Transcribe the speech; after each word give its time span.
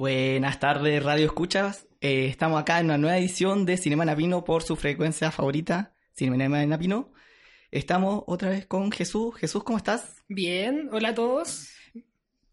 Buenas 0.00 0.60
tardes, 0.60 1.02
Radio 1.02 1.24
Escuchas. 1.24 1.86
Eh, 2.02 2.26
estamos 2.26 2.60
acá 2.60 2.80
en 2.80 2.84
una 2.84 2.98
nueva 2.98 3.16
edición 3.16 3.64
de 3.64 3.78
Cinema 3.78 4.04
Napino 4.04 4.44
por 4.44 4.62
su 4.62 4.76
frecuencia 4.76 5.30
favorita, 5.30 5.94
Cinema 6.14 6.66
Napino. 6.66 7.14
Estamos 7.70 8.22
otra 8.26 8.50
vez 8.50 8.66
con 8.66 8.92
Jesús. 8.92 9.34
Jesús, 9.36 9.64
¿cómo 9.64 9.78
estás? 9.78 10.22
Bien, 10.28 10.90
hola 10.92 11.08
a 11.08 11.14
todos. 11.14 11.70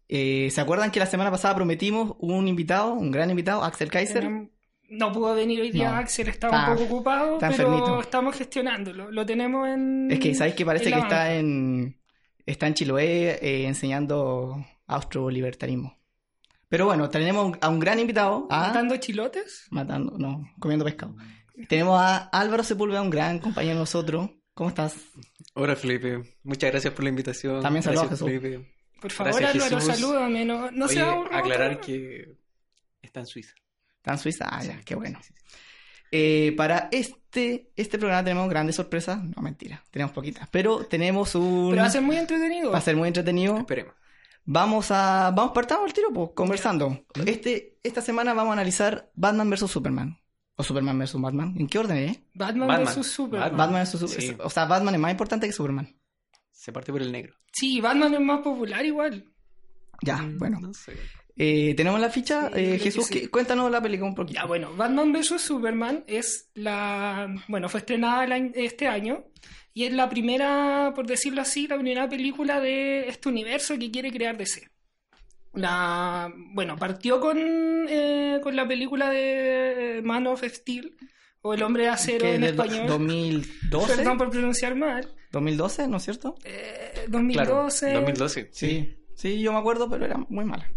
Eh, 0.08 0.48
¿Se 0.52 0.58
acuerdan 0.62 0.90
que 0.90 1.00
la 1.00 1.04
semana 1.04 1.30
pasada 1.30 1.54
prometimos 1.54 2.16
un 2.18 2.48
invitado, 2.48 2.94
un 2.94 3.10
gran 3.10 3.28
invitado, 3.28 3.62
Axel 3.62 3.90
Kaiser? 3.90 4.26
No 4.88 5.12
pudo 5.12 5.34
venir 5.34 5.60
hoy 5.60 5.70
día 5.70 5.90
No. 5.90 5.96
Axel, 5.98 6.28
estaba 6.28 6.56
Está- 6.60 6.70
un 6.72 6.78
poco 6.78 6.94
ocupado, 6.94 7.34
está 7.34 7.50
pero 7.50 7.64
enfermito. 7.74 8.00
estamos 8.00 8.36
gestionándolo. 8.38 9.10
Lo 9.10 9.26
tenemos 9.26 9.68
en. 9.68 10.10
Es 10.10 10.18
que 10.18 10.34
sabéis 10.34 10.54
que 10.56 10.64
parece 10.64 10.90
que 10.90 10.98
está 10.98 11.34
en 11.34 12.00
está 12.46 12.66
en 12.68 12.72
Chiloé 12.72 13.38
eh, 13.42 13.66
enseñando 13.66 14.64
austro-libertarismo. 14.86 15.98
Pero 16.74 16.86
bueno, 16.86 17.08
tenemos 17.08 17.56
a 17.60 17.68
un 17.68 17.78
gran 17.78 18.00
invitado. 18.00 18.48
A... 18.50 18.66
¿Matando 18.66 18.96
chilotes? 18.96 19.68
Matando, 19.70 20.18
no, 20.18 20.50
comiendo 20.58 20.84
pescado. 20.84 21.14
Tenemos 21.68 22.00
a 22.00 22.16
Álvaro 22.16 22.64
Sepúlveda, 22.64 23.00
un 23.00 23.10
gran 23.10 23.38
compañero 23.38 23.74
de 23.74 23.78
nosotros. 23.78 24.28
¿Cómo 24.54 24.70
estás? 24.70 24.96
Hola 25.54 25.76
Felipe, 25.76 26.34
muchas 26.42 26.72
gracias 26.72 26.92
por 26.92 27.04
la 27.04 27.10
invitación. 27.10 27.62
También 27.62 27.84
saludos, 27.84 28.08
Jesús. 28.08 28.26
Felipe. 28.26 28.74
Por 29.00 29.12
favor, 29.12 29.40
Gracias, 29.40 29.54
Álvaro, 29.54 29.76
Jesús. 29.86 30.00
salúdame. 30.00 30.44
No, 30.44 30.72
no 30.72 30.86
Oye, 30.86 30.94
sea 30.94 31.12
aburrido. 31.12 31.38
aclarar 31.38 31.78
que 31.78 32.38
está 33.00 33.20
en 33.20 33.26
Suiza. 33.26 33.54
¿Está 33.98 34.10
en 34.10 34.18
Suiza? 34.18 34.48
Ah, 34.50 34.64
ya, 34.64 34.80
qué 34.84 34.96
bueno. 34.96 35.20
Eh, 36.10 36.54
para 36.56 36.88
este, 36.90 37.70
este 37.76 37.98
programa 37.98 38.24
tenemos 38.24 38.50
grandes 38.50 38.74
sorpresas. 38.74 39.22
No, 39.22 39.42
mentira, 39.42 39.84
tenemos 39.92 40.12
poquitas. 40.12 40.48
Pero 40.50 40.86
tenemos 40.86 41.36
un... 41.36 41.70
Pero 41.70 41.82
va 41.82 41.86
a 41.86 41.90
ser 41.90 42.02
muy 42.02 42.16
entretenido. 42.16 42.72
va 42.72 42.78
a 42.78 42.80
ser 42.80 42.96
muy 42.96 43.06
entretenido. 43.06 43.58
Esperemos. 43.58 43.94
Vamos 44.44 44.90
a... 44.90 45.30
Vamos 45.34 45.52
partamos 45.52 45.86
al 45.86 45.92
tiro, 45.92 46.12
pues, 46.12 46.30
conversando. 46.34 47.04
Este, 47.26 47.78
esta 47.82 48.00
semana 48.00 48.34
vamos 48.34 48.50
a 48.50 48.54
analizar 48.54 49.10
Batman 49.14 49.50
vs. 49.50 49.70
Superman. 49.70 50.18
O 50.56 50.62
Superman 50.62 50.98
vs. 50.98 51.20
Batman. 51.20 51.54
¿En 51.58 51.66
qué 51.66 51.78
orden 51.78 51.96
es? 51.96 52.20
Batman, 52.34 52.68
Batman. 52.68 52.94
vs 52.94 53.06
Superman. 53.06 53.50
Batman. 53.50 53.58
Batman 53.58 53.84
vs. 53.84 54.00
Superman. 54.00 54.20
Sí. 54.20 54.36
O 54.42 54.50
sea, 54.50 54.64
Batman 54.66 54.94
es 54.94 55.00
más 55.00 55.10
importante 55.10 55.46
que 55.46 55.52
Superman. 55.52 55.96
Se 56.50 56.72
parte 56.72 56.92
por 56.92 57.02
el 57.02 57.12
negro. 57.12 57.34
Sí, 57.52 57.80
Batman 57.80 58.14
es 58.14 58.20
más 58.20 58.40
popular 58.40 58.84
igual. 58.84 59.33
Ya, 60.04 60.16
Mm, 60.18 60.38
bueno. 60.38 60.60
No 60.60 60.72
sé. 60.74 60.92
Eh, 61.36 61.74
tenemos 61.76 61.98
la 62.00 62.10
ficha. 62.10 62.48
Sí, 62.48 62.60
Eh, 62.60 62.62
creo 62.64 62.72
que 62.72 62.78
Jesús, 62.78 63.06
sí. 63.06 63.20
¿qué- 63.20 63.28
cuéntanos 63.30 63.70
la 63.70 63.82
película 63.82 64.08
un 64.08 64.14
poquito. 64.14 64.40
Ya, 64.40 64.46
bueno, 64.46 64.72
Batman 64.76 65.12
vs 65.12 65.40
Superman 65.40 66.04
es 66.06 66.50
la. 66.54 67.34
Bueno, 67.48 67.68
fue 67.68 67.80
estrenada 67.80 68.24
el 68.24 68.32
año- 68.32 68.52
este 68.54 68.86
año. 68.86 69.24
Y 69.72 69.84
es 69.84 69.92
la 69.92 70.08
primera, 70.08 70.92
por 70.94 71.06
decirlo 71.06 71.40
así, 71.42 71.66
la 71.66 71.76
primera 71.76 72.08
película 72.08 72.60
de 72.60 73.08
este 73.08 73.28
universo 73.28 73.76
que 73.76 73.90
quiere 73.90 74.12
crear 74.12 74.36
DC. 74.36 74.68
La, 75.54 76.32
bueno, 76.52 76.76
partió 76.76 77.20
con, 77.20 77.36
eh, 77.38 78.40
con 78.42 78.56
la 78.56 78.66
película 78.66 79.10
de 79.10 80.00
Man 80.04 80.26
of 80.26 80.42
Steel, 80.44 80.96
o 81.42 81.54
El 81.54 81.62
Hombre 81.62 81.84
de 81.84 81.88
Acero 81.90 82.26
en 82.26 82.42
español. 82.44 82.86
2012. 82.88 83.96
Perdón 83.96 84.18
por 84.18 84.30
pronunciar 84.30 84.74
mal. 84.74 85.12
2012, 85.30 85.86
¿no 85.88 85.96
es 85.98 86.04
cierto? 86.04 86.34
Eh, 86.44 86.92
Claro, 86.94 87.10
2012. 87.10 87.92
2012. 87.92 88.48
Sí. 88.52 88.96
Sí, 89.14 89.40
yo 89.40 89.52
me 89.52 89.58
acuerdo, 89.58 89.88
pero 89.88 90.04
era 90.04 90.16
muy 90.28 90.44
mala. 90.44 90.68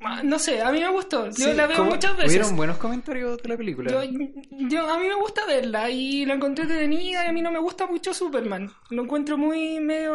Ah, 0.00 0.22
No 0.22 0.38
sé, 0.38 0.62
a 0.62 0.70
mí 0.70 0.78
me 0.80 0.88
gustó. 0.90 1.26
Yo 1.26 1.32
Sí, 1.32 1.52
la 1.54 1.66
veo 1.66 1.84
muchas 1.84 2.16
veces. 2.16 2.30
Hubieron 2.30 2.56
buenos 2.56 2.78
comentarios 2.78 3.42
de 3.42 3.48
la 3.48 3.56
película. 3.56 3.90
Yo, 3.90 4.02
yo- 4.68 4.88
a 4.90 4.98
mí 4.98 5.08
me 5.08 5.14
gusta 5.16 5.44
verla 5.44 5.90
y 5.90 6.24
la 6.24 6.34
encontré 6.34 6.64
entretenida 6.64 7.24
y 7.24 7.28
a 7.28 7.32
mí 7.32 7.42
no 7.42 7.50
me 7.50 7.58
gusta 7.58 7.86
mucho 7.86 8.14
Superman. 8.14 8.70
Lo 8.90 9.02
encuentro 9.02 9.36
muy 9.36 9.80
medio 9.80 10.14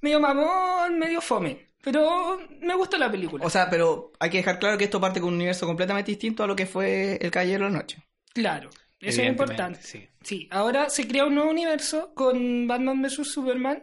medio 0.00 0.20
mamón, 0.20 0.98
medio 0.98 1.20
fome. 1.20 1.68
Pero 1.82 2.38
me 2.60 2.74
gusta 2.74 2.98
la 2.98 3.10
película. 3.10 3.44
O 3.44 3.50
sea, 3.50 3.68
pero 3.70 4.12
hay 4.18 4.30
que 4.30 4.38
dejar 4.38 4.58
claro 4.58 4.76
que 4.78 4.84
esto 4.84 5.00
parte 5.00 5.20
con 5.20 5.28
un 5.30 5.34
universo 5.36 5.66
completamente 5.66 6.10
distinto 6.10 6.42
a 6.42 6.46
lo 6.46 6.56
que 6.56 6.66
fue 6.66 7.18
El 7.20 7.30
Caballero 7.30 7.64
de 7.66 7.70
la 7.70 7.78
Noche. 7.78 8.02
claro, 8.34 8.70
eso 9.00 9.22
es 9.22 9.28
importante. 9.28 9.80
sí. 9.82 10.06
Sí, 10.22 10.46
ahora 10.50 10.90
se 10.90 11.08
crea 11.08 11.24
un 11.24 11.34
nuevo 11.34 11.50
universo 11.50 12.12
con 12.14 12.66
Batman 12.66 13.00
vs 13.02 13.30
Superman. 13.32 13.82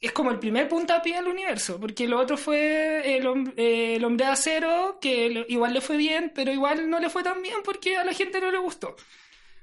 Es 0.00 0.12
como 0.12 0.30
el 0.30 0.38
primer 0.38 0.66
puntapié 0.68 1.16
del 1.16 1.28
universo, 1.28 1.78
porque 1.78 2.08
lo 2.08 2.18
otro 2.18 2.38
fue 2.38 3.16
el, 3.16 3.24
hom- 3.26 3.52
eh, 3.56 3.96
el 3.96 4.04
hombre 4.04 4.24
de 4.26 4.32
acero, 4.32 4.98
que 5.00 5.28
lo- 5.28 5.44
igual 5.48 5.74
le 5.74 5.80
fue 5.82 5.96
bien, 5.98 6.32
pero 6.34 6.50
igual 6.52 6.88
no 6.88 6.98
le 7.00 7.10
fue 7.10 7.22
tan 7.22 7.42
bien 7.42 7.56
porque 7.64 7.96
a 7.98 8.04
la 8.04 8.14
gente 8.14 8.40
no 8.40 8.50
le 8.50 8.58
gustó. 8.58 8.96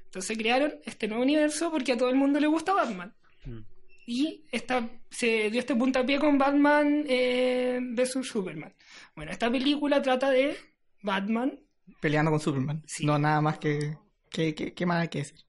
Entonces 0.04 0.38
crearon 0.38 0.74
este 0.84 1.08
nuevo 1.08 1.22
universo 1.24 1.70
porque 1.72 1.92
a 1.92 1.96
todo 1.98 2.08
el 2.08 2.14
mundo 2.14 2.38
le 2.38 2.46
gusta 2.46 2.72
Batman. 2.72 3.12
Mm. 3.44 3.58
Y 4.06 4.44
esta, 4.52 4.88
se 5.10 5.50
dio 5.50 5.58
este 5.60 5.74
puntapié 5.74 6.18
con 6.18 6.38
Batman 6.38 7.04
eh, 7.08 7.78
vs 7.82 8.20
Superman. 8.26 8.74
Bueno, 9.16 9.32
esta 9.32 9.50
película 9.50 10.00
trata 10.00 10.30
de 10.30 10.56
Batman. 11.02 11.58
Peleando 12.00 12.30
con 12.30 12.40
Superman. 12.40 12.82
Sí. 12.86 13.04
No, 13.04 13.18
nada 13.18 13.40
más 13.40 13.58
que... 13.58 13.96
¿Qué, 14.30 14.54
qué, 14.54 14.72
qué 14.72 14.86
más 14.86 15.02
hay 15.02 15.08
que 15.08 15.18
decir? 15.18 15.40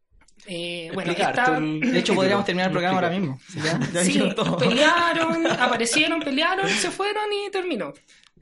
Eh, 0.48 0.90
bueno, 0.94 1.12
esta- 1.12 1.60
De 1.60 2.00
hecho, 2.00 2.14
podríamos 2.16 2.46
terminar 2.46 2.68
el 2.68 2.72
programa 2.74 2.96
ahora 2.98 3.10
mismo. 3.10 3.40
Sí, 3.48 3.60
ya, 3.64 3.80
ya 3.94 4.02
Sí, 4.04 4.12
dijeron 4.14 4.36
todo. 4.36 4.58
pelearon, 4.58 5.48
aparecieron, 5.60 6.20
pelearon, 6.22 6.68
se 6.70 6.90
fueron 6.92 7.24
y 7.32 7.50
terminó. 7.52 7.94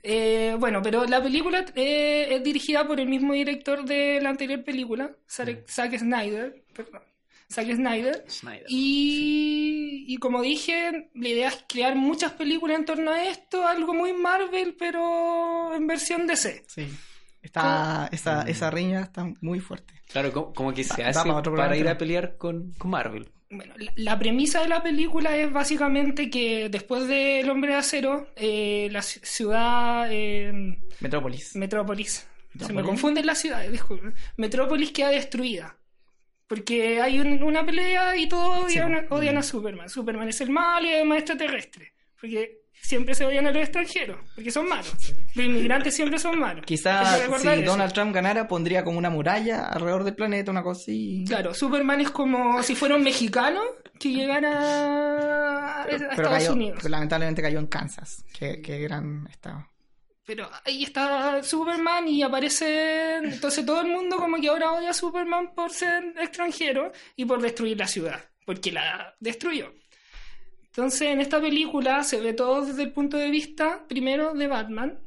Eh, 0.03 0.55
bueno, 0.59 0.81
pero 0.81 1.05
la 1.05 1.21
película 1.21 1.65
eh, 1.75 2.27
es 2.31 2.43
dirigida 2.43 2.87
por 2.87 2.99
el 2.99 3.07
mismo 3.09 3.33
director 3.33 3.83
de 3.83 4.19
la 4.21 4.29
anterior 4.29 4.63
película, 4.63 5.11
Zack 5.29 5.67
Zack 5.67 5.97
Snyder. 5.97 6.63
Perdón, 6.73 7.01
Zack 7.51 7.73
Snyder. 7.75 8.23
Snyder. 8.29 8.65
Y, 8.69 10.05
y 10.07 10.17
como 10.17 10.41
dije, 10.41 11.09
la 11.13 11.27
idea 11.29 11.47
es 11.49 11.63
crear 11.67 11.95
muchas 11.95 12.31
películas 12.33 12.77
en 12.77 12.85
torno 12.85 13.11
a 13.11 13.23
esto, 13.25 13.67
algo 13.67 13.93
muy 13.93 14.13
Marvel, 14.13 14.75
pero 14.77 15.73
en 15.75 15.87
versión 15.87 16.27
DC. 16.27 16.63
Sí. 16.67 16.87
Está, 17.41 18.09
esa, 18.11 18.41
esa 18.43 18.69
riña 18.71 19.01
está 19.01 19.25
muy 19.41 19.59
fuerte. 19.59 19.93
Claro, 20.07 20.31
como, 20.33 20.53
como 20.53 20.73
que 20.73 20.83
se 20.83 21.01
Da- 21.03 21.09
hace 21.09 21.29
da 21.29 21.41
para 21.41 21.77
ir 21.77 21.87
a 21.87 21.97
pelear 21.97 22.37
con, 22.37 22.71
con 22.77 22.91
Marvel. 22.91 23.29
Bueno, 23.49 23.73
la, 23.77 23.93
la 23.95 24.19
premisa 24.19 24.61
de 24.61 24.67
la 24.67 24.83
película 24.83 25.37
es 25.37 25.51
básicamente 25.51 26.29
que 26.29 26.67
después 26.69 27.07
de 27.07 27.39
El 27.39 27.49
Hombre 27.49 27.71
de 27.71 27.77
Acero, 27.77 28.27
eh, 28.35 28.89
la 28.91 28.99
ci- 28.99 29.23
ciudad 29.23 30.07
eh, 30.11 30.77
Metrópolis. 30.99 31.55
Metrópolis, 31.55 32.27
se 32.59 32.73
me 32.73 32.83
confunden 32.83 33.25
las 33.25 33.39
ciudades, 33.39 33.71
disculpen. 33.71 34.13
Metrópolis 34.35 34.91
queda 34.91 35.09
destruida. 35.09 35.77
Porque 36.47 37.01
hay 37.01 37.19
un- 37.19 37.43
una 37.43 37.65
pelea 37.65 38.15
y 38.17 38.27
todos 38.27 38.65
odian, 38.65 38.95
a- 38.95 39.05
odian 39.09 39.37
a 39.37 39.43
Superman. 39.43 39.89
Superman 39.89 40.27
es 40.29 40.41
el 40.41 40.49
mal 40.49 40.85
y 40.85 40.93
además 40.93 41.19
extraterrestre. 41.19 41.93
Porque 42.19 42.61
siempre 42.81 43.15
se 43.15 43.25
odian 43.25 43.45
a 43.47 43.51
los 43.51 43.61
extranjeros, 43.61 44.17
porque 44.35 44.51
son 44.51 44.67
malos. 44.69 44.93
Los 45.35 45.45
inmigrantes 45.45 45.93
siempre 45.95 46.17
son 46.19 46.39
malos. 46.39 46.65
Quizás 46.65 47.19
que 47.21 47.39
si 47.39 47.47
eso. 47.47 47.71
Donald 47.71 47.93
Trump 47.93 48.13
ganara, 48.13 48.47
pondría 48.47 48.83
como 48.83 48.97
una 48.97 49.09
muralla 49.09 49.65
alrededor 49.67 50.03
del 50.03 50.15
planeta, 50.15 50.51
una 50.51 50.63
cosa 50.63 50.81
así. 50.81 51.23
Claro, 51.27 51.53
Superman 51.53 52.01
es 52.01 52.11
como 52.11 52.61
si 52.63 52.75
fuera 52.75 52.95
un 52.95 53.03
mexicano 53.03 53.61
que 53.99 54.09
llegara 54.11 55.83
a, 55.83 55.85
Estados 55.89 56.15
cayó- 56.29 56.53
Unidos. 56.53 56.79
pero 56.81 56.89
lamentablemente 56.91 57.41
cayó 57.41 57.59
en 57.59 57.67
Kansas. 57.67 58.23
Qué, 58.37 58.61
qué 58.61 58.79
gran 58.79 59.27
estado. 59.29 59.67
Pero 60.25 60.49
ahí 60.65 60.83
está 60.83 61.41
Superman 61.41 62.07
y 62.07 62.21
aparece. 62.21 63.15
Entonces 63.23 63.65
todo 63.65 63.81
el 63.81 63.87
mundo, 63.87 64.17
como 64.17 64.37
que 64.41 64.49
ahora 64.49 64.73
odia 64.73 64.89
a 64.89 64.93
Superman 64.93 65.53
por 65.55 65.71
ser 65.71 66.03
extranjero 66.19 66.91
y 67.15 67.23
por 67.25 67.41
destruir 67.41 67.77
la 67.77 67.87
ciudad, 67.87 68.19
porque 68.45 68.71
la 68.73 69.15
destruyó. 69.21 69.71
Entonces 70.77 71.01
en 71.09 71.21
esta 71.21 71.41
película 71.41 72.03
se 72.03 72.21
ve 72.21 72.33
todo 72.33 72.63
desde 72.63 72.83
el 72.83 72.91
punto 72.91 73.17
de 73.17 73.31
vista, 73.31 73.83
primero, 73.87 74.35
de 74.35 74.45
Batman. 74.45 74.99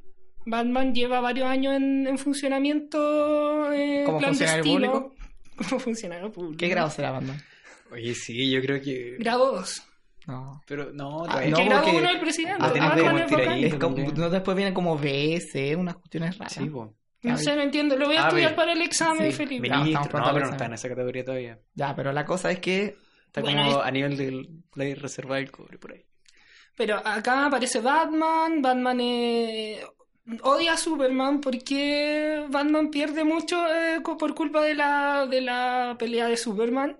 Batman 0.44 0.92
lleva 0.92 1.20
varios 1.20 1.46
años 1.46 1.76
en, 1.76 2.08
en 2.08 2.18
funcionamiento 2.18 3.72
eh, 3.72 4.02
¿Como 4.04 4.20
funcionario 4.20 4.64
público? 4.64 5.14
Como 5.68 5.80
funcionario 5.80 6.32
público. 6.32 6.56
¿Qué 6.58 6.68
grado 6.68 6.90
será 6.90 7.12
Batman? 7.12 7.40
Oye, 7.92 8.14
sí, 8.14 8.50
yo 8.50 8.60
creo 8.60 8.80
que... 8.80 9.16
Grado 9.20 9.52
2. 9.56 9.82
No. 10.26 10.60
Pero 10.66 10.92
no, 10.92 11.24
Ah, 11.24 11.28
todavía- 11.28 11.50
no, 11.50 11.56
¿Qué 11.58 11.64
grado 11.66 11.82
porque- 11.84 11.98
1 11.98 12.08
del 12.08 12.20
presidente? 12.20 12.56
Ah, 12.60 12.68
Batman 12.96 13.18
es 13.18 13.48
ahí. 13.48 13.64
Es 13.66 13.74
como- 13.76 13.96
no, 14.12 14.30
después 14.30 14.56
vienen 14.56 14.74
como 14.74 14.96
BS, 14.98 15.76
unas 15.76 15.94
cuestiones 15.96 16.36
raras. 16.38 16.52
Sí, 16.52 16.66
po. 16.68 16.94
No 17.22 17.34
Ah, 17.34 17.36
sé, 17.36 17.54
no 17.54 17.62
entiendo. 17.62 17.96
Lo 17.96 18.06
voy 18.06 18.16
a 18.16 18.24
A 18.24 18.28
estudiar 18.28 18.50
ver. 18.50 18.56
para 18.56 18.72
el 18.72 18.82
examen, 18.82 19.30
Sí, 19.30 19.36
Felipe. 19.36 19.68
Ministro. 19.68 20.02
pronto 20.10 20.18
no, 20.18 20.26
al 20.26 20.34
pero 20.34 20.46
no 20.46 20.52
está 20.52 20.64
en 20.66 20.72
esa 20.72 20.88
categoría 20.88 21.24
todavía. 21.24 21.58
Ya, 21.74 21.94
pero 21.94 22.12
la 22.12 22.24
cosa 22.24 22.50
es 22.50 22.58
que 22.60 22.96
Está 23.30 23.42
Bueno, 23.42 23.64
como 23.64 23.80
es- 23.80 23.86
a 23.86 23.90
nivel 23.92 24.16
de 24.16 24.48
la 24.74 24.94
reserva 25.00 25.36
del 25.36 25.50
cobre 25.52 25.78
por 25.78 25.92
ahí. 25.92 26.04
Pero 26.76 26.96
acá 27.04 27.46
aparece 27.46 27.80
Batman, 27.80 28.60
Batman 28.60 28.98
eh, 29.00 29.80
odia 30.42 30.72
a 30.72 30.76
Superman 30.76 31.40
porque 31.40 32.44
Batman 32.48 32.90
pierde 32.90 33.22
mucho 33.22 33.56
eh, 33.72 34.00
por 34.00 34.34
culpa 34.34 34.62
de 34.62 34.74
la, 34.74 35.26
de 35.30 35.40
la 35.42 35.96
pelea 35.98 36.26
de 36.26 36.36
Superman. 36.36 36.96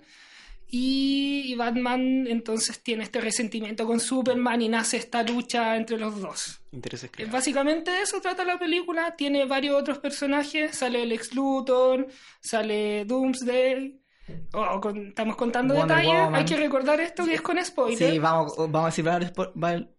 Y, 0.73 1.43
y 1.47 1.55
Batman 1.57 2.29
entonces 2.29 2.81
tiene 2.81 3.03
este 3.03 3.21
resentimiento 3.21 3.85
con 3.89 3.99
Superman 3.99 4.63
y 4.63 4.69
nace 4.69 4.99
esta 4.99 5.25
lucha 5.25 5.75
entre 5.75 5.99
los 5.99 6.21
dos. 6.21 6.61
Intereses 6.71 7.09
Eh, 7.09 7.13
creados. 7.13 7.33
Básicamente 7.33 7.91
de 7.91 8.03
eso 8.03 8.21
trata 8.21 8.45
la 8.45 8.57
película. 8.57 9.17
Tiene 9.17 9.47
varios 9.47 9.75
otros 9.81 9.99
personajes. 9.99 10.77
Sale 10.77 11.05
Lex 11.07 11.35
Luthor, 11.35 12.07
sale 12.41 13.05
Doomsday. 13.05 14.00
Oh, 14.53 14.81
con- 14.81 15.09
estamos 15.09 15.37
contando 15.37 15.75
Wonder 15.75 15.99
detalles. 15.99 16.21
Woman. 16.25 16.35
Hay 16.35 16.45
que 16.45 16.57
recordar 16.57 17.01
esto 17.01 17.25
que 17.25 17.35
es 17.35 17.41
con 17.41 17.65
spoiler. 17.65 18.11
sí, 18.13 18.19
vamos, 18.19 18.55
vamos 18.57 18.99
a 18.99 19.03
val- 19.55 19.91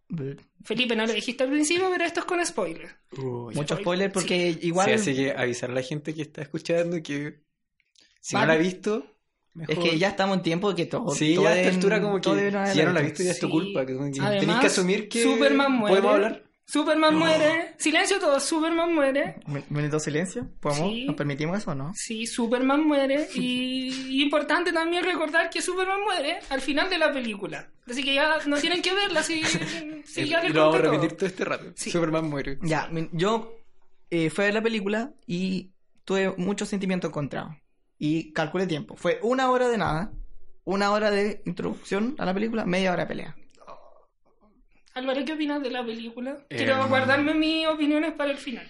Felipe, 0.63 0.95
no 0.95 1.05
lo 1.05 1.13
dijiste 1.13 1.43
al 1.43 1.49
principio, 1.51 1.87
pero 1.91 2.03
esto 2.03 2.19
es 2.19 2.25
con 2.25 2.45
spoiler. 2.45 2.89
Uy. 3.17 3.55
mucho 3.55 3.75
spoiler 3.77 4.11
porque 4.11 4.57
igual 4.61 4.87
Sí, 4.87 4.93
así 4.93 5.15
que 5.15 5.31
avisar 5.31 5.71
a 5.71 5.73
la 5.73 5.81
gente 5.81 6.13
que 6.13 6.21
está 6.21 6.41
escuchando 6.41 7.01
que 7.01 7.41
si 8.19 8.35
Vale. 8.35 8.47
no 8.47 8.53
la 8.53 8.59
ha 8.59 8.61
visto, 8.61 9.05
mejor. 9.53 9.73
es 9.73 9.79
que 9.79 9.97
ya 9.97 10.09
estamos 10.09 10.37
en 10.37 10.43
tiempo 10.43 10.69
de 10.69 10.75
que 10.75 10.85
todo. 10.85 11.11
Sí, 11.15 11.35
todo 11.35 11.45
ya 11.45 11.57
esta 11.59 11.73
altura 11.73 12.01
como 12.01 12.19
que 12.21 12.29
si 12.29 12.77
ya 12.77 12.85
no 12.85 12.91
la 12.93 12.99
has 12.99 13.05
visto. 13.05 13.23
ya 13.23 13.31
es 13.31 13.39
tu 13.39 13.49
culpa. 13.49 13.85
Que, 13.85 13.93
que 13.93 13.99
Además, 14.21 14.39
tenés 14.39 14.59
que 14.59 14.67
asumir 14.67 15.09
que 15.09 15.23
Superman 15.23 15.71
muere. 15.71 15.95
podemos 16.01 16.13
hablar. 16.15 16.43
Superman 16.65 17.15
muere. 17.15 17.75
Silencio 17.77 18.19
todos, 18.19 18.43
Superman 18.43 18.93
muere. 18.93 19.35
Un 19.45 19.63
minuto 19.69 19.97
de 19.97 19.99
silencio, 19.99 20.47
¿podemos? 20.59 20.89
Sí. 20.89 21.05
¿Nos 21.05 21.15
permitimos 21.15 21.57
eso 21.57 21.71
o 21.71 21.75
no? 21.75 21.91
Sí, 21.93 22.25
Superman 22.25 22.87
muere. 22.87 23.27
Y, 23.35 24.21
importante 24.23 24.71
también 24.71 25.03
recordar 25.03 25.49
que 25.49 25.61
Superman 25.61 26.01
muere 26.03 26.39
al 26.49 26.61
final 26.61 26.89
de 26.89 26.97
la 26.97 27.11
película. 27.11 27.69
Así 27.89 28.03
que 28.03 28.13
ya 28.13 28.37
no 28.45 28.57
tienen 28.57 28.81
que 28.81 28.93
verla 28.93 29.21
si, 29.23 29.43
si 30.05 30.27
ya 30.29 30.41
les 30.41 30.53
lo 30.53 30.61
vamos 30.61 30.75
a 30.75 30.81
todo. 30.81 30.91
repetir 30.91 31.17
todo 31.17 31.25
este 31.27 31.45
rato. 31.45 31.65
Sí. 31.75 31.91
Superman 31.91 32.29
muere. 32.29 32.57
Ya, 32.61 32.89
yo 33.11 33.53
eh, 34.09 34.29
fui 34.29 34.43
a 34.43 34.47
ver 34.47 34.53
la 34.53 34.61
película 34.61 35.11
y 35.27 35.71
tuve 36.05 36.33
muchos 36.37 36.69
sentimientos 36.69 37.09
encontrados. 37.09 37.55
Y 37.97 38.31
calculé 38.33 38.65
tiempo. 38.67 38.95
Fue 38.95 39.19
una 39.23 39.49
hora 39.51 39.67
de 39.67 39.77
nada, 39.77 40.11
una 40.63 40.91
hora 40.91 41.11
de 41.11 41.41
introducción 41.45 42.15
a 42.17 42.25
la 42.25 42.33
película, 42.33 42.65
media 42.65 42.91
hora 42.93 43.03
de 43.03 43.07
pelea. 43.07 43.35
Álvaro, 44.93 45.23
¿qué 45.25 45.33
opinas 45.33 45.61
de 45.63 45.69
la 45.69 45.85
película? 45.85 46.37
Eh, 46.49 46.57
Quiero 46.57 46.87
guardarme 46.87 47.33
mis 47.33 47.67
opiniones 47.67 48.11
para 48.13 48.31
el 48.31 48.37
final. 48.37 48.67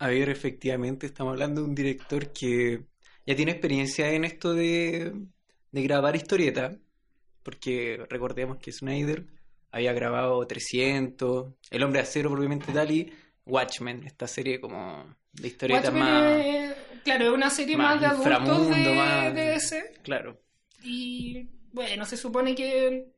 A 0.00 0.08
ver, 0.08 0.28
efectivamente, 0.28 1.06
estamos 1.06 1.32
hablando 1.32 1.60
de 1.62 1.68
un 1.68 1.74
director 1.74 2.32
que 2.32 2.82
ya 3.26 3.34
tiene 3.36 3.52
experiencia 3.52 4.10
en 4.10 4.24
esto 4.24 4.54
de, 4.54 5.12
de 5.72 5.82
grabar 5.82 6.14
historieta, 6.16 6.76
porque 7.42 8.04
recordemos 8.08 8.58
que 8.58 8.72
Snyder 8.72 9.24
había 9.70 9.92
grabado 9.92 10.46
300, 10.46 11.52
El 11.70 11.82
Hombre 11.82 11.98
de 12.00 12.02
Acero, 12.04 12.30
propiamente 12.30 12.72
tal, 12.72 12.90
y 12.90 13.12
Watchmen, 13.44 14.04
esta 14.04 14.26
serie 14.26 14.60
como 14.60 15.04
de 15.32 15.48
historietas 15.48 15.84
Watchmen 15.92 16.04
más... 16.04 16.44
es- 16.44 16.76
claro, 17.04 17.24
es 17.26 17.30
una 17.32 17.50
serie 17.50 17.76
más 17.76 18.00
más, 18.00 18.00
de 18.00 18.06
adultos 18.34 18.68
de, 18.68 18.94
más- 18.94 19.34
de 19.34 19.40
DC. 19.48 19.92
Claro. 20.02 20.40
Y 20.82 21.48
bueno, 21.72 22.04
se 22.04 22.16
supone 22.16 22.54
que 22.54 23.08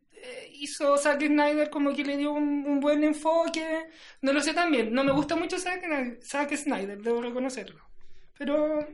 hizo 0.55 0.97
Zack 0.97 1.23
Snyder 1.27 1.71
como 1.71 1.95
que 1.95 2.05
le 2.05 2.17
dio 2.17 2.33
un, 2.33 2.65
un 2.67 2.81
buen 2.81 3.03
enfoque. 3.05 3.87
No 4.23 4.33
lo 4.33 4.41
sé 4.41 4.53
también. 4.55 4.93
No 4.93 5.05
me 5.05 5.13
gusta 5.13 5.37
mucho 5.37 5.59
Zack, 5.59 5.85
Zack 6.23 6.55
Snyder, 6.57 7.01
debo 7.03 7.23
reconocerlo. 7.23 7.81
Pero 8.39 8.87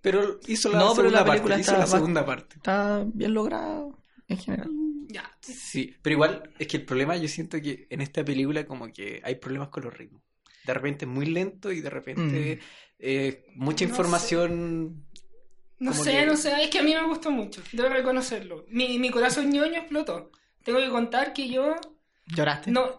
Pero 0.00 0.40
hizo 0.46 0.68
la 0.70 0.78
No, 0.78 0.84
pero 0.94 1.08
segunda 1.10 1.20
la 1.20 1.24
película 1.26 1.54
parte, 1.56 1.60
hizo 1.62 1.72
está 1.72 1.78
la 1.78 1.86
segunda 1.86 2.26
parte. 2.26 2.56
Está 2.56 3.04
bien 3.12 3.34
logrado 3.34 3.98
en 4.28 4.38
general. 4.38 4.70
ya. 5.08 5.30
Sí, 5.40 5.94
pero 6.02 6.14
igual 6.14 6.50
es 6.58 6.66
que 6.68 6.76
el 6.78 6.84
problema 6.84 7.16
yo 7.16 7.28
siento 7.28 7.60
que 7.60 7.86
en 7.90 8.00
esta 8.00 8.24
película 8.24 8.64
como 8.66 8.90
que 8.92 9.20
hay 9.24 9.34
problemas 9.36 9.68
con 9.68 9.84
los 9.84 9.96
ritmos. 9.96 10.22
De 10.64 10.72
repente 10.74 11.04
es 11.04 11.10
muy 11.10 11.26
lento 11.26 11.72
y 11.72 11.80
de 11.80 11.90
repente 11.90 12.60
eh, 12.98 13.44
mucha 13.56 13.84
No 13.84 13.90
información... 13.90 15.04
No 15.80 15.90
Como 15.90 16.04
sé, 16.04 16.12
que- 16.12 16.26
no 16.26 16.36
sé. 16.36 16.52
Es 16.62 16.70
que 16.70 16.78
a 16.78 16.82
mí 16.84 16.94
me 16.94 17.04
gustó 17.08 17.32
mucho. 17.32 17.60
Debo 17.72 17.88
reconocerlo. 17.88 18.64
Mi, 18.68 19.00
mi 19.00 19.10
corazón 19.10 19.50
ñoño 19.50 19.74
explotó. 19.80 20.30
Tengo 20.64 20.78
que 20.78 20.88
contar 20.90 21.32
que 21.32 21.48
yo 21.48 21.74
¿Lloraste? 22.26 22.70
No, 22.70 22.98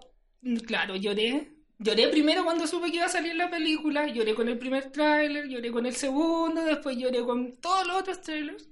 claro, 0.65 0.95
lloré. 0.95 1.50
Lloré 1.80 2.07
primero 2.10 2.44
cuando 2.44 2.68
supe 2.68 2.89
que 2.92 2.98
iba 2.98 3.06
a 3.06 3.10
salir 3.10 3.36
la 3.36 3.50
película, 3.50 4.07
lloré 4.07 4.36
con 4.36 4.48
el 4.48 4.57
primer 4.57 4.92
tráiler, 4.92 5.48
lloré 5.48 5.71
con 5.71 5.86
el 5.86 5.95
segundo, 5.95 6.63
después 6.63 6.98
lloré 6.98 7.24
con 7.24 7.57
todos 7.57 7.88
los 7.88 7.98
otros 7.98 8.21
trailers. 8.21 8.69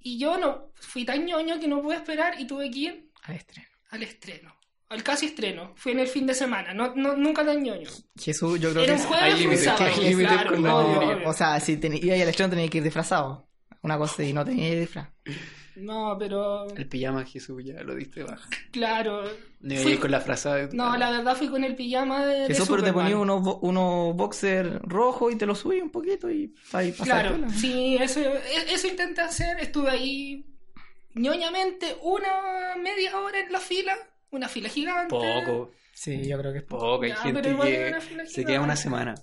Y 0.00 0.18
yo 0.18 0.38
no, 0.38 0.70
fui 0.74 1.04
tan 1.04 1.24
ñoño 1.24 1.60
que 1.60 1.68
no 1.68 1.82
pude 1.82 1.96
esperar 1.96 2.40
y 2.40 2.46
tuve 2.46 2.70
que 2.70 2.78
ir 2.78 3.10
Al 3.22 3.36
estreno. 3.36 3.68
al 3.90 4.02
estreno, 4.02 4.54
al 4.88 5.02
casi 5.02 5.26
estreno. 5.26 5.72
Fui 5.76 5.92
en 5.92 6.00
el 6.00 6.08
fin 6.08 6.26
de 6.26 6.34
semana, 6.34 6.72
no, 6.74 6.94
no, 6.94 7.16
nunca 7.16 7.44
tan 7.44 7.62
ñoño. 7.62 7.88
Jesús, 8.18 8.58
yo 8.60 8.70
creo 8.72 8.84
Era 8.84 8.86
que 8.86 8.92
un 8.92 8.98
es- 9.00 9.06
jueves, 9.06 9.24
hay 9.24 9.32
un 9.32 9.38
límites, 9.40 9.64
sábado, 9.64 9.84
hay 9.84 10.04
límites 10.08 10.32
claro, 10.32 10.50
con 10.52 10.62
la 10.62 10.74
obvio, 10.76 10.92
ñoñería. 10.94 11.16
obvio. 11.16 11.28
O 11.28 11.32
sea, 11.34 11.60
si 11.60 11.76
ten- 11.76 11.96
iba 12.02 12.14
al 12.14 12.20
estreno 12.28 12.50
tenía 12.50 12.68
que 12.68 12.78
ir 12.78 12.84
disfrazado. 12.84 13.46
Una 13.82 13.96
cosa 13.98 14.22
y 14.22 14.32
no 14.32 14.44
tenía 14.44 14.68
que 14.68 14.72
ir 14.74 14.80
disfraz. 14.80 15.08
No, 15.80 16.16
pero 16.18 16.68
El 16.76 16.86
pijama 16.86 17.24
Jesús 17.24 17.62
ya 17.64 17.82
lo 17.82 17.94
diste 17.94 18.22
baja. 18.22 18.48
claro. 18.70 19.24
No 19.60 19.76
Fui- 19.76 19.98
con 19.98 20.10
la 20.10 20.20
frase 20.20 20.68
No, 20.72 20.96
la 20.96 21.10
verdad 21.10 21.36
fui 21.36 21.48
con 21.48 21.62
el 21.64 21.74
pijama 21.76 22.24
de, 22.24 22.40
de 22.40 22.46
Jesús, 22.48 22.68
pero 22.68 22.82
te 22.82 22.92
ponía 22.92 23.16
unos, 23.18 23.42
bo- 23.42 23.58
unos 23.58 24.16
boxer 24.16 24.80
rojos 24.82 25.32
y 25.32 25.36
te 25.36 25.44
los 25.46 25.58
subí 25.58 25.80
un 25.80 25.90
poquito 25.90 26.30
y 26.30 26.54
ahí 26.72 26.92
Claro, 26.92 27.36
sí, 27.50 27.96
eso, 28.00 28.20
e- 28.20 28.72
eso 28.72 28.86
intenté 28.88 29.20
hacer. 29.20 29.58
Estuve 29.60 29.90
ahí 29.90 30.46
ñoñamente 31.14 31.96
una 32.02 32.76
media 32.82 33.18
hora 33.18 33.38
en 33.40 33.52
la 33.52 33.60
fila, 33.60 33.94
una 34.30 34.48
fila 34.48 34.68
gigante. 34.68 35.08
Poco, 35.14 35.72
Sí, 35.92 36.26
yo 36.26 36.38
creo 36.38 36.52
que 36.52 36.58
es 36.58 36.64
poco. 36.64 36.82
poco. 36.92 37.04
Hay 37.04 37.10
Ya, 37.10 37.16
gente 37.16 37.42
que 37.42 37.48
era 37.48 37.88
una 37.88 38.00
fila 38.00 38.24
se 38.26 38.44
queda 38.44 38.60
una 38.62 38.76
semana. 38.76 39.14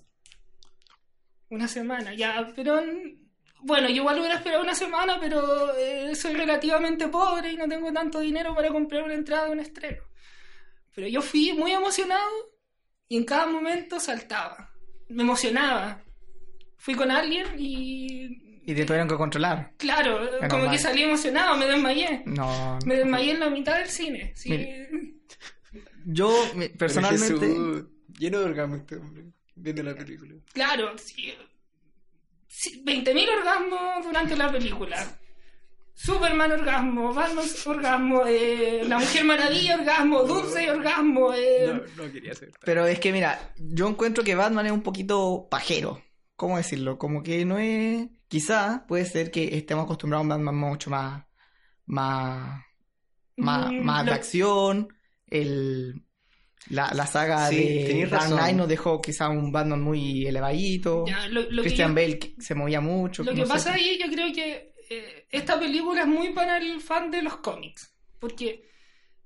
Una 1.49 1.67
semana, 1.67 2.13
ya, 2.13 2.51
pero 2.55 2.79
bueno, 3.61 3.87
yo 3.89 3.95
igual 3.97 4.19
hubiera 4.19 4.35
esperado 4.35 4.63
una 4.63 4.75
semana, 4.75 5.17
pero 5.19 5.75
eh, 5.77 6.15
soy 6.15 6.33
relativamente 6.33 7.07
pobre 7.07 7.51
y 7.51 7.57
no 7.57 7.67
tengo 7.67 7.91
tanto 7.91 8.19
dinero 8.19 8.53
para 8.55 8.69
comprar 8.69 9.03
una 9.03 9.13
entrada 9.13 9.45
de 9.45 9.51
un 9.51 9.59
estreno. 9.59 10.03
Pero 10.95 11.07
yo 11.07 11.21
fui 11.21 11.53
muy 11.53 11.71
emocionado 11.71 12.29
y 13.07 13.17
en 13.17 13.23
cada 13.25 13.45
momento 13.47 13.99
saltaba, 13.99 14.71
me 15.09 15.23
emocionaba. 15.23 16.01
Fui 16.77 16.95
con 16.95 17.09
alguien 17.11 17.47
y 17.57 18.61
Y 18.65 18.75
te 18.75 18.85
tuvieron 18.85 19.07
que 19.07 19.15
controlar. 19.15 19.73
claro, 19.77 20.19
Menos 20.19 20.49
como 20.49 20.63
mal. 20.65 20.71
que 20.71 20.77
salí 20.77 21.03
emocionado, 21.03 21.57
me 21.57 21.65
desmayé. 21.65 22.23
No. 22.25 22.77
Me 22.85 22.95
desmayé 22.97 23.31
en 23.31 23.39
la 23.39 23.49
mitad 23.49 23.77
del 23.79 23.89
cine. 23.89 24.31
Sí. 24.35 24.49
Mire. 24.49 24.89
Yo, 26.05 26.31
personalmente. 26.77 27.47
Jesús, 27.47 27.85
lleno 28.17 28.39
de 28.39 28.45
orgasmo 28.45 28.75
este 28.77 28.95
hombre, 28.95 29.25
viendo 29.55 29.83
la 29.83 29.93
película. 29.95 30.35
Claro, 30.53 30.97
sí. 30.97 31.33
Sí, 32.59 32.81
20.000 32.83 33.27
orgasmos 33.37 34.03
durante 34.03 34.35
la 34.35 34.51
película. 34.51 34.97
Superman 35.93 36.51
orgasmo, 36.53 37.13
Batman 37.13 37.45
orgasmo, 37.67 38.21
eh, 38.25 38.83
La 38.87 38.97
Mujer 38.97 39.25
Maravilla 39.25 39.75
orgasmo, 39.75 40.23
Dulce 40.23 40.69
orgasmo. 40.71 41.33
eh, 41.33 41.65
No, 41.67 42.03
no 42.05 42.11
quería 42.11 42.31
hacer. 42.31 42.51
Pero 42.65 42.87
es 42.87 42.99
que 42.99 43.11
mira, 43.11 43.53
yo 43.57 43.87
encuentro 43.87 44.23
que 44.23 44.33
Batman 44.35 44.65
es 44.65 44.71
un 44.71 44.81
poquito 44.81 45.47
pajero. 45.51 46.01
¿Cómo 46.35 46.57
decirlo? 46.57 46.97
Como 46.97 47.21
que 47.21 47.45
no 47.45 47.59
es. 47.59 48.07
Quizá 48.27 48.85
puede 48.87 49.05
ser 49.05 49.29
que 49.31 49.55
estemos 49.57 49.85
acostumbrados 49.85 50.21
a 50.21 50.25
un 50.25 50.29
Batman 50.29 50.55
mucho 50.55 50.89
más. 50.89 51.25
más. 51.85 52.63
más, 53.35 53.71
Mm, 53.71 53.83
más 53.83 54.05
de 54.05 54.11
acción. 54.13 54.87
El. 55.27 56.03
La, 56.69 56.91
la 56.93 57.07
saga 57.07 57.47
Sí, 57.49 57.55
de 57.57 58.07
Dark. 58.07 58.27
Knight 58.27 58.55
nos 58.57 58.67
dejó 58.67 59.01
quizá 59.01 59.29
un 59.29 59.51
Batman 59.51 59.81
muy 59.81 60.25
elevadito. 60.27 61.05
ya, 61.07 61.27
lo, 61.27 61.41
lo 61.43 61.61
que 61.61 61.69
Christian 61.69 61.89
yo- 61.91 61.95
Bale 61.95 62.19
que 62.19 62.35
se 62.39 62.55
movía 62.55 62.81
mucho. 62.81 63.23
Lo 63.23 63.31
no 63.31 63.37
que 63.37 63.45
sé. 63.45 63.51
pasa 63.53 63.73
ahí, 63.73 63.97
yo 64.03 64.11
creo 64.11 64.33
que 64.33 64.73
eh, 64.89 65.27
esta 65.31 65.59
película 65.59 66.01
es 66.01 66.07
muy 66.07 66.29
para 66.33 66.57
el 66.57 66.79
fan 66.81 67.09
de 67.11 67.21
los 67.21 67.37
cómics. 67.37 67.93
Porque 68.19 68.65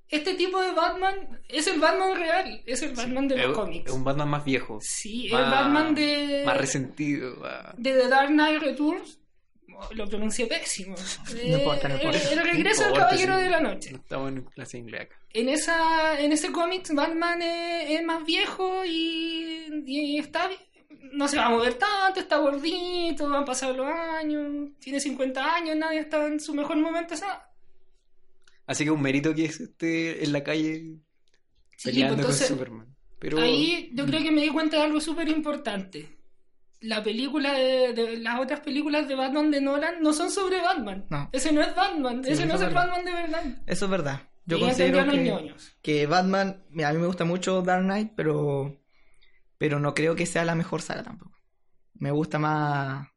este 0.09 0.33
tipo 0.35 0.61
de 0.61 0.71
Batman 0.73 1.39
es 1.47 1.65
el 1.67 1.79
Batman 1.79 2.15
real, 2.19 2.61
es 2.65 2.81
el 2.81 2.93
Batman 2.93 3.27
de 3.29 3.37
los 3.37 3.57
cómics. 3.57 3.89
es 3.89 3.95
un 3.95 4.03
Batman 4.03 4.29
más 4.29 4.43
viejo. 4.43 4.79
Sí, 4.81 5.29
más- 5.31 5.43
el 5.45 5.49
Batman 5.51 5.95
de. 5.95 6.43
Más 6.45 6.57
resentido. 6.57 7.35
más- 7.37 7.73
de 7.77 7.91
The 7.93 8.07
Dark 8.09 8.27
Knight 8.29 8.61
Returns. 8.61 9.17
Oh, 9.77 9.93
Lo 9.93 10.07
pronuncié 10.07 10.47
pésimo. 10.47 10.95
No 11.33 11.57
importa, 11.57 11.87
no 11.87 11.95
Eh, 11.95 11.97
importa. 12.03 12.29
El, 12.31 12.39
el 12.39 12.45
regreso 12.45 12.83
del 12.85 12.93
Caballero 12.93 13.37
sí. 13.37 13.43
de 13.43 13.49
la 13.49 13.59
Noche. 13.59 13.91
No 13.91 13.97
estamos 13.97 14.31
en 14.31 14.41
clase 14.43 14.77
de 14.77 14.83
inglés 14.83 15.01
acá. 15.01 15.15
En 15.33 15.49
esa 15.49 16.19
en 16.21 16.31
ese 16.31 16.51
cómic 16.51 16.87
Batman 16.93 17.41
es, 17.41 17.89
es 17.99 18.03
más 18.03 18.25
viejo 18.25 18.83
y, 18.85 19.83
y 19.85 20.17
está 20.19 20.49
no 21.13 21.27
se 21.27 21.37
va 21.37 21.47
a 21.47 21.49
mover 21.49 21.73
tanto, 21.75 22.19
está 22.19 22.37
gordito, 22.37 23.27
han 23.33 23.43
pasado 23.45 23.73
los 23.73 23.87
años, 23.87 24.69
tiene 24.79 24.99
50 24.99 25.55
años, 25.55 25.75
nadie 25.75 25.99
está 25.99 26.25
en 26.27 26.39
su 26.39 26.53
mejor 26.53 26.77
momento, 26.77 27.17
¿sabes? 27.17 27.37
Así 28.65 28.85
que 28.85 28.91
un 28.91 29.01
mérito 29.01 29.33
que 29.33 29.45
esté 29.45 30.23
en 30.23 30.31
la 30.31 30.43
calle 30.43 30.95
Sí, 31.75 31.89
peleando 31.89 32.15
pues 32.15 32.25
entonces, 32.25 32.47
con 32.49 32.57
Superman. 32.57 32.95
Pero 33.19 33.39
Ahí 33.41 33.89
yo 33.93 34.05
creo 34.05 34.21
que 34.21 34.31
me 34.31 34.41
di 34.41 34.49
cuenta 34.49 34.77
de 34.77 34.83
algo 34.83 35.01
súper 35.01 35.27
importante. 35.29 36.17
La 36.81 37.01
película 37.03 37.53
de, 37.53 37.93
de- 37.93 38.17
las 38.17 38.39
otras 38.39 38.59
películas 38.59 39.07
de 39.07 39.15
Batman 39.15 39.49
de 39.51 39.61
Nolan 39.61 40.01
no 40.01 40.13
son 40.13 40.29
sobre 40.29 40.59
Batman. 40.61 41.05
No. 41.09 41.29
Ese 41.31 41.51
no 41.51 41.61
es 41.61 41.73
Batman, 41.75 42.23
Sí, 42.23 42.31
ese 42.31 42.45
no 42.45 42.55
es 42.55 42.61
el. 42.61 42.73
Batman 42.73 43.05
de 43.05 43.11
verdad. 43.13 43.43
Eso 43.65 43.85
es 43.85 43.91
verdad. 43.91 44.21
Yo 44.45 44.57
Y 44.57 44.61
considero 44.61 45.05
que, 45.11 45.53
que 45.83 46.07
Batman, 46.07 46.63
mira, 46.71 46.89
a 46.89 46.93
mí 46.93 46.99
me 46.99 47.05
gusta 47.07 47.23
mucho 47.25 47.61
Dark 47.61 47.83
Knight, 47.83 48.11
pero, 48.15 48.75
pero 49.57 49.79
no 49.79 49.93
creo 49.93 50.15
que 50.15 50.25
sea 50.25 50.43
la 50.43 50.55
mejor 50.55 50.81
saga 50.81 51.03
tampoco. 51.03 51.37
Me 51.93 52.09
gusta 52.09 52.39
más, 52.39 53.07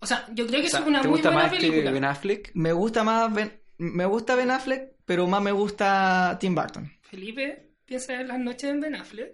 O 0.00 0.06
sea, 0.06 0.26
yo 0.32 0.46
creo 0.46 0.62
que 0.62 0.68
O 0.68 0.70
sea, 0.70 0.80
es 0.80 0.86
una 0.86 1.02
¿Te 1.02 1.08
muy 1.08 1.16
gusta 1.18 1.28
buena 1.30 1.42
más 1.48 1.52
que 1.52 1.58
película. 1.66 1.90
Ben 1.90 2.04
Affleck? 2.06 2.50
me 2.54 2.72
gusta 2.72 3.04
más 3.04 3.32
Ben, 3.34 3.60
me 3.76 4.06
gusta 4.06 4.34
Ben 4.34 4.50
Affleck, 4.50 4.94
pero 5.04 5.26
más 5.26 5.42
me 5.42 5.52
gusta 5.52 6.38
Tim 6.40 6.54
Burton. 6.54 6.90
Felipe, 7.02 7.74
piensa 7.84 8.18
en 8.18 8.28
las 8.28 8.38
noches 8.38 8.70
en 8.70 8.80
Ben 8.80 8.94
Affleck. 8.94 9.32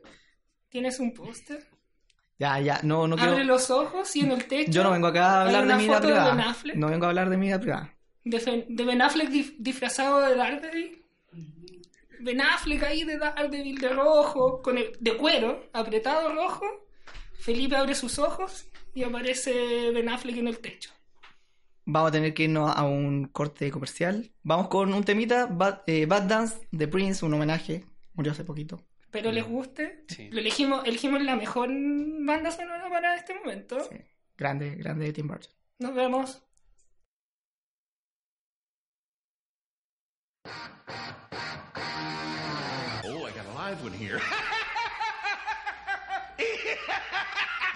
Tienes 0.69 0.99
un 0.99 1.15
póster. 1.15 1.65
Ya, 2.41 2.59
ya, 2.59 2.81
no, 2.83 3.07
no 3.07 3.15
Abre 3.17 3.29
quiero. 3.35 3.45
los 3.45 3.71
ojos 3.71 4.17
y 4.17 4.21
en 4.23 4.33
el 4.33 4.47
techo. 4.47 4.73
Yo 4.73 4.83
no 4.83 4.91
vengo 4.91 5.07
acá 5.09 5.27
a 5.27 5.43
hablar 5.43 5.67
de 5.69 5.75
mi 5.75 5.83
vida 5.85 5.95
foto 5.97 6.07
de 6.09 6.13
Ben 6.15 6.23
privada. 6.25 6.51
Affleck. 6.51 6.77
No 6.77 6.89
vengo 6.89 7.05
a 7.05 7.09
hablar 7.11 7.31
de 7.31 7.37
mi 7.37 7.47
vida 7.47 7.61
privada. 7.61 7.95
De, 8.25 8.65
de 8.69 8.85
Ben 8.85 9.03
Affleck 9.03 9.29
dif- 9.29 9.55
disfrazado 9.59 10.21
de 10.23 10.35
Daredevil. 10.35 11.05
Ben 12.21 12.41
Affleck 12.41 12.83
ahí 12.83 13.05
de 13.05 13.19
Daredevil 13.19 13.79
de 13.79 13.89
rojo, 13.91 14.61
con 14.63 14.79
el, 14.79 14.91
de 15.01 15.17
cuero, 15.17 15.69
apretado 15.73 16.35
rojo. 16.35 16.65
Felipe 17.39 17.77
abre 17.77 17.95
sus 17.95 18.19
ojos 18.19 18.67
y 18.95 19.05
aparece 19.05 19.91
Ben 19.93 20.09
Affleck 20.09 20.37
en 20.39 20.49
el 20.49 20.59
techo. 20.59 20.91
Vamos 21.85 22.09
a 22.09 22.13
tener 22.13 22.33
que 22.35 22.45
irnos 22.45 22.75
a 22.75 22.85
un 22.85 23.27
corte 23.27 23.71
comercial. 23.71 24.31
Vamos 24.43 24.69
con 24.69 24.93
un 24.95 25.05
temita, 25.05 25.47
Bad, 25.47 25.81
eh, 25.87 26.07
Bad 26.07 26.23
Dance 26.23 26.67
de 26.71 26.89
Prince, 26.89 27.25
un 27.25 27.35
homenaje. 27.35 27.85
Murió 28.15 28.33
hace 28.33 28.45
poquito. 28.45 28.81
Pero 29.11 29.33
les 29.33 29.45
guste. 29.45 30.05
Sí. 30.09 30.29
Lo 30.31 30.41
elegimos, 30.41 30.87
elegimos 30.87 31.23
la 31.23 31.37
mejor 31.37 31.69
banda 31.69 32.51
sonora 32.51 32.89
para 32.89 33.17
este 33.17 33.35
momento. 33.35 33.81
Sí. 33.81 33.97
Grande, 34.37 34.77
grande 34.77 35.07
de 35.07 35.13
Tim 35.13 35.27
Burton. 35.29 35.53
Nos 35.79 35.95
vemos. 35.95 36.43
Oh, 43.05 43.27
I 43.27 43.33
got 43.33 43.47
a 43.47 43.55
live 43.55 43.83
one 43.83 43.93
here. 43.93 44.21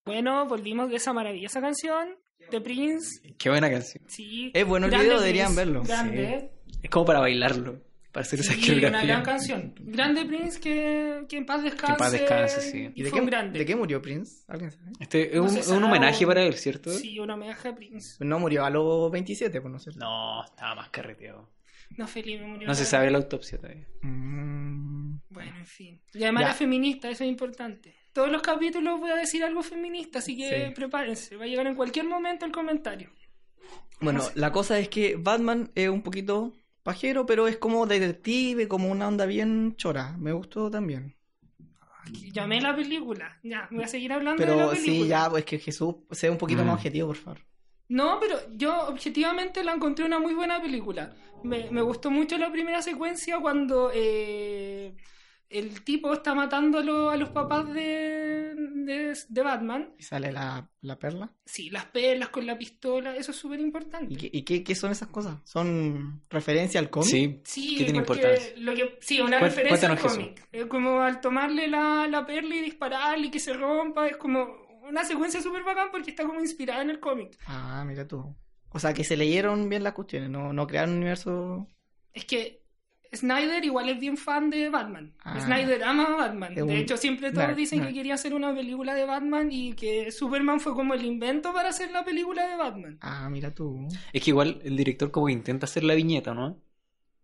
Bueno, 0.09 0.45
volvimos 0.47 0.89
de 0.91 0.97
esa 0.97 1.13
maravillosa 1.13 1.59
canción 1.61 2.09
de 2.51 2.61
Prince. 2.61 3.33
Qué 3.39 3.49
buena 3.49 3.71
canción. 3.71 4.03
Sí. 4.07 4.51
Es 4.53 4.63
bueno 4.65 4.85
el 4.85 4.91
Grande 4.91 5.07
video, 5.07 5.19
deberían 5.19 5.55
verlo. 5.55 5.81
Grande. 5.81 6.51
Es 6.83 6.89
como 6.91 7.05
para 7.07 7.19
bailarlo, 7.21 7.81
para 8.11 8.21
hacer 8.23 8.39
esa 8.41 8.53
Sí, 8.53 8.71
una 8.85 9.03
gran 9.03 9.23
canción. 9.23 9.73
Grande 9.79 10.23
Prince 10.25 10.59
que, 10.59 11.25
que 11.27 11.37
en 11.37 11.47
paz 11.47 11.63
descanse. 11.63 11.93
en 11.93 11.97
paz 11.97 12.11
descanse, 12.11 12.61
sí. 12.61 12.91
Y, 12.93 13.01
¿Y 13.01 13.03
de 13.03 13.09
fue 13.09 13.17
qué, 13.17 13.23
un 13.23 13.29
grande. 13.31 13.57
de 13.57 13.65
qué 13.65 13.75
murió 13.75 13.99
Prince? 13.99 14.43
¿Alguien 14.47 14.69
sabe? 14.69 14.91
Este 14.99 15.35
es 15.35 15.67
No 15.69 15.77
un, 15.77 15.83
homenaje 15.85 16.27
para 16.27 16.43
él, 16.43 16.53
¿cierto? 16.53 16.91
Sí, 16.91 17.17
un 17.19 17.31
homenaje 17.31 17.67
a 17.69 17.73
Prince. 17.75 18.23
No 18.23 18.37
murió 18.37 18.63
a 18.63 18.69
los 18.69 19.09
27, 19.11 19.59
por 19.59 19.71
no 19.71 19.79
sé. 19.79 19.89
No, 19.95 20.45
estaba 20.45 20.75
más 20.75 20.89
carreteado. 20.89 21.49
No, 21.97 22.07
Felipe 22.07 22.45
murió. 22.45 22.67
No 22.67 22.75
se 22.75 22.85
sabe 22.85 23.09
la 23.09 23.17
autopsia 23.17 23.57
todavía. 23.57 23.87
Mm, 24.03 25.17
Bueno, 25.29 25.57
en 25.57 25.65
fin. 25.65 25.99
Y 26.13 26.21
además 26.23 26.41
Ya. 26.41 26.47
era 26.49 26.55
feminista, 26.55 27.09
eso 27.09 27.23
es 27.23 27.29
importante. 27.31 27.95
Todos 28.15 28.31
los 28.31 28.41
capítulos 28.41 28.97
voy 29.01 29.11
a 29.11 29.15
decir 29.17 29.43
algo 29.43 29.61
feminista, 29.61 30.19
así 30.19 30.37
que 30.37 30.67
Sí. 30.67 30.73
prepárense. 30.73 31.35
Va 31.35 31.43
a 31.43 31.47
llegar 31.47 31.67
en 31.67 31.75
cualquier 31.75 32.05
momento 32.07 32.45
el 32.45 32.53
comentario. 32.53 33.09
Bueno, 33.99 34.23
la 34.35 34.53
cosa 34.53 34.79
es 34.79 34.87
que 34.87 35.17
Batman 35.17 35.69
es 35.75 35.89
un 35.89 36.01
poquito 36.01 36.53
pajero, 36.81 37.25
pero 37.25 37.45
es 37.49 37.57
como 37.57 37.85
detective, 37.85 38.69
como 38.69 38.89
una 38.89 39.09
onda 39.09 39.25
bien 39.25 39.75
chora. 39.75 40.15
Me 40.17 40.31
gustó 40.31 40.71
también. 40.71 41.13
Llamé 42.31 42.61
la 42.61 42.73
película. 42.73 43.37
Ya, 43.43 43.67
voy 43.69 43.83
a 43.83 43.87
seguir 43.89 44.13
hablando 44.13 44.41
de 44.41 44.49
la 44.49 44.55
Pero 44.55 44.69
película. 44.69 44.93
sí, 45.03 45.07
ya, 45.09 45.29
pues 45.29 45.43
que 45.43 45.59
Jesús 45.59 45.95
sea 46.11 46.31
un 46.31 46.37
poquito 46.37 46.63
Mm. 46.63 46.67
más 46.67 46.75
objetivo, 46.75 47.07
por 47.07 47.17
favor. 47.17 47.39
No, 47.89 48.17
pero 48.21 48.37
yo 48.55 48.87
objetivamente 48.87 49.61
la 49.63 49.73
encontré 49.73 50.05
una 50.05 50.19
muy 50.19 50.33
buena 50.33 50.61
película. 50.61 51.13
Me, 51.43 51.69
me 51.69 51.81
gustó 51.81 52.09
mucho 52.11 52.37
la 52.37 52.49
primera 52.51 52.81
secuencia 52.81 53.39
cuando 53.39 53.91
eh, 53.93 54.95
el 55.57 55.83
tipo 55.83 56.13
está 56.13 56.33
matando 56.35 56.79
a, 56.79 56.83
lo- 56.83 57.09
a 57.09 57.17
los 57.17 57.29
papás 57.29 57.71
de, 57.73 58.53
de, 58.55 59.17
de 59.27 59.41
Batman. 59.41 59.93
Y 59.97 60.03
sale 60.03 60.31
la, 60.31 60.69
la 60.81 60.99
perla. 60.99 61.31
Sí, 61.45 61.69
las 61.69 61.85
perlas 61.85 62.29
con 62.29 62.45
la 62.45 62.57
pistola, 62.57 63.15
eso 63.15 63.31
es 63.31 63.37
súper 63.37 63.59
importante. 63.59 64.13
¿Y, 64.13 64.17
qué, 64.17 64.29
y 64.31 64.41
qué, 64.43 64.63
qué 64.63 64.75
son 64.75 64.91
esas 64.91 65.07
cosas? 65.09 65.37
¿Son 65.43 66.21
referencia 66.29 66.79
al 66.79 66.89
cómic? 66.89 67.07
Sí, 67.09 67.41
Sí, 67.43 67.75
¿qué 67.77 67.83
tiene 67.85 67.99
importancia? 67.99 68.53
Lo 68.57 68.73
que, 68.75 68.97
sí, 69.01 69.21
una 69.21 69.39
referencia 69.39 69.89
al 69.89 69.99
cómic. 69.99 70.47
Es 70.51 70.65
como 70.65 71.01
al 71.01 71.21
tomarle 71.21 71.67
la, 71.67 72.07
la 72.07 72.25
perla 72.25 72.55
y 72.55 72.61
dispararle 72.61 73.27
y 73.27 73.31
que 73.31 73.39
se 73.39 73.53
rompa, 73.53 74.07
es 74.07 74.17
como 74.17 74.65
una 74.87 75.03
secuencia 75.03 75.41
súper 75.41 75.63
bacán 75.63 75.87
porque 75.91 76.11
está 76.11 76.25
como 76.25 76.39
inspirada 76.39 76.81
en 76.81 76.89
el 76.91 76.99
cómic. 76.99 77.37
Ah, 77.47 77.83
mira 77.87 78.07
tú. 78.07 78.35
O 78.69 78.79
sea, 78.79 78.93
que 78.93 79.03
se 79.03 79.15
leyeron 79.15 79.69
bien 79.69 79.83
las 79.83 79.93
cuestiones, 79.93 80.29
no, 80.29 80.51
no 80.53 80.67
crearon 80.67 80.91
un 80.91 80.97
universo... 80.97 81.69
Es 82.13 82.25
que 82.25 82.64
Snyder 83.13 83.63
igual 83.63 83.89
es 83.89 83.99
bien 83.99 84.17
fan 84.17 84.49
de 84.49 84.69
Batman. 84.69 85.13
Ah. 85.23 85.39
Snyder 85.39 85.83
ama 85.83 86.05
a 86.05 86.15
Batman. 86.15 86.55
De 86.55 86.77
hecho, 86.79 86.97
siempre 86.97 87.31
todos 87.31 87.55
dicen 87.55 87.85
que 87.85 87.93
quería 87.93 88.13
hacer 88.15 88.33
una 88.33 88.53
película 88.53 88.93
de 88.93 89.05
Batman 89.05 89.51
y 89.51 89.73
que 89.73 90.11
Superman 90.11 90.59
fue 90.59 90.73
como 90.73 90.93
el 90.93 91.05
invento 91.05 91.53
para 91.53 91.69
hacer 91.69 91.91
la 91.91 92.03
película 92.03 92.47
de 92.47 92.55
Batman. 92.55 92.97
Ah, 93.01 93.29
mira 93.29 93.53
tú. 93.53 93.87
Es 94.13 94.23
que 94.23 94.31
igual 94.31 94.59
el 94.63 94.75
director 94.77 95.11
como 95.11 95.29
intenta 95.29 95.65
hacer 95.65 95.83
la 95.83 95.93
viñeta, 95.95 96.33
¿no? 96.33 96.57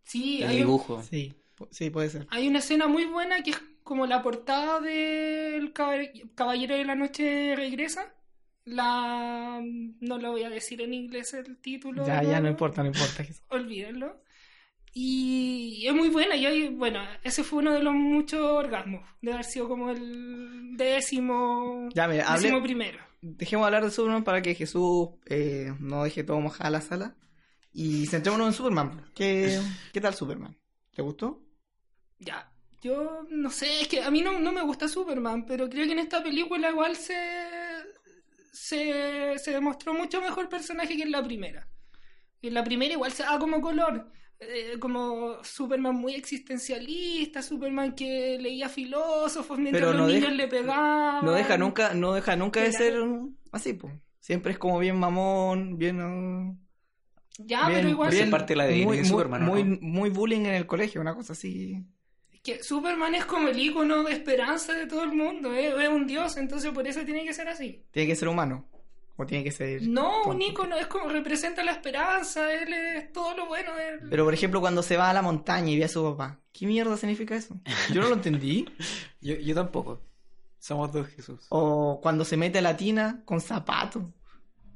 Sí, 0.03 0.41
El 0.43 0.49
hay, 0.49 0.55
un- 0.57 0.61
dibujo. 0.63 1.03
Sí, 1.03 1.33
sí, 1.69 1.89
puede 1.89 2.09
ser. 2.09 2.27
hay 2.29 2.47
una 2.47 2.59
escena 2.59 2.87
muy 2.87 3.05
buena 3.05 3.43
que 3.43 3.51
es 3.51 3.61
como 3.83 4.05
la 4.07 4.21
portada 4.21 4.79
del 4.79 5.73
Cab- 5.73 6.33
Caballero 6.35 6.75
de 6.75 6.85
la 6.85 6.95
Noche 6.95 7.55
Regresa. 7.55 8.13
La... 8.65 9.59
No 9.99 10.17
lo 10.19 10.31
voy 10.31 10.43
a 10.43 10.49
decir 10.49 10.81
en 10.81 10.93
inglés 10.93 11.33
el 11.33 11.57
título. 11.57 12.05
Ya, 12.05 12.21
ya, 12.23 12.39
no 12.39 12.47
importa, 12.49 12.81
no 12.83 12.87
importa. 12.89 13.23
olvídenlo. 13.49 14.21
Y 14.93 15.85
es 15.87 15.93
muy 15.93 16.09
buena. 16.09 16.35
Y 16.35 16.45
hay, 16.45 16.69
bueno, 16.69 17.01
ese 17.23 17.43
fue 17.43 17.59
uno 17.59 17.73
de 17.73 17.81
los 17.81 17.93
muchos 17.93 18.39
orgasmos. 18.41 19.01
De 19.21 19.31
haber 19.33 19.45
sido 19.45 19.67
como 19.69 19.89
el 19.89 20.75
décimo, 20.75 21.87
Ya, 21.93 22.07
mira, 22.07 22.25
hable- 22.27 22.41
décimo 22.41 22.61
primero. 22.63 22.99
Dejemos 23.21 23.63
de 23.63 23.67
hablar 23.67 23.83
de 23.85 23.91
Superman 23.91 24.23
para 24.23 24.41
que 24.41 24.55
Jesús 24.55 25.09
eh, 25.27 25.73
no 25.79 26.03
deje 26.03 26.23
todo 26.23 26.39
mojada 26.39 26.69
la 26.71 26.81
sala. 26.81 27.15
Y 27.73 28.05
centrémonos 28.07 28.47
en 28.47 28.53
Superman. 28.53 29.05
¿Qué, 29.15 29.59
qué 29.93 30.01
tal 30.01 30.13
Superman? 30.13 30.57
¿Te 30.93 31.01
gustó? 31.01 31.41
Ya, 32.19 32.51
yo 32.81 33.25
no 33.29 33.49
sé, 33.49 33.81
es 33.81 33.87
que 33.87 34.01
a 34.03 34.11
mí 34.11 34.21
no, 34.21 34.39
no 34.39 34.51
me 34.51 34.61
gusta 34.61 34.87
Superman, 34.89 35.45
pero 35.45 35.69
creo 35.69 35.85
que 35.85 35.93
en 35.93 35.99
esta 35.99 36.21
película 36.21 36.69
igual 36.69 36.95
se, 36.95 37.15
se, 38.51 39.37
se 39.39 39.51
demostró 39.51 39.93
mucho 39.93 40.21
mejor 40.21 40.49
personaje 40.49 40.95
que 40.97 41.03
en 41.03 41.11
la 41.11 41.23
primera. 41.23 41.67
En 42.41 42.53
la 42.53 42.63
primera 42.63 42.93
igual 42.93 43.11
se 43.11 43.23
da 43.23 43.39
como 43.39 43.61
color. 43.61 44.11
Eh, 44.41 44.77
como 44.79 45.43
Superman 45.43 45.95
muy 45.95 46.15
existencialista, 46.15 47.41
Superman 47.41 47.93
que 47.95 48.37
leía 48.39 48.67
filósofos 48.69 49.57
mientras 49.57 49.85
Pero 49.91 49.97
los 49.97 50.11
niños 50.11 50.33
le 50.33 50.47
pegaban. 50.47 51.23
No 51.23 51.31
deja 51.33 51.57
nunca, 51.57 51.93
no 51.93 52.13
deja 52.13 52.35
nunca 52.35 52.61
de 52.61 52.71
ser 52.73 52.95
así, 53.51 53.73
pues. 53.73 53.93
Siempre 54.19 54.51
es 54.53 54.57
como 54.57 54.77
bien 54.79 54.97
mamón, 54.99 55.77
bien... 55.77 56.01
uh, 56.01 56.57
Ya, 57.39 57.67
bien, 57.67 57.79
pero 57.79 57.89
igual 57.89 58.11
bien- 58.11 58.29
parte 58.29 58.55
la 58.55 58.65
de- 58.65 58.83
muy, 58.85 58.97
de 58.97 59.03
muy- 59.03 59.09
Superman, 59.09 59.41
¿no? 59.45 59.47
muy, 59.47 59.63
muy 59.63 60.09
bullying 60.09 60.41
en 60.41 60.53
el 60.55 60.65
colegio, 60.67 61.01
una 61.01 61.15
cosa 61.15 61.33
así. 61.33 61.83
que 62.43 62.61
Superman 62.63 63.13
es 63.15 63.25
como 63.25 63.47
el 63.49 63.59
icono 63.59 64.03
de 64.03 64.13
esperanza 64.13 64.73
de 64.73 64.87
todo 64.87 65.03
el 65.03 65.13
mundo, 65.13 65.53
¿eh? 65.53 65.73
es 65.83 65.89
un 65.89 66.07
dios, 66.07 66.37
entonces 66.37 66.71
por 66.71 66.87
eso 66.87 67.03
tiene 67.05 67.23
que 67.23 67.33
ser 67.33 67.47
así. 67.47 67.83
Tiene 67.91 68.07
que 68.09 68.15
ser 68.15 68.27
humano. 68.27 68.67
O 69.21 69.25
tiene 69.25 69.43
que 69.43 69.51
ser... 69.51 69.83
No, 69.83 70.23
un 70.23 70.41
icono 70.41 70.75
es 70.77 70.87
como 70.87 71.07
representa 71.09 71.63
la 71.63 71.73
esperanza, 71.73 72.51
él 72.53 72.73
es 72.73 73.11
todo 73.13 73.37
lo 73.37 73.45
bueno 73.45 73.75
de 73.75 73.89
él. 73.89 73.99
Pero 74.09 74.23
por 74.25 74.33
ejemplo, 74.33 74.59
cuando 74.61 74.81
se 74.81 74.97
va 74.97 75.09
a 75.09 75.13
la 75.13 75.21
montaña 75.21 75.69
y 75.69 75.77
ve 75.77 75.85
a 75.85 75.87
su 75.87 76.03
papá, 76.03 76.39
¿qué 76.51 76.65
mierda 76.65 76.97
significa 76.97 77.35
eso? 77.35 77.55
Yo 77.93 78.01
no 78.01 78.09
lo 78.09 78.15
entendí. 78.15 78.65
Yo, 79.21 79.35
yo 79.35 79.53
tampoco. 79.53 80.01
Somos 80.57 80.91
dos 80.91 81.07
Jesús. 81.09 81.45
O 81.49 81.99
cuando 82.01 82.25
se 82.25 82.37
mete 82.37 82.57
a 82.59 82.61
la 82.63 82.75
tina 82.77 83.21
con 83.25 83.39
zapatos. 83.41 84.03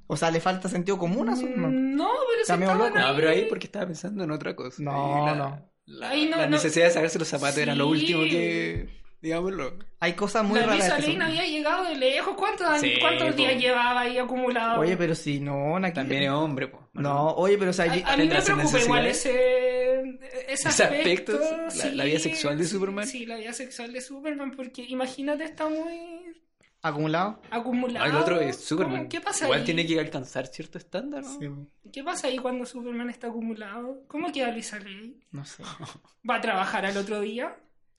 O 0.07 0.15
sea, 0.15 0.29
le 0.29 0.39
falta 0.39 0.69
sentido 0.69 0.99
común 0.99 1.29
a 1.29 1.35
Superman. 1.35 1.93
Mm, 1.93 1.95
No, 1.95 2.09
pero 2.47 2.75
loco. 2.75 2.99
No, 2.99 3.15
pero 3.15 3.29
ahí 3.29 3.45
porque 3.49 3.65
estaba 3.65 3.87
pensando 3.87 4.23
en 4.23 4.29
otra 4.31 4.55
cosa. 4.55 4.83
No, 4.83 5.25
la, 5.25 5.35
no. 5.35 5.69
La, 5.85 6.09
Ay, 6.09 6.27
no, 6.29 6.37
la 6.37 6.45
no. 6.45 6.51
necesidad 6.51 6.85
de 6.85 6.91
sacarse 6.91 7.17
los 7.17 7.27
zapatos 7.27 7.57
era 7.57 7.73
lo 7.73 7.87
último 7.87 8.21
que. 8.21 8.89
Digámoslo. 9.25 9.79
Hay 9.99 10.13
cosas 10.13 10.43
muy 10.43 10.59
la 10.59 10.67
raras. 10.67 10.99
Lisa 10.99 10.99
Lane 11.13 11.25
había 11.25 11.45
llegado 11.47 11.83
de 11.85 11.95
lejos. 11.95 12.35
¿Cuántos, 12.37 12.79
Sí, 12.79 12.93
cuántos 13.01 13.29
po. 13.31 13.33
días 13.37 13.59
llevaba 13.59 14.01
ahí 14.01 14.19
acumulado? 14.19 14.81
Oye, 14.81 14.95
pero 14.95 15.15
si 15.15 15.39
no, 15.39 15.77
También 15.95 16.23
es 16.23 16.29
hombre, 16.29 16.67
pues. 16.67 16.83
No, 16.93 17.31
oye, 17.31 17.57
pero 17.57 17.71
o 17.71 17.73
sea, 17.73 17.85
a, 17.85 18.13
a 18.13 18.17
mí 18.17 18.27
me 18.27 18.39
preocupa 18.41 18.79
igual 18.79 19.07
ese, 19.07 20.01
ese 20.47 20.69
Ese 20.69 20.83
aspecto. 20.83 21.33
aspecto, 21.33 21.87
la- 21.89 21.95
la 21.95 22.03
vida 22.05 22.19
sexual 22.19 22.57
de 22.57 22.65
Superman. 22.65 23.07
Sí, 23.07 23.25
la 23.25 23.37
vida 23.37 23.51
sexual 23.53 23.91
de 23.93 24.01
Superman, 24.01 24.51
porque 24.55 24.83
imagínate, 24.83 25.43
está 25.43 25.67
muy 25.67 26.21
acumulado. 26.83 27.41
acumulado. 27.49 28.05
Ah, 28.05 28.09
el 28.09 28.15
otro 28.17 28.39
es 28.39 28.57
Superman. 28.57 29.09
¿Qué 29.09 29.21
pasa 29.21 29.45
Igual 29.45 29.61
ahí? 29.61 29.65
tiene 29.65 29.87
que 29.87 29.99
alcanzar 29.99 30.45
cierto 30.45 30.77
estándar, 30.77 31.23
¿no? 31.23 31.39
Sí, 31.39 31.47
¿Qué 31.91 32.03
pasa 32.03 32.27
ahí 32.27 32.37
cuando 32.37 32.63
Superman 32.63 33.09
está 33.09 33.25
acumulado? 33.27 34.03
¿Cómo 34.07 34.31
queda 34.31 34.51
Lisa 34.51 34.77
Lane? 34.77 35.13
no 35.31 35.43
sé. 35.45 35.63
¿Va 36.29 36.35
a 36.35 36.41
trabajar 36.41 36.85
al 36.85 36.95
otro 36.97 37.21
día? 37.21 37.55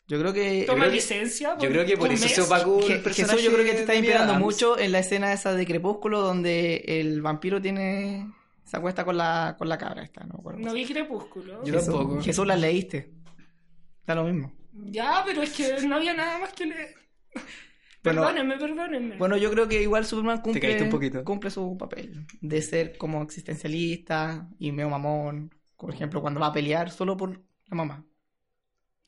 Yo 0.09 0.19
creo 0.21 0.33
que. 0.33 0.65
¿Toma 0.67 0.81
creo 0.81 0.91
que- 0.91 0.97
licencia? 0.97 1.57
Yo 1.59 1.69
creo 1.69 1.85
que 1.85 1.97
por 1.97 2.13
eso 2.13 2.25
mes? 2.25 2.35
se 2.35 2.41
opacó 2.43 2.79
el 2.87 3.03
personaje. 3.03 3.33
Jesús, 3.39 3.43
yo 3.43 3.53
creo 3.53 3.65
que 3.65 3.73
te 3.73 3.81
está 3.81 3.95
inspirando 3.95 4.35
mucho 4.35 4.79
en 4.79 4.93
la 4.93 5.01
escena 5.01 5.33
esa 5.33 5.55
de 5.55 5.67
Crepúsculo 5.67 6.21
donde 6.21 6.77
el 6.87 7.23
vampiro 7.23 7.61
tiene. 7.61 8.27
se 8.65 8.77
acuesta 8.77 9.05
con 9.05 9.17
la, 9.17 9.55
con 9.59 9.69
la 9.69 9.79
cabra 9.79 10.03
esta, 10.05 10.25
¿no? 10.25 10.43
No 10.59 10.73
vi 10.73 10.85
Crepúsculo. 10.87 11.65
Yo 11.65 11.75
Jesús, 11.75 11.95
tampoco. 11.95 12.23
Jesús 12.23 12.47
la 12.47 12.57
leíste. 12.57 13.13
Da 14.07 14.15
lo 14.15 14.25
mismo. 14.25 14.53
Ya, 14.73 15.23
pero 15.27 15.43
es 15.43 15.53
que 15.53 15.81
no 15.87 15.97
había 15.97 16.15
nada 16.15 16.39
más 16.39 16.53
que 16.53 16.67
leer. 16.67 16.95
Bueno, 18.05 18.21
Perdónenme, 18.23 18.57
perdónenme. 18.57 19.17
Bueno, 19.17 19.37
yo 19.37 19.51
creo 19.51 19.67
que 19.67 19.83
igual 19.83 20.07
Superman 20.07 20.41
cumple, 20.41 20.61
caíste 20.61 20.85
un 20.85 20.91
poquito. 20.91 21.25
cumple 21.25 21.51
su 21.51 21.77
papel 21.77 22.25
de 22.41 22.63
ser 22.63 22.97
como 22.97 23.21
existencialista 23.21 24.49
y 24.61 24.71
medio 24.71 24.91
mamón. 24.91 25.53
Por 25.77 25.93
ejemplo, 25.93 26.21
cuando 26.21 26.39
va 26.39 26.47
a 26.49 26.53
pelear 26.53 26.89
solo 26.93 27.17
por 27.17 27.31
la 27.67 27.75
mamá. 27.77 28.05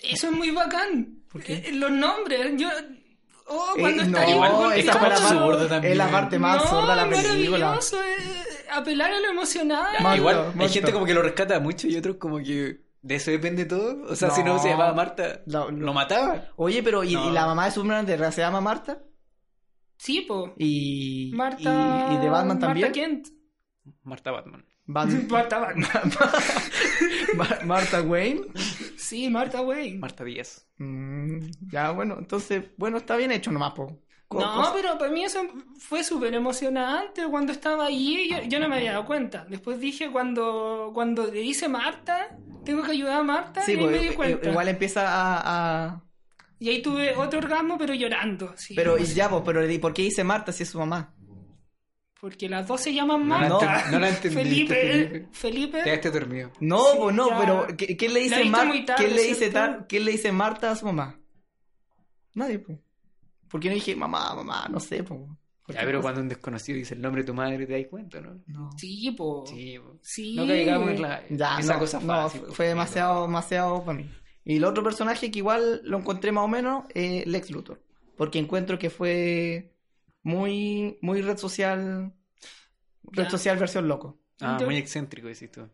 Eso 0.02 0.28
es 0.28 0.32
muy 0.32 0.50
bacán. 0.50 1.22
¿Por 1.30 1.42
qué? 1.42 1.54
Eh, 1.66 1.72
los 1.72 1.90
nombres, 1.90 2.52
yo... 2.56 2.68
Oh, 3.50 3.72
cuando 3.78 4.02
Eh, 4.02 4.06
está 4.06 4.24
no, 4.24 4.30
igual, 4.30 4.52
golpeando. 4.52 4.74
esa 4.90 4.98
fue 4.98 5.08
la 5.08 5.14
absurdo 5.16 5.50
parte, 5.52 5.68
también. 5.68 5.92
es 5.92 5.98
la 5.98 6.10
parte 6.10 6.38
más 6.38 6.56
no, 6.56 6.62
absurda 6.62 6.90
de 6.90 6.96
la 6.96 7.08
película. 7.08 7.58
maravilloso, 7.58 8.02
eh, 8.02 8.66
apelar 8.72 9.10
a 9.12 9.20
lo 9.20 9.28
emocional. 9.30 10.16
Igual 10.16 10.52
hay 10.58 10.68
gente 10.68 10.92
como 10.92 11.06
que 11.06 11.14
lo 11.14 11.22
rescata 11.22 11.58
mucho 11.58 11.86
y 11.88 11.96
otros 11.96 12.16
como 12.16 12.38
que 12.38 12.80
de 13.00 13.14
eso 13.14 13.30
depende 13.30 13.64
todo. 13.64 14.02
O 14.10 14.14
sea, 14.16 14.30
si 14.30 14.42
no 14.42 14.58
se 14.58 14.68
llamaba 14.68 14.92
Marta, 14.92 15.40
Lo- 15.46 15.70
lo 15.70 15.92
mataba. 15.94 16.48
Oye, 16.56 16.82
pero 16.82 17.02
¿y, 17.04 17.14
No. 17.14 17.30
y 17.30 17.32
la 17.32 17.46
mamá 17.46 17.64
de 17.64 17.70
Superman 17.70 18.04
de 18.04 18.12
verdad 18.16 18.32
se 18.32 18.42
llama 18.42 18.60
Marta? 18.60 18.98
Sí, 19.96 20.20
po. 20.28 20.52
Y, 20.58 21.30
Marta... 21.34 22.08
y, 22.10 22.14
y 22.16 22.18
de 22.18 22.28
Batman 22.28 22.58
también. 22.58 22.86
Marta 22.88 23.00
Kent. 23.00 23.28
Marta 24.02 24.30
Batman. 24.30 24.64
Bat- 24.86 25.08
Marta 25.30 25.58
Batman. 25.58 26.12
Ma- 27.34 27.58
Marta 27.64 28.02
Wayne. 28.02 28.42
Sí, 29.08 29.28
Marta 29.30 29.60
Wayne. 29.62 29.98
Marta 29.98 30.24
Díaz. 30.24 30.66
Mm, 30.78 31.38
ya, 31.72 31.90
bueno, 31.92 32.16
entonces, 32.18 32.64
bueno, 32.76 32.98
está 32.98 33.16
bien 33.16 33.32
hecho 33.32 33.50
nomás, 33.50 33.72
po. 33.72 34.00
Co- 34.28 34.40
No, 34.40 34.54
cosa- 34.56 34.72
pero 34.74 34.98
para 34.98 35.10
mí 35.10 35.24
eso 35.24 35.40
fue 35.78 36.04
súper 36.04 36.34
emocionante 36.34 37.26
cuando 37.30 37.52
estaba 37.52 37.86
allí. 37.86 38.28
Yo, 38.30 38.42
yo 38.46 38.60
no 38.60 38.68
me 38.68 38.76
había 38.76 38.92
dado 38.92 39.06
cuenta. 39.06 39.46
Después 39.48 39.80
dije 39.80 40.10
cuando, 40.12 40.90
cuando 40.92 41.26
le 41.26 41.40
dice 41.40 41.68
Marta, 41.68 42.36
tengo 42.64 42.82
que 42.82 42.90
ayudar 42.92 43.20
a 43.20 43.22
Marta, 43.22 43.62
Sí, 43.62 43.72
y 43.72 43.74
ahí 43.76 43.80
pues, 43.80 43.92
me 44.02 44.08
di 44.10 44.14
cuenta. 44.14 44.50
igual 44.50 44.68
empieza 44.68 45.02
a, 45.08 45.86
a- 45.86 46.04
Y 46.58 46.68
ahí 46.68 46.82
tuve 46.82 47.16
otro 47.16 47.38
orgasmo, 47.38 47.78
pero 47.78 47.94
llorando. 47.94 48.52
Sí. 48.56 48.74
Pero 48.74 48.98
y 48.98 49.04
ya, 49.04 49.30
pues, 49.30 49.42
pero 49.46 49.68
¿y 49.70 49.78
por 49.78 49.94
qué 49.94 50.02
dice 50.02 50.22
Marta 50.24 50.52
si 50.52 50.64
es 50.64 50.68
su 50.68 50.78
mamá? 50.78 51.14
Porque 52.20 52.48
las 52.48 52.66
dos 52.66 52.80
se 52.80 52.92
llaman 52.92 53.28
No 53.28 53.40
la 53.40 53.48
Marta. 53.48 53.84
enten- 53.84 53.90
no 53.92 53.98
la 54.00 54.08
entendiste, 54.10 54.42
Felipe, 54.42 54.74
Felipe. 54.74 55.28
Felipe. 55.32 55.82
Quedaste 55.84 56.10
dormido. 56.10 56.50
No, 56.60 56.78
Sí, 56.84 56.98
pues 57.00 57.14
no, 57.14 57.28
ya. 57.28 57.38
pero 57.38 57.66
¿qué, 57.76 57.96
qué 57.96 58.08
le 58.08 58.20
dice 58.20 58.44
Marta? 58.46 58.94
¿Quién 58.96 59.14
le 59.14 59.22
dice 59.22 59.52
quién 59.88 60.04
le 60.04 60.10
dice 60.12 60.32
Marta 60.32 60.70
a 60.72 60.76
su 60.76 60.86
mamá? 60.86 61.18
Nadie, 62.34 62.58
pues. 62.58 62.78
¿Por 63.48 63.60
qué 63.60 63.68
no 63.68 63.74
dije 63.74 63.94
mamá, 63.96 64.34
mamá? 64.34 64.66
No 64.70 64.80
sé, 64.80 65.02
pues. 65.02 65.20
Ya, 65.68 65.80
pero 65.84 66.00
cuando 66.00 66.20
un 66.22 66.28
desconocido 66.28 66.78
dice 66.78 66.94
el 66.94 67.02
nombre 67.02 67.22
de 67.22 67.26
tu 67.26 67.34
madre 67.34 67.66
te 67.66 67.74
das 67.78 67.86
cuenta, 67.90 68.20
¿no? 68.22 68.40
No. 68.46 68.70
Sí, 68.78 69.10
po. 69.12 69.44
Sí, 69.46 69.78
po. 69.78 69.98
Sí. 70.02 70.34
No 70.34 70.46
caigamos 70.46 70.90
en 70.90 71.02
la, 71.02 71.22
Ya, 71.28 71.58
esa 71.60 71.74
no, 71.74 71.78
cosa 71.78 72.00
no, 72.00 72.06
fácil. 72.06 72.40
fue- 72.40 72.52
fue 72.54 72.66
demasiado, 72.68 73.22
demasiado 73.26 73.84
para 73.84 73.98
mí. 73.98 74.10
Y 74.44 74.56
el 74.56 74.64
otro 74.64 74.82
personaje 74.82 75.30
que 75.30 75.38
igual 75.40 75.82
lo 75.84 75.98
encontré 75.98 76.32
más 76.32 76.44
o 76.44 76.48
menos, 76.48 76.84
eh, 76.94 77.22
Lex 77.26 77.50
Luthor. 77.50 77.82
Porque 78.16 78.38
encuentro 78.38 78.78
que 78.78 78.88
fue 78.88 79.74
muy, 80.28 80.98
muy 81.00 81.22
red 81.22 81.36
social, 81.38 82.12
red 83.04 83.24
Ya. 83.24 83.30
social 83.30 83.58
versión 83.58 83.88
loco. 83.88 84.20
Ah, 84.40 84.56
Yo- 84.60 84.66
muy 84.66 84.76
excéntrico, 84.76 85.26
decís 85.28 85.50
tú. 85.50 85.68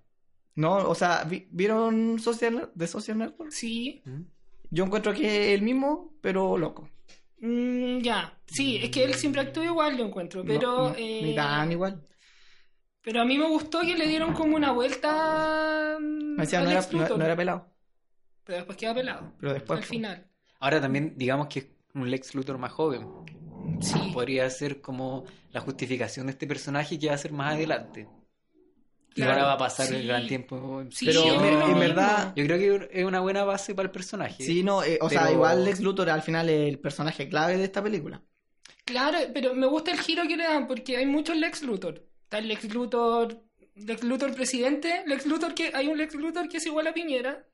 No, 0.57 0.88
o 0.88 0.95
sea, 0.95 1.25
vi- 1.25 1.49
¿vieron 1.51 2.19
Social, 2.21 2.71
de 2.75 2.87
Social 2.87 3.19
Network? 3.19 3.51
Sí. 3.51 4.01
¿Mm? 4.05 4.21
Yo 4.71 4.85
encuentro 4.85 5.12
que 5.12 5.27
es 5.53 5.59
el 5.59 5.62
mismo, 5.62 6.14
pero 6.21 6.57
loco. 6.57 6.88
Mm, 7.40 7.99
ya. 7.99 8.38
Sí, 8.47 8.79
es 8.83 8.90
que 8.90 9.05
él 9.05 9.14
siempre 9.14 9.40
actúa 9.43 9.64
igual, 9.64 9.97
yo 9.99 10.05
encuentro. 10.07 10.45
Pero. 10.45 10.61
No, 10.61 10.88
no, 10.90 10.95
eh, 10.97 11.21
Ni 11.25 11.35
tan 11.35 11.73
igual. 11.73 12.01
Pero 13.03 13.21
a 13.21 13.25
mí 13.25 13.37
me 13.37 13.49
gustó 13.49 13.81
que 13.83 13.97
le 13.97 14.07
dieron 14.07 14.33
como 14.33 14.57
una 14.57 14.71
vuelta. 14.73 15.99
mm, 16.01 16.37
Me 16.37 16.43
decía, 16.45 16.61
no 16.62 16.71
era, 16.71 16.81
no, 16.93 17.25
era 17.25 17.37
pelado. 17.37 17.67
Pero 18.45 18.59
después 18.59 18.79
queda 18.79 18.95
pelado. 18.95 19.33
Pero 19.40 19.53
después. 19.53 19.79
al 19.81 19.85
final. 19.85 20.27
Ahora 20.61 20.81
también, 20.81 21.14
digamos 21.17 21.49
que 21.49 21.59
es 21.61 21.67
un 21.95 22.11
Lex 22.11 22.35
Luthor 22.35 22.59
más 22.59 22.73
joven. 22.73 23.07
Sí. 23.81 24.11
Podría 24.12 24.48
ser 24.50 24.81
como 24.81 25.24
la 25.53 25.61
justificación 25.61 26.27
de 26.27 26.33
este 26.33 26.46
personaje 26.46 26.98
que 26.98 27.09
va 27.09 27.14
a 27.14 27.18
ser 27.18 27.33
más 27.33 27.55
adelante. 27.55 28.09
Y 29.16 29.22
Claro, 29.22 29.33
ahora 29.33 29.44
va 29.46 29.53
a 29.53 29.59
pasar 29.59 29.87
sí. 29.87 29.94
el 29.94 30.07
gran 30.09 30.27
tiempo 30.27 30.83
Sí, 30.90 31.07
Pero 31.07 31.22
en, 31.22 31.37
no, 31.59 31.66
en 31.66 31.72
no. 31.72 31.79
verdad, 31.79 32.33
Yo 32.35 32.44
creo 32.46 32.59
que 32.59 32.88
es 32.98 33.05
una 33.05 33.20
buena 33.20 33.44
base 33.44 33.72
para 33.74 33.87
el 33.87 33.92
personaje. 33.92 34.42
sí, 34.42 34.62
no, 34.64 34.83
eh, 34.83 34.98
o 35.00 35.09
sea, 35.09 35.31
igual 35.31 35.64
Lex 35.64 35.81
Luthor 35.81 36.11
al 36.11 36.22
final 36.22 36.48
es 36.48 36.68
el 36.68 36.79
personaje 36.81 37.29
clave 37.29 37.57
de 37.57 37.64
esta 37.64 37.83
película. 37.83 38.20
Claro, 38.85 39.18
pero 39.33 39.55
me 39.55 39.66
gusta 39.66 39.92
el 39.92 40.00
giro 40.00 40.24
que 40.27 40.37
le 40.37 40.42
dan 40.44 40.66
porque 40.66 40.96
hay 40.96 41.07
muchos 41.07 41.37
Lex 41.37 41.62
Luthor. 41.62 42.05
Está 42.24 42.38
el 42.38 42.48
Lex 42.48 42.74
Luthor, 42.74 43.40
Lex 43.77 44.03
Luthor 44.03 44.35
presidente, 44.35 45.05
Lex 45.07 45.27
Luthor 45.27 45.55
que 45.55 45.70
hay 45.72 45.87
un 45.87 45.96
Lex 45.96 46.14
Luthor 46.16 46.48
que 46.48 46.57
es 46.57 46.66
igual 46.66 46.88
a 46.88 46.92
Piñera. 46.92 47.46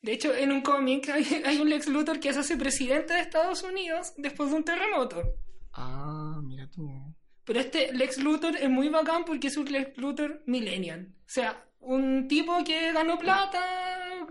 De 0.00 0.12
hecho, 0.12 0.34
en 0.34 0.50
un 0.50 0.62
cómic 0.62 1.10
hay, 1.10 1.24
hay 1.44 1.58
un 1.58 1.68
Lex 1.68 1.88
Luthor 1.88 2.20
que 2.20 2.32
se 2.32 2.40
hace 2.40 2.56
presidente 2.56 3.12
de 3.12 3.20
Estados 3.20 3.62
Unidos 3.62 4.14
después 4.16 4.50
de 4.50 4.56
un 4.56 4.64
terremoto. 4.64 5.22
Ah, 5.72 6.40
mira 6.42 6.68
tú. 6.68 6.90
Pero 7.44 7.60
este 7.60 7.92
Lex 7.92 8.18
Luthor 8.18 8.56
es 8.56 8.68
muy 8.70 8.88
bacán 8.88 9.24
porque 9.24 9.48
es 9.48 9.56
un 9.56 9.70
Lex 9.70 9.96
Luthor 9.98 10.42
millennial. 10.46 11.08
O 11.20 11.28
sea, 11.28 11.64
un 11.80 12.28
tipo 12.28 12.62
que 12.64 12.92
ganó 12.92 13.18
plata 13.18 13.60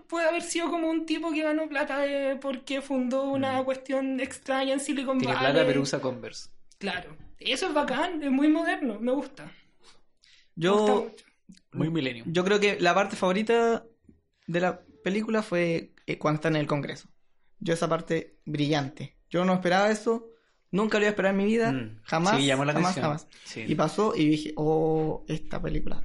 puede 0.08 0.28
haber 0.30 0.42
sido 0.44 0.70
como 0.70 0.90
un 0.90 1.06
tipo 1.06 1.32
que 1.32 1.44
ganó 1.44 1.68
plata 1.68 2.00
de- 2.00 2.38
porque 2.38 2.82
fundó 2.82 3.24
una 3.32 3.64
cuestión 3.64 4.20
extraña 4.20 4.74
en 4.74 4.80
Silicon 4.80 5.18
Mm. 5.18 5.20
Tiene 5.22 5.34
Valley. 5.36 5.52
plata, 5.52 5.68
pero 5.68 5.82
usa 5.82 6.00
Converse. 6.00 6.50
Claro. 6.78 7.18
Eso 7.40 7.68
es 7.68 7.74
bacán, 7.74 8.22
es 8.24 8.32
muy 8.32 8.48
moderno, 8.48 9.00
me 9.00 9.12
gusta. 9.12 9.46
Me 10.56 10.70
gusta 10.70 10.86
Yo, 10.94 11.04
mucho. 11.12 11.26
Muy 11.74 11.90
milenio. 11.90 12.24
yo 12.28 12.44
creo 12.46 12.60
que 12.60 12.80
la 12.80 12.94
parte 12.94 13.16
favorita 13.16 13.84
de 14.48 14.60
la 14.60 14.82
película 15.04 15.42
fue 15.42 15.94
eh, 16.06 16.18
cuando 16.18 16.36
están 16.38 16.56
en 16.56 16.62
el 16.62 16.68
Congreso. 16.68 17.10
Yo 17.60 17.74
esa 17.74 17.88
parte 17.90 18.38
brillante. 18.46 19.18
Yo 19.30 19.44
no 19.46 19.54
esperaba 19.54 19.90
eso, 19.90 20.28
nunca 20.72 20.98
lo 20.98 21.04
iba 21.04 21.10
a 21.10 21.12
esperar 21.12 21.32
en 21.32 21.38
mi 21.38 21.46
vida, 21.46 21.72
Mm. 21.72 22.00
jamás, 22.04 22.38
Sí, 22.40 22.46
llamó 22.46 22.66
la 22.66 22.74
jamás, 22.74 22.92
atención. 22.92 23.18
jamás. 23.18 23.28
Sí. 23.46 23.64
Y 23.68 23.76
pasó 23.76 24.14
y 24.16 24.26
dije, 24.30 24.54
oh, 24.56 25.24
esta 25.28 25.62
película, 25.62 26.04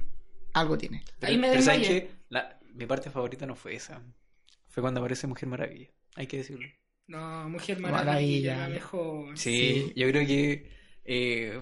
algo 0.53 0.77
tiene. 0.77 1.03
Pero, 1.19 1.31
Ahí 1.31 1.37
me 1.37 1.49
pero 1.49 1.61
¿sabes? 1.61 2.05
La- 2.29 2.59
mi 2.73 2.85
parte 2.85 3.09
favorita 3.09 3.45
no 3.45 3.55
fue 3.55 3.73
esa. 3.75 4.01
Fue 4.67 4.81
cuando 4.81 4.99
aparece 4.99 5.25
Mujer 5.27 5.49
Maravilla. 5.49 5.89
Hay 6.15 6.27
que 6.27 6.37
decirlo. 6.37 6.67
No, 7.07 7.49
Mujer 7.49 7.79
Maravilla. 7.79 8.05
Maravilla, 8.05 8.57
la 8.57 8.67
mejor. 8.69 9.37
Sí, 9.37 9.51
Sí. 9.87 9.93
yo 9.95 10.07
creo 10.09 10.27
que 10.27 10.69
eh, 11.05 11.61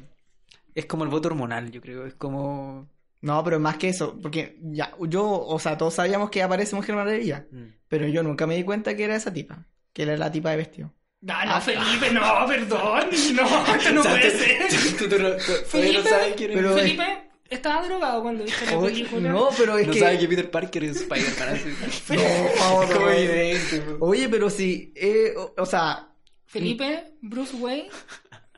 es 0.74 0.86
como 0.88 1.04
el 1.04 1.10
voto 1.10 1.28
hormonal, 1.30 1.72
yo 1.72 1.80
creo. 1.82 2.06
Es 2.06 2.16
como... 2.16 2.90
No, 3.22 3.44
pero 3.44 3.60
más 3.60 3.78
que 3.78 3.90
eso, 3.90 4.20
porque 4.22 4.58
ya, 4.62 4.94
yo, 5.08 5.28
o 5.30 5.58
sea, 5.60 5.78
todos 5.78 5.94
sabíamos 5.96 6.30
que 6.30 6.44
aparece 6.44 6.76
Mujer 6.76 6.96
Maravilla, 6.96 7.48
mm. 7.52 7.64
pero 7.88 8.08
yo 8.08 8.22
nunca 8.24 8.46
me 8.48 8.56
di 8.56 8.64
cuenta 8.64 8.96
que 8.96 9.04
era 9.04 9.16
esa 9.16 9.32
tipa, 9.34 9.68
que 9.94 10.04
era 10.04 10.18
la 10.18 10.32
tipa 10.32 10.52
de 10.52 10.58
vestido. 10.58 10.94
No, 11.26 11.46
no, 11.46 11.60
Felipe, 11.62 12.12
no, 12.12 12.46
perdón. 12.48 13.10
No, 13.34 13.76
esto 13.76 13.92
no 13.94 14.04
puede 14.04 14.30
ser. 14.32 14.68
tú- 14.98 15.08
tú 15.10 15.18
no- 15.20 15.32
tú- 15.32 15.42
todavía 15.42 15.62
no 15.64 15.66
Felipe, 15.68 16.10
sabes 16.10 16.34
quién 16.38 16.52
es. 16.52 16.58
pero- 16.58 16.74
Felipe 16.76 17.30
estaba 17.50 17.86
drogado 17.88 18.22
cuando 18.22 18.44
viste 18.44 18.66
la 18.68 18.78
Oye, 18.78 18.90
película. 18.92 19.30
no, 19.32 19.50
pero 19.58 19.78
es 19.80 19.88
no 19.88 19.94
que... 19.94 20.00
sabes 20.00 20.20
que 20.20 20.28
Peter 20.28 20.52
Parker 20.52 20.84
es 20.84 20.98
Spider-Man. 21.02 21.50
así. 21.56 22.14
No, 22.16 22.84
Es 22.84 22.90
como 22.94 23.06
no. 23.08 23.12
evidente. 23.12 23.82
po. 23.82 24.06
Oye, 24.06 24.30
pero 24.30 24.50
sí, 24.52 24.94
eh, 24.96 25.34
o, 25.36 25.54
o 25.58 25.66
sea... 25.66 26.10
Felipe, 26.46 27.14
Bruce 27.22 27.56
Wayne 27.56 27.90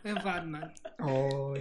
es 0.03 0.13
Batman. 0.23 0.73
Oh. 0.99 1.53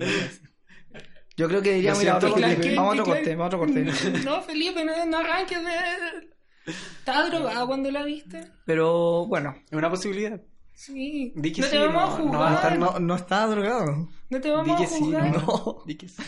Yo 1.37 1.49
creo 1.49 1.63
que 1.63 1.69
deberíamos 1.71 1.99
Lo 1.99 2.03
ir 2.05 2.11
a 2.11 2.17
otro 2.17 2.35
siento, 2.35 2.55
corte. 2.57 2.75
Vamos 2.75 2.89
a 2.89 2.93
otro 2.93 3.05
¿Qué- 3.05 3.11
corte, 3.11 3.37
vamos 3.37 3.45
a 3.45 3.47
otro 3.47 3.59
corte. 3.61 4.21
No, 4.25 4.43
Felipe, 4.43 4.85
no, 4.85 5.07
no 5.07 5.19
arranques 5.19 5.59
de... 5.65 6.73
¿Estaba 6.99 7.29
drogado 7.29 7.67
cuando 7.69 7.91
la 7.93 8.03
viste? 8.03 8.41
Pero 8.65 9.27
bueno, 9.27 9.55
Es 9.71 9.73
una 9.73 9.89
posibilidad. 9.91 10.41
Sí. 10.77 11.33
Di 11.35 11.53
que 11.53 11.63
no 11.63 11.67
sí, 11.67 11.73
te 11.73 11.79
vamos 11.79 11.95
no- 11.95 12.01
a 12.01 12.19
no 12.19 12.25
jugar. 12.25 12.41
va 12.43 12.51
a 12.51 12.55
estar- 12.55 12.79
no, 12.79 12.99
no 13.01 13.15
estaba 13.17 13.47
drogado. 13.47 14.09
No 14.31 14.41
te 14.41 14.49
Di 14.49 14.55
vamos 14.55 14.79
que 14.79 14.85
a 14.85 14.89
sí, 14.89 14.99
jugar. 15.01 15.33
No. 15.47 15.83
Di 15.87 15.95
que 15.97 16.09
sí. 16.09 16.23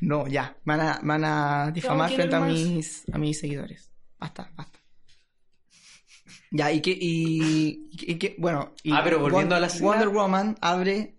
No, 0.00 0.26
ya. 0.26 0.56
Van 0.64 0.80
a, 0.80 1.00
van 1.02 1.24
a 1.24 1.70
difamar 1.70 2.10
frente 2.10 2.34
a 2.34 2.40
mis, 2.40 3.04
a 3.12 3.18
mis 3.18 3.38
seguidores. 3.38 3.92
Basta, 4.18 4.50
basta. 4.56 4.78
Ya, 6.50 6.72
y 6.72 6.80
que, 6.80 6.96
y, 6.98 7.88
y 7.92 8.14
que, 8.18 8.34
bueno. 8.38 8.72
y 8.82 8.92
Ah, 8.92 9.00
pero 9.04 9.18
volviendo 9.20 9.54
Won- 9.54 9.58
a 9.58 9.60
la 9.60 9.66
escena- 9.66 9.86
Wonder 9.88 10.08
Woman 10.08 10.56
abre 10.60 11.18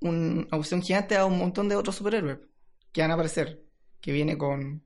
un- 0.00 0.46
una 0.50 0.58
opción 0.58 0.82
gigante 0.82 1.16
a 1.16 1.24
un 1.26 1.38
montón 1.38 1.68
de 1.68 1.76
otros 1.76 1.94
superhéroes 1.96 2.38
que 2.92 3.00
van 3.02 3.10
a 3.10 3.14
aparecer. 3.14 3.62
Que 4.00 4.12
viene 4.12 4.36
con. 4.36 4.82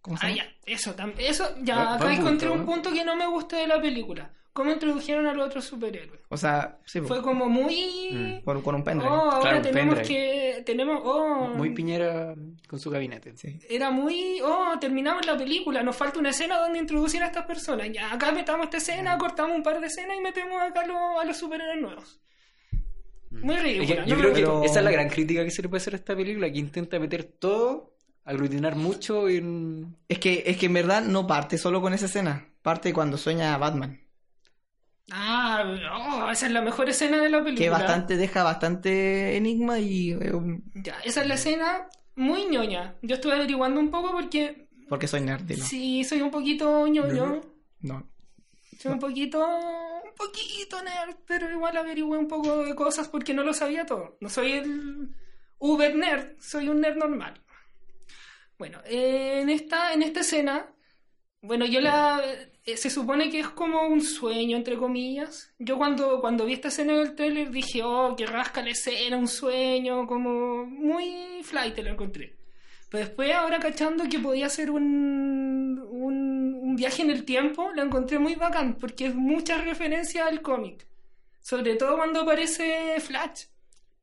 ¿Cómo 0.00 0.16
se 0.16 0.26
Ah, 0.26 0.30
llama? 0.30 0.42
ya, 0.42 0.72
eso, 0.72 0.94
eso, 1.18 1.54
ya, 1.62 1.94
acá 1.94 2.12
encontré 2.12 2.48
punto, 2.48 2.52
un 2.54 2.58
¿no? 2.60 2.66
punto 2.66 2.92
que 2.92 3.04
no 3.04 3.14
me 3.16 3.26
gustó 3.28 3.54
de 3.56 3.66
la 3.68 3.80
película. 3.80 4.34
Cómo 4.52 4.70
introdujeron 4.70 5.26
a 5.26 5.32
los 5.32 5.46
otros 5.46 5.64
superhéroes. 5.64 6.20
O 6.28 6.36
sea, 6.36 6.78
sí, 6.84 7.00
Fue 7.00 7.22
como 7.22 7.48
muy... 7.48 8.10
Mm. 8.12 8.44
con, 8.44 8.60
con 8.60 8.74
un 8.74 8.84
pendrive. 8.84 9.10
Oh, 9.10 9.14
ahora 9.30 9.40
Claro, 9.40 9.56
un 9.58 9.62
tenemos 9.62 9.94
pendrive. 9.96 10.54
que... 10.56 10.62
Tenemos... 10.62 11.00
Oh, 11.04 11.48
Muy 11.56 11.70
piñera 11.70 12.34
con 12.68 12.78
su 12.78 12.90
gabinete. 12.90 13.34
Sí. 13.36 13.58
Era 13.70 13.90
muy... 13.90 14.40
Oh, 14.44 14.74
terminamos 14.78 15.24
la 15.24 15.38
película. 15.38 15.82
Nos 15.82 15.96
falta 15.96 16.18
una 16.18 16.30
escena 16.30 16.58
donde 16.58 16.78
introducir 16.80 17.22
a 17.22 17.26
estas 17.26 17.46
personas. 17.46 17.88
Ya, 17.92 18.12
acá 18.12 18.30
metamos 18.32 18.64
esta 18.64 18.76
escena, 18.76 19.16
cortamos 19.16 19.56
un 19.56 19.62
par 19.62 19.80
de 19.80 19.86
escenas 19.86 20.16
y 20.18 20.20
metemos 20.20 20.60
acá 20.60 20.86
lo- 20.86 21.18
a 21.18 21.24
los 21.24 21.36
superhéroes 21.38 21.80
nuevos. 21.80 22.20
Muy 23.30 23.54
Es 23.54 23.62
que 23.62 23.66
ridícula. 23.68 24.04
yo 24.04 24.16
creo 24.18 24.28
me 24.28 24.34
que 24.34 24.40
Pero- 24.42 24.64
esa 24.64 24.78
es 24.80 24.84
la 24.84 24.90
gran 24.90 25.08
crítica 25.08 25.42
que 25.44 25.50
se 25.50 25.62
le 25.62 25.70
puede 25.70 25.80
hacer 25.80 25.94
a 25.94 25.96
esta 25.96 26.14
película, 26.14 26.52
que 26.52 26.58
intenta 26.58 26.98
meter 26.98 27.24
todo, 27.24 27.94
aglutinar 28.26 28.76
mucho 28.76 29.30
en... 29.30 29.96
Es 30.08 30.18
que, 30.18 30.42
es 30.46 30.58
que 30.58 30.66
en 30.66 30.74
verdad 30.74 31.02
no 31.02 31.26
parte 31.26 31.56
solo 31.56 31.80
con 31.80 31.94
esa 31.94 32.04
escena. 32.04 32.46
Parte 32.60 32.92
cuando 32.92 33.16
sueña 33.16 33.54
a 33.54 33.58
Batman. 33.58 33.98
Ah, 35.10 35.64
oh, 36.26 36.30
esa 36.30 36.46
es 36.46 36.52
la 36.52 36.62
mejor 36.62 36.88
escena 36.88 37.20
de 37.20 37.28
la 37.28 37.42
película. 37.42 37.64
Que 37.64 37.70
bastante, 37.70 38.16
deja 38.16 38.42
bastante 38.42 39.36
enigma 39.36 39.78
y. 39.78 40.12
eh, 40.12 40.32
Ya, 40.74 40.98
esa 41.04 41.22
es 41.22 41.26
la 41.28 41.34
escena 41.34 41.88
muy 42.14 42.46
ñoña. 42.46 42.96
Yo 43.02 43.16
estuve 43.16 43.34
averiguando 43.34 43.80
un 43.80 43.90
poco 43.90 44.12
porque 44.12 44.68
porque 44.88 45.08
soy 45.08 45.22
nerd, 45.22 45.42
dilo. 45.42 45.64
sí, 45.64 46.04
soy 46.04 46.20
un 46.22 46.30
poquito 46.30 46.86
ñoño. 46.86 47.40
No. 47.80 48.08
Soy 48.78 48.92
un 48.92 48.98
poquito, 48.98 49.38
un 49.46 50.14
poquito 50.16 50.82
nerd, 50.82 51.16
pero 51.26 51.50
igual 51.50 51.76
averigüé 51.76 52.18
un 52.18 52.28
poco 52.28 52.64
de 52.64 52.74
cosas 52.74 53.08
porque 53.08 53.32
no 53.34 53.42
lo 53.42 53.54
sabía 53.54 53.86
todo. 53.86 54.16
No 54.20 54.28
soy 54.28 54.52
el 54.52 55.08
uber 55.58 55.94
nerd, 55.96 56.36
soy 56.40 56.68
un 56.68 56.80
nerd 56.80 56.96
normal. 56.96 57.34
Bueno, 58.58 58.80
eh, 58.84 59.40
en 59.40 59.50
esta, 59.50 59.92
en 59.92 60.02
esta 60.02 60.20
escena, 60.20 60.66
bueno, 61.40 61.64
yo 61.66 61.80
la, 61.80 62.20
se 62.64 62.90
supone 62.90 63.30
que 63.30 63.40
es 63.40 63.48
como 63.48 63.86
un 63.86 64.02
sueño, 64.02 64.56
entre 64.56 64.76
comillas. 64.76 65.52
Yo 65.58 65.76
cuando, 65.76 66.20
cuando 66.20 66.44
vi 66.44 66.54
esta 66.54 66.68
escena 66.68 66.92
en 66.94 67.00
el 67.00 67.14
trailer 67.14 67.50
dije, 67.50 67.82
oh, 67.82 68.14
que 68.16 68.26
rasca 68.26 68.62
la 68.62 68.70
escena, 68.70 69.16
un 69.16 69.28
sueño, 69.28 70.06
como 70.06 70.64
muy 70.64 71.42
flight 71.42 71.78
lo 71.78 71.90
encontré. 71.90 72.36
Pero 72.88 73.04
después, 73.04 73.32
ahora 73.34 73.58
cachando 73.58 74.08
que 74.08 74.18
podía 74.18 74.48
ser 74.48 74.70
un, 74.70 75.82
un, 75.90 76.54
un 76.62 76.76
viaje 76.76 77.02
en 77.02 77.10
el 77.10 77.24
tiempo, 77.24 77.70
lo 77.74 77.82
encontré 77.82 78.18
muy 78.18 78.34
bacán, 78.34 78.76
porque 78.78 79.06
es 79.06 79.14
mucha 79.14 79.58
referencia 79.58 80.26
al 80.26 80.42
cómic. 80.42 80.86
Sobre 81.40 81.74
todo 81.74 81.96
cuando 81.96 82.20
aparece 82.20 83.00
Flash. 83.00 83.46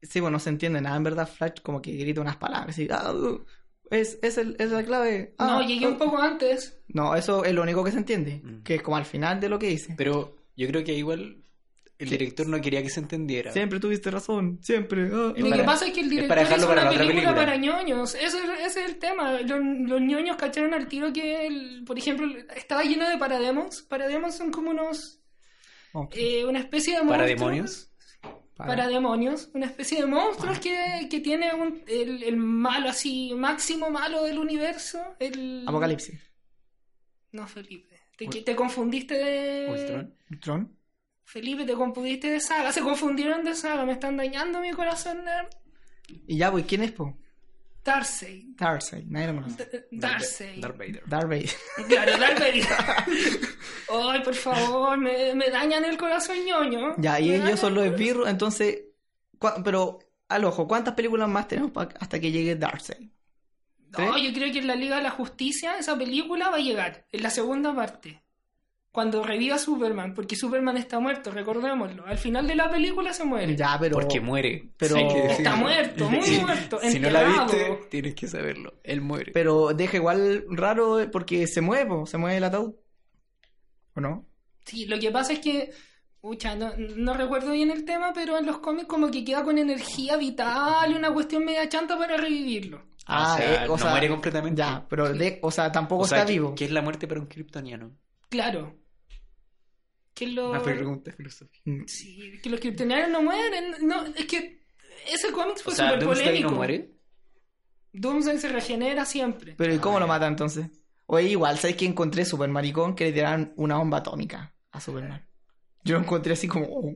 Sí, 0.01 0.19
bueno, 0.19 0.35
no 0.35 0.39
se 0.39 0.49
entiende 0.49 0.81
nada. 0.81 0.97
En 0.97 1.03
verdad, 1.03 1.27
Flash 1.27 1.61
como 1.61 1.81
que 1.81 1.91
grita 1.93 2.19
unas 2.19 2.37
palabras. 2.37 2.77
Y, 2.79 2.87
ah, 2.91 3.13
uh, 3.13 3.45
es, 3.91 4.19
es, 4.21 4.37
el- 4.37 4.55
es 4.59 4.71
la 4.71 4.83
clave. 4.83 5.33
Ah, 5.37 5.47
no, 5.47 5.67
llegué 5.67 5.87
un 5.87 5.97
poco 5.97 6.17
antes. 6.17 6.79
No, 6.87 7.15
eso 7.15 7.43
es 7.45 7.53
lo 7.53 7.61
único 7.63 7.83
que 7.83 7.91
se 7.91 7.97
entiende. 7.97 8.41
Mm. 8.43 8.63
Que 8.63 8.75
es 8.75 8.81
como 8.81 8.97
al 8.97 9.05
final 9.05 9.39
de 9.39 9.49
lo 9.49 9.59
que 9.59 9.67
dice. 9.67 9.93
Pero 9.97 10.35
yo 10.55 10.67
creo 10.67 10.83
que 10.83 10.93
igual 10.93 11.37
el 11.97 12.09
director 12.09 12.47
no 12.47 12.61
quería 12.61 12.81
que 12.81 12.89
se 12.89 12.99
entendiera. 13.01 13.51
Siempre 13.51 13.79
tuviste 13.79 14.09
razón. 14.09 14.59
Siempre. 14.61 15.09
ah, 15.13 15.33
Es 15.35 15.43
Lo 15.43 15.51
que 15.55 15.63
pasa 15.63 15.85
es 15.87 15.93
que 15.93 15.99
el 15.99 16.05
es 16.05 16.11
director 16.11 16.37
para 16.37 16.57
hizo 16.57 16.67
para 16.67 16.81
una 16.83 16.89
película, 16.91 17.13
película. 17.13 17.35
para 17.35 17.57
ñoños. 17.57 18.15
Eso, 18.15 18.37
es- 18.37 18.65
ese 18.67 18.83
es 18.83 18.89
el 18.89 18.97
tema. 18.99 19.33
Los, 19.41 19.59
los 19.61 20.01
ñoños 20.01 20.37
cacharon 20.37 20.73
al 20.73 20.87
tiro 20.87 21.11
que, 21.11 21.45
el- 21.47 21.83
por 21.85 21.97
ejemplo, 21.97 22.27
estaba 22.55 22.83
lleno 22.83 23.07
de 23.09 23.17
parademos. 23.17 23.81
Parademos 23.81 24.35
son 24.35 24.51
como 24.51 24.71
unos... 24.71 25.17
Eh, 26.11 26.45
una 26.45 26.59
especie 26.59 26.93
de 26.93 26.99
¿Para 26.99 27.23
monstruos. 27.23 27.39
demonios? 27.39 27.88
Para- 28.59 28.67
Para 28.75 28.87
demonios, 28.89 29.49
una 29.53 29.67
especie 29.67 30.01
de 30.01 30.05
monstruos 30.05 30.59
que, 30.59 31.07
que 31.09 31.21
tiene 31.21 31.53
un- 31.55 31.81
el, 31.87 32.23
el 32.23 32.35
malo 32.35 32.89
así, 32.89 33.33
máximo 33.33 33.89
malo 33.89 34.23
del 34.23 34.37
universo. 34.37 34.99
El... 35.17 35.63
Apocalipsis. 35.65 36.19
No, 37.31 37.47
Felipe. 37.47 37.97
Te, 38.17 38.27
te 38.27 38.55
confundiste 38.57 39.13
de. 39.15 39.67
Ultron. 39.71 40.15
Ultron. 40.29 40.77
Felipe, 41.23 41.63
te 41.63 41.73
confundiste 41.73 42.29
de 42.29 42.41
saga. 42.41 42.73
Se 42.73 42.81
confundieron 42.81 43.45
de 43.45 43.55
saga. 43.55 43.85
Me 43.85 43.93
están 43.93 44.17
dañando 44.17 44.59
mi 44.59 44.71
corazón, 44.71 45.23
nerd. 45.23 45.47
Y 46.27 46.35
ya, 46.37 46.51
pues, 46.51 46.65
¿quién 46.65 46.83
es, 46.83 46.91
po? 46.91 47.17
Darcy. 47.83 48.53
Darkseid. 48.57 49.05
Nadie 49.07 49.27
lo 49.27 49.35
conoce. 49.41 49.65
D- 49.65 49.87
Darcy. 49.91 50.59
Darth 50.61 50.77
Vader. 50.77 51.03
Darth 51.07 51.27
Vader. 51.29 51.49
Claro, 51.87 52.17
Darth 52.17 52.39
Vader. 52.39 52.65
Ay, 54.11 54.21
por 54.23 54.35
favor, 54.35 54.97
me, 54.97 55.33
me 55.33 55.49
dañan 55.49 55.85
el 55.85 55.97
corazón 55.97 56.37
ñoño. 56.45 56.95
ya, 56.97 57.19
y 57.19 57.29
Me 57.29 57.35
ellos 57.37 57.59
son 57.59 57.73
los 57.73 57.85
esbirros. 57.85 58.27
Entonces, 58.29 58.79
pero 59.63 59.99
al 60.27 60.45
ojo, 60.45 60.67
¿cuántas 60.67 60.93
películas 60.93 61.27
más 61.29 61.47
tenemos 61.47 61.71
hasta 61.99 62.19
que 62.19 62.31
llegue 62.31 62.55
Darkseid? 62.55 63.09
No, 63.97 64.17
yo 64.19 64.31
creo 64.33 64.51
que 64.53 64.59
en 64.59 64.67
la 64.67 64.75
Liga 64.75 64.97
de 64.97 65.03
la 65.03 65.09
Justicia 65.09 65.79
esa 65.79 65.97
película 65.97 66.49
va 66.49 66.57
a 66.57 66.59
llegar 66.59 67.07
en 67.11 67.23
la 67.23 67.31
segunda 67.31 67.73
parte. 67.73 68.21
Cuando 68.91 69.23
reviva 69.23 69.57
Superman, 69.59 70.15
porque 70.15 70.35
Superman 70.35 70.75
está 70.77 70.99
muerto, 70.99 71.29
recordémoslo. 71.29 72.05
Al 72.07 72.17
final 72.17 72.47
de 72.47 72.55
la 72.55 72.71
película 72.71 73.13
se 73.13 73.23
muere. 73.23 73.55
Ya, 73.55 73.77
pero. 73.79 73.93
Porque 73.99 74.19
muere. 74.19 74.71
Pero- 74.77 74.95
que. 74.95 75.25
Está 75.33 75.55
muerto, 75.55 76.09
muy 76.09 76.23
Sí. 76.23 76.39
muerto, 76.39 76.79
Si 76.81 76.99
no 76.99 77.09
la 77.11 77.23
viste, 77.23 77.79
tienes 77.91 78.15
que 78.15 78.27
saberlo. 78.27 78.79
Él 78.83 79.01
muere. 79.01 79.31
Pero 79.31 79.73
deja 79.73 79.97
igual 79.97 80.43
raro 80.49 80.99
eh, 80.99 81.07
porque 81.07 81.45
se 81.45 81.61
mueve, 81.61 82.07
se 82.07 82.17
mueve 82.17 82.37
el 82.37 82.43
ataúd. 82.45 82.73
¿O 83.95 84.01
no? 84.01 84.25
Sí, 84.65 84.85
lo 84.87 84.97
que 84.99 85.11
pasa 85.11 85.33
es 85.33 85.39
que, 85.39 85.71
pucha, 86.19 86.55
no, 86.55 86.71
no 86.77 87.13
recuerdo 87.13 87.51
bien 87.51 87.69
el 87.71 87.85
tema, 87.85 88.11
pero 88.13 88.37
en 88.39 88.45
los 88.47 88.57
cómics 88.57 88.87
como 88.87 89.11
que 89.11 89.23
queda 89.23 89.43
con 89.43 89.57
energía 89.59 90.17
vital 90.17 90.91
y 90.91 90.95
una 90.95 91.13
cuestión 91.13 91.45
media 91.45 91.69
chanta 91.69 91.95
para 91.97 92.17
revivirlo. 92.17 92.83
Ah, 93.05 93.33
o 93.33 93.37
sea, 93.37 93.65
eh, 93.65 93.67
no 93.67 93.89
muere 93.91 94.09
completamente. 94.09 94.59
Ya, 94.59 94.85
pero 94.89 95.13
de, 95.13 95.39
o 95.43 95.51
sea, 95.51 95.71
tampoco 95.71 96.03
O 96.03 96.07
sea, 96.07 96.19
está 96.19 96.27
¿qué- 96.27 96.33
vivo. 96.33 96.55
¿Qué 96.55 96.65
es 96.65 96.71
la 96.71 96.81
muerte 96.81 97.07
para 97.07 97.19
un 97.19 97.27
kryptoniano? 97.27 97.91
Claro. 98.29 98.75
Que, 100.19 100.27
lo- 100.27 100.49
Una 100.51 100.61
pregunta 100.61 101.11
filosófica. 101.13 101.71
Sí, 101.87 102.39
que 102.43 102.49
los 102.49 102.59
kryptonianos 102.59 103.09
no 103.09 103.21
mueren. 103.23 103.75
No, 103.87 104.05
es 104.05 104.25
que 104.25 104.63
ese 105.09 105.31
cómic 105.31 105.59
fue 105.63 105.71
O 105.71 105.75
sea, 105.75 105.85
súper 105.91 106.03
Doomsday 106.03 106.25
polémico. 106.25 106.49
no 106.51 106.55
muere. 106.57 106.91
Doomsday 107.93 108.37
se 108.37 108.49
regenera 108.49 109.05
siempre. 109.05 109.55
Pero 109.57 109.73
¿y 109.73 109.77
cómo 109.79 109.95
Ah, 109.97 110.01
lo 110.01 110.05
ya. 110.07 110.11
mata 110.13 110.27
entonces? 110.27 110.67
Oye, 111.05 111.29
igual, 111.29 111.57
¿sabes 111.57 111.75
que 111.77 111.85
encontré 111.85 112.25
super 112.25 112.49
maricón 112.49 112.95
que 112.95 113.05
le 113.05 113.13
tiraron 113.13 113.53
una 113.55 113.77
bomba 113.77 113.99
atómica 113.99 114.53
a 114.71 114.79
Superman? 114.81 115.25
Yo 115.83 115.95
lo 115.95 116.01
encontré 116.03 116.33
así 116.33 116.47
como, 116.47 116.65
oh, 116.67 116.95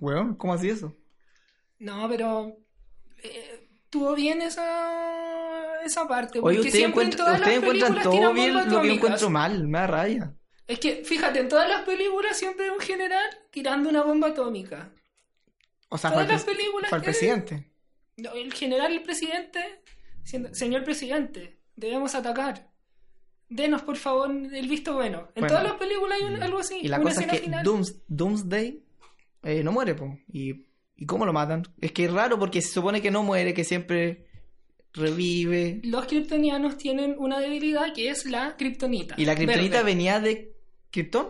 weón, 0.00 0.34
¿cómo 0.36 0.54
así 0.54 0.70
eso? 0.70 0.96
No, 1.78 2.08
pero 2.08 2.56
eh, 3.22 3.68
tuvo 3.90 4.14
bien 4.14 4.40
esa, 4.40 5.82
esa 5.84 6.08
parte. 6.08 6.40
Oye, 6.42 6.58
ustedes 6.60 6.84
encuentran, 6.86 7.40
películas 7.42 8.02
todo 8.02 8.32
bien 8.32 8.54
lo 8.54 8.64
que 8.80 8.88
yo 8.88 8.94
encuentro 8.94 9.30
mal, 9.30 9.68
me 9.68 9.78
da 9.78 9.86
rabia. 9.86 10.34
Es 10.72 10.78
que, 10.78 11.04
fíjate, 11.04 11.40
en 11.40 11.48
todas 11.48 11.68
las 11.68 11.82
películas 11.82 12.36
siempre 12.38 12.64
hay 12.66 12.70
un 12.70 12.80
general 12.80 13.24
tirando 13.50 13.90
una 13.90 14.02
bomba 14.02 14.28
atómica. 14.28 14.90
O 15.90 15.98
sea, 15.98 16.10
Todas 16.10 16.24
el, 16.26 16.32
las 16.32 16.44
películas 16.44 16.90
para 16.90 17.00
el 17.02 17.04
presidente. 17.04 17.70
No, 18.16 18.32
El 18.32 18.52
general, 18.54 18.92
el 18.92 19.02
presidente, 19.02 19.60
siendo- 20.22 20.54
señor 20.54 20.84
presidente, 20.84 21.58
debemos 21.76 22.14
atacar. 22.14 22.70
Denos, 23.48 23.82
por 23.82 23.96
favor, 23.98 24.30
el 24.30 24.66
visto 24.68 24.94
bueno. 24.94 25.28
En 25.34 25.42
Bueno. 25.42 25.48
todas 25.48 25.64
las 25.64 25.74
películas 25.74 26.18
hay 26.20 26.26
un- 26.32 26.42
algo 26.42 26.58
así. 26.60 26.78
Y 26.82 26.88
la 26.88 26.96
una 26.98 27.10
cosa 27.10 27.20
es 27.22 27.26
que 27.30 27.38
final. 27.38 27.66
Dooms- 27.66 28.02
Doomsday 28.08 28.82
eh, 29.42 29.62
no 29.62 29.72
muere, 29.72 29.94
po. 29.94 30.18
¿Y, 30.32 30.66
¿Y 30.96 31.04
cómo 31.04 31.26
lo 31.26 31.32
matan? 31.34 31.64
Es 31.80 31.92
que 31.92 32.06
es 32.06 32.12
raro 32.12 32.38
porque 32.38 32.62
se 32.62 32.68
supone 32.72 33.02
que 33.02 33.10
no 33.10 33.22
muere, 33.22 33.52
que 33.52 33.64
siempre 33.64 34.26
revive. 34.94 35.80
Los 35.84 36.06
kryptonianos 36.06 36.76
tienen 36.78 37.14
una 37.18 37.40
debilidad 37.40 37.92
que 37.94 38.08
es 38.10 38.24
la 38.26 38.56
kriptonita. 38.56 39.14
¿Y 39.18 39.24
la 39.26 39.34
kriptonita 39.34 39.82
venía 39.82 40.20
de 40.20 40.51
Krypton? 40.92 41.26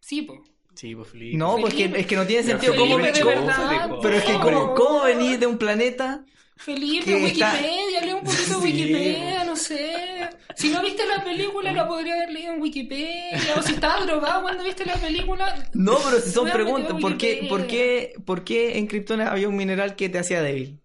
Sí, 0.00 0.22
po. 0.22 0.42
Sí, 0.74 0.94
pues 0.94 1.08
Felipe. 1.08 1.36
No, 1.36 1.56
pues 1.58 1.74
que, 1.74 1.84
es 1.84 2.06
que 2.06 2.16
no 2.16 2.26
tiene 2.26 2.42
Pero 2.44 2.58
sentido. 2.60 2.76
¿Cómo, 2.76 2.98
de 2.98 3.12
cómo- 3.12 3.26
verdad. 3.26 3.90
pero 4.02 4.16
es 4.16 4.24
que. 4.24 4.32
¿cómo, 4.38 4.74
cómo 4.74 5.02
venís 5.04 5.38
de 5.40 5.46
un 5.46 5.58
planeta? 5.58 6.24
Felipe, 6.58 7.04
Que 7.04 7.26
está- 7.26 7.52
Wikipedia, 7.52 8.00
lee 8.02 8.12
un 8.12 8.20
poquito 8.24 8.42
Sí. 8.60 8.64
Wikipedia, 8.64 9.44
no 9.44 9.56
sé. 9.56 10.30
Si 10.54 10.70
no 10.70 10.80
viste 10.82 11.04
la 11.06 11.22
película, 11.22 11.70
la 11.72 11.86
podría 11.86 12.14
haber 12.14 12.30
leído 12.32 12.54
en 12.54 12.62
Wikipedia. 12.62 13.54
O 13.58 13.62
si 13.62 13.72
estabas 13.74 14.06
drogado 14.06 14.40
cuando 14.42 14.64
viste 14.64 14.86
la 14.86 14.94
película. 14.96 15.68
No, 15.74 15.98
pero 16.02 16.18
si 16.20 16.30
son 16.30 16.48
preguntas, 16.50 16.96
¿por 17.00 17.18
qué, 17.18 17.40
Wikipedia. 17.42 17.48
por, 17.50 17.66
qué, 17.66 18.12
¿por 18.24 18.44
qué 18.44 18.78
en 18.78 18.86
Krypton 18.86 19.20
había 19.22 19.48
un 19.50 19.56
mineral 19.56 19.96
que 19.96 20.08
te 20.08 20.18
hacía 20.18 20.40
débil? 20.40 20.80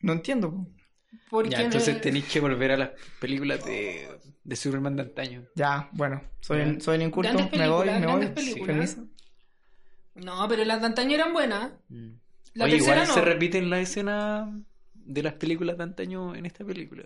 No 0.00 0.12
entiendo. 0.12 0.50
po. 0.52 0.66
Porque 1.30 1.50
Ya, 1.50 1.62
entonces 1.62 2.00
tenéis 2.00 2.24
que 2.26 2.40
volver 2.40 2.72
a 2.72 2.76
las 2.76 2.90
películas 3.20 3.64
de, 3.64 4.08
de 4.44 4.56
Superman 4.56 4.96
de 4.96 5.02
antaño. 5.02 5.44
Ya, 5.54 5.88
bueno, 5.92 6.22
soy, 6.40 6.58
Ya. 6.74 6.80
soy 6.80 6.98
Grandes 6.98 7.52
me 7.52 7.68
voy, 7.68 7.86
me 7.90 8.06
voy. 8.06 8.26
películas. 8.28 8.96
No, 10.14 10.46
pero 10.48 10.64
las 10.64 10.80
de 10.80 10.86
antaño 10.86 11.14
eran 11.14 11.32
buenas. 11.32 11.70
La 12.54 12.64
Oye, 12.64 12.74
tercera 12.76 12.96
igual 13.02 13.08
no. 13.08 13.14
se 13.14 13.20
repite 13.20 13.58
en 13.58 13.70
la 13.70 13.80
escena 13.80 14.50
de 14.94 15.22
las 15.22 15.34
películas 15.34 15.76
de 15.76 15.84
antaño 15.84 16.34
en 16.34 16.46
esta 16.46 16.64
película. 16.64 17.04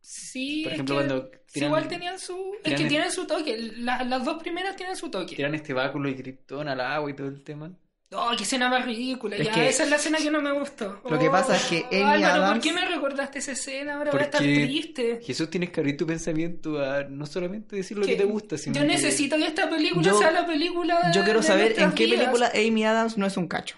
Sí, 0.00 0.60
Por 0.64 0.72
es 0.72 0.74
ejemplo, 0.74 0.98
que 0.98 1.06
cuando 1.06 1.30
tiran- 1.52 1.66
igual 1.66 1.88
tenían 1.88 2.18
su... 2.18 2.36
Es 2.62 2.74
que 2.80 2.86
tienen 2.86 3.10
su 3.10 3.26
toque. 3.26 3.72
La- 3.78 4.04
las 4.04 4.24
dos 4.24 4.40
primeras 4.42 4.76
tienen 4.76 4.96
su 4.96 5.10
toque. 5.10 5.34
Tiran 5.34 5.54
este 5.54 5.72
báculo 5.72 6.08
y 6.08 6.14
Krypton 6.14 6.68
al 6.68 6.80
agua 6.80 7.10
y 7.10 7.14
todo 7.14 7.28
el 7.28 7.42
tema. 7.42 7.72
Oh, 8.16 8.30
qué 8.36 8.44
escena 8.44 8.68
más 8.68 8.84
ridícula. 8.84 9.36
Es 9.36 9.46
ya, 9.46 9.52
que- 9.52 9.68
esa 9.68 9.84
es 9.84 9.90
la 9.90 9.96
escena 9.96 10.18
que 10.18 10.30
no 10.30 10.40
me 10.40 10.52
gustó. 10.52 11.00
Lo 11.08 11.18
que 11.18 11.28
pasa 11.30 11.56
es 11.56 11.64
que 11.66 11.84
Amy 11.90 12.22
Álvaro, 12.22 12.34
¿por 12.34 12.42
Adams- 12.56 12.62
qué 12.62 12.72
me 12.72 12.84
recordaste 12.86 13.38
esa 13.40 13.52
escena? 13.52 13.94
Ahora 13.96 14.10
voy 14.12 14.20
a 14.20 14.24
estar 14.24 14.40
triste. 14.40 15.20
Jesús 15.22 15.50
tienes 15.50 15.70
que 15.70 15.80
abrir 15.80 15.96
tu 15.96 16.06
pensamiento 16.06 16.78
a 16.80 17.04
no 17.04 17.26
solamente 17.26 17.76
decir 17.76 17.98
lo 17.98 18.06
que, 18.06 18.12
Que 18.12 18.18
te 18.22 18.24
gusta, 18.24 18.56
sino 18.58 18.74
Yo 18.76 18.82
que- 18.82 18.86
necesito 18.88 19.36
que 19.36 19.46
esta 19.46 19.68
película 19.68 20.02
Yo- 20.02 20.18
sea 20.18 20.30
la 20.30 20.46
película 20.46 21.08
de 21.08 21.12
Yo 21.14 21.24
quiero 21.24 21.40
de 21.40 21.46
saber 21.46 21.78
en 21.80 21.92
qué 21.92 22.04
vidas. 22.04 22.20
película 22.20 22.52
Amy 22.54 22.84
Adams 22.84 23.18
no 23.18 23.26
es 23.26 23.36
un 23.36 23.48
cacho. 23.48 23.76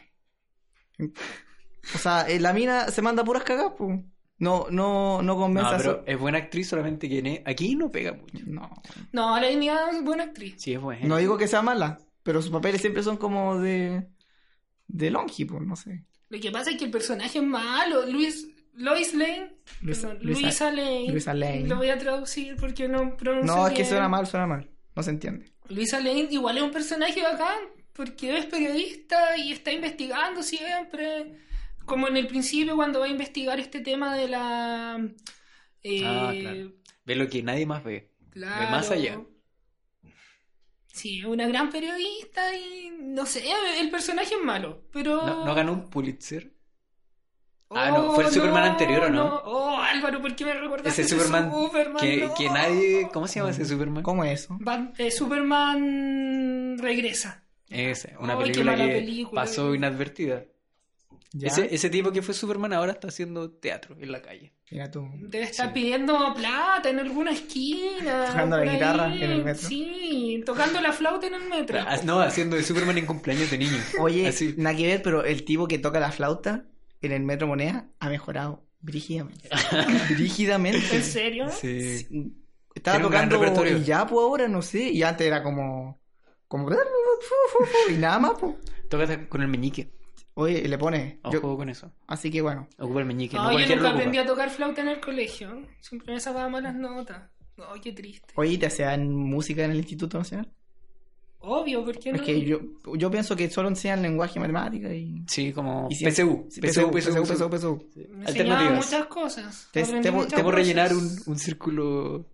O 1.95 1.99
sea, 1.99 2.23
eh, 2.29 2.41
la 2.41 2.53
mina 2.53 2.89
se 2.91 3.03
manda 3.03 3.25
puras 3.25 3.45
cagas, 3.45 3.73
pues. 3.77 4.01
No, 4.39 4.67
no, 4.71 5.23
no 5.23 5.37
convence 5.37 5.71
No, 5.71 5.75
a 5.75 5.79
pero 5.79 5.93
su- 6.05 6.11
es 6.11 6.19
buena 6.19 6.39
actriz, 6.39 6.69
solamente 6.69 7.09
que 7.09 7.19
en- 7.21 7.27
e, 7.27 7.43
aquí 7.47 7.75
no 7.75 7.91
pega 7.91 8.13
mucho. 8.13 8.39
No. 8.47 8.71
No, 9.13 9.41
la 9.41 9.47
Amy 9.49 9.69
Adams 9.71 9.97
es 9.97 10.05
buena 10.05 10.25
actriz. 10.25 10.57
Sí, 10.59 10.75
es 10.75 10.81
buena. 10.81 11.07
No 11.07 11.17
digo 11.17 11.39
que 11.39 11.49
sea 11.49 11.63
mala, 11.63 11.99
pero 12.23 12.43
sus 12.43 12.51
papeles 12.51 12.81
siempre 12.83 13.03
son 13.03 13.17
como 13.17 13.59
de. 13.59 14.07
De 14.89 15.11
longi, 15.11 15.45
pues, 15.45 15.63
no 15.63 15.77
sé. 15.77 16.05
Lo 16.29 16.41
que 16.41 16.51
pasa 16.51 16.71
es 16.71 16.77
que 16.77 16.85
el 16.87 16.91
personaje 16.91 17.39
es 17.39 17.45
malo. 17.45 18.07
Luis, 18.07 18.49
Lois 18.75 19.15
Lane. 19.15 19.55
Luisa- 19.81 20.09
perdón, 20.09 20.27
Luisa- 20.27 20.41
Luisa 20.43 20.71
Lane. 20.73 21.11
Luisa 21.11 21.35
Lane. 21.35 21.67
Lo 21.69 21.77
voy 21.77 21.89
a 21.91 21.99
traducir 21.99 22.57
porque 22.57 22.89
no 22.89 23.17
pronuncio 23.17 23.55
No, 23.57 23.67
es 23.69 23.75
que 23.75 23.85
suena 23.85 24.09
mal, 24.09 24.27
suena 24.27 24.47
mal. 24.47 24.69
No 24.95 25.03
se 25.03 25.11
entiende. 25.11 25.53
Luisa 25.69 25.99
Lane 25.99 26.29
igual 26.31 26.57
es 26.59 26.63
un 26.63 26.71
personaje 26.71 27.23
bacán, 27.23 27.59
porque 27.93 28.39
es 28.39 28.47
periodista 28.47 29.37
y 29.37 29.53
está 29.53 29.73
investigando 29.73 30.43
siempre. 30.43 31.39
Como 31.85 32.09
en 32.09 32.17
el 32.17 32.27
principio 32.27 32.75
cuando 32.77 32.99
va 33.01 33.07
a 33.07 33.09
investigar 33.09 33.61
este 33.61 33.81
tema 33.81 34.17
de 34.17 34.29
la... 34.29 35.01
eh, 35.83 36.03
Ah, 36.05 36.33
claro. 36.39 36.73
Ve 37.05 37.15
lo 37.15 37.29
que 37.29 37.43
nadie 37.45 37.65
más 37.67 37.85
ve. 37.85 38.11
claro. 38.31 38.65
Ve 38.65 38.71
más 38.73 38.91
allá. 38.91 39.21
Sí, 40.97 41.23
una 41.25 41.47
gran 41.47 41.69
periodista 41.71 42.55
y 42.55 42.91
no 42.99 43.27
sé, 43.27 43.45
el 43.81 43.91
personaje 43.91 44.35
es 44.35 44.43
malo, 44.43 44.83
pero... 44.93 45.27
¿No, 45.27 45.45
no 45.45 45.55
ganó 45.55 45.73
un 45.75 45.91
Pulitzer? 45.91 46.55
Ah, 47.69 47.91
no, 47.91 48.13
fue 48.13 48.25
el 48.25 48.31
Oh, 48.31 48.33
Superman 48.33 48.63
anterior, 48.65 49.05
¿o 49.05 49.11
no? 49.11 49.27
Oh, 49.45 49.79
Álvaro, 49.79 50.23
¿por 50.23 50.35
qué 50.35 50.45
me 50.47 50.55
recordaste 50.55 51.03
Ese 51.03 51.15
Superman, 51.19 51.51
que, 52.01 52.25
no. 52.27 52.35
que 52.35 52.49
nadie... 52.49 53.09
¿Cómo 53.13 53.27
se 53.29 53.41
llama 53.41 53.51
ese 53.51 53.67
Superman? 53.67 54.03
¿Cómo 54.03 54.25
es 54.25 54.41
eso? 54.45 54.57
Bat- 54.61 54.95
eh, 54.99 55.11
Superman 55.11 56.79
regresa. 56.79 57.43
Esa, 57.69 58.11
una 58.21 58.39
película 58.39 58.75
que 58.77 58.87
película. 58.89 59.43
pasó 59.43 59.75
inadvertida. 59.75 60.45
Ese, 61.41 61.75
ese 61.75 61.91
tipo 61.91 62.13
que 62.13 62.23
fue 62.23 62.35
Superman 62.35 62.73
ahora 62.73 62.93
está 62.93 63.09
haciendo 63.09 63.51
teatro 63.51 63.97
en 64.01 64.11
la 64.13 64.23
calle. 64.23 64.55
Mira 64.71 64.91
tú. 64.91 65.09
Debe 65.21 65.45
estar 65.45 65.73
pidiendo 65.73 66.35
plata 66.35 66.89
en 66.89 66.99
alguna 66.99 67.33
esquina. 67.33 68.27
Tocando 68.27 68.57
la 68.57 68.73
guitarra 68.73 69.07
ahí. 69.07 69.23
en 69.23 69.31
el 69.31 69.45
metro. 69.45 69.69
Sí, 69.69 70.43
tocando 70.47 70.81
la 70.81 70.93
flauta 70.93 71.27
en 71.27 71.35
el 71.35 71.49
metro. 71.49 71.79
Ah, 71.87 71.99
No, 72.05 72.21
haciendo 72.21 72.57
de 72.57 72.63
Superman 72.63 72.99
en 72.99 73.07
cumpleaños 73.07 73.51
de 73.51 73.59
niños. 73.59 73.83
Oye, 73.99 74.27
Así. 74.29 74.55
nada 74.57 74.77
que 74.77 74.87
ver, 74.87 75.03
pero 75.03 75.25
el 75.25 75.45
tipo 75.45 75.69
que 75.69 75.79
toca 75.79 76.01
la 76.01 76.11
flauta 76.13 76.65
en 77.03 77.13
el 77.13 77.23
Metro 77.23 77.47
Moneda 77.47 77.89
ha 78.01 78.09
mejorado 78.09 78.65
brígidamente. 78.81 79.49
brígidamente. 80.11 80.97
¿En 80.97 81.03
serio? 81.03 81.49
Sí. 81.51 82.07
Estaba 82.75 83.01
tocando 83.01 83.39
repertorio. 83.39 83.79
y 83.79 83.85
ya, 83.85 84.07
pues 84.07 84.23
ahora 84.23 84.49
no 84.49 84.63
sé. 84.63 84.91
Y 84.91 85.03
antes 85.03 85.27
era 85.27 85.43
como. 85.43 86.01
como. 86.49 86.69
y 87.91 87.93
nada 87.95 88.19
más, 88.19 88.33
pues. 88.39 88.55
Toca 88.89 89.29
con 89.29 89.43
el 89.43 89.49
meñique. 89.49 89.96
Oye, 90.39 90.69
le 90.69 90.77
pone. 90.77 91.19
Ojo 91.23 91.33
yo- 91.33 91.57
con 91.57 91.69
eso. 91.71 91.91
así 92.07 92.31
que 92.31 92.43
bueno. 92.43 92.69
Ocupa 92.79 93.01
el 93.01 93.07
meñique. 93.07 93.37
no 93.37 93.51
No, 93.51 93.59
yo 93.59 93.75
nunca 93.75 93.91
aprendí 93.91 94.19
a 94.19 94.27
tocar 94.27 94.51
flauta 94.51 94.83
en 94.83 94.89
el 94.89 95.01
colegio. 95.01 95.63
Siempre 95.81 96.13
me 96.13 96.21
sacaba 96.21 96.49
malas 96.51 96.75
notas. 96.75 97.23
Ay, 97.73 97.81
qué 97.81 97.93
triste. 97.93 98.35
Oye, 98.37 98.59
¿te 98.59 98.67
hacían 98.67 99.09
música 99.15 99.65
en 99.65 99.71
el 99.71 99.79
Instituto 99.79 100.19
Nacional? 100.19 100.53
Obvio, 101.39 101.83
¿por 101.85 101.99
qué 101.99 102.11
no? 102.13 102.17
Es 102.17 102.23
que 102.23 102.43
yo, 102.45 102.61
yo 102.97 103.11
pienso 103.11 103.35
que 103.35 103.49
solo 103.49 103.69
enseñan 103.71 104.03
lenguaje 104.03 104.39
y 104.39 104.41
matemática 104.41 104.93
y. 104.93 105.23
Sí, 105.27 105.53
como 105.55 105.89
y. 105.91 105.95
PSU. 105.95 106.49
PSU, 106.51 106.91
PSU, 106.91 106.91
PSU, 106.93 107.25
PSU, 107.25 107.49
PSU. 107.51 107.91
Me 107.95 108.03
enseñaban 108.03 108.27
alternativas. 108.27 108.85
muchas 108.85 109.07
cosas. 109.07 109.69
Te- 109.73 109.85
te- 109.85 110.43
rellenar 110.43 110.93
un, 110.93 111.09
un 111.27 111.39
círculo. 111.39 112.27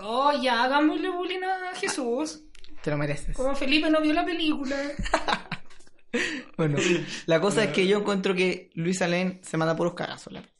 Oh, 0.00 0.30
ya, 0.40 0.62
hagámosle 0.62 1.08
bullying 1.10 1.42
a 1.42 1.74
Jesús. 1.74 2.42
Te 2.82 2.90
lo 2.90 2.96
mereces. 2.98 3.34
Como 3.36 3.56
Felipe 3.56 3.90
no 3.90 4.00
vio 4.00 4.12
la 4.12 4.24
película. 4.24 4.76
Bueno, 6.56 6.78
la 7.26 7.40
cosa 7.40 7.64
es 7.64 7.70
que 7.70 7.86
yo 7.86 7.98
encuentro 7.98 8.34
que 8.34 8.70
Luisa 8.74 9.08
Lane 9.08 9.40
se 9.42 9.56
manda 9.56 9.76
puros 9.76 9.94
cagazos. 9.94 10.32
la 10.32 10.40
película. 10.40 10.54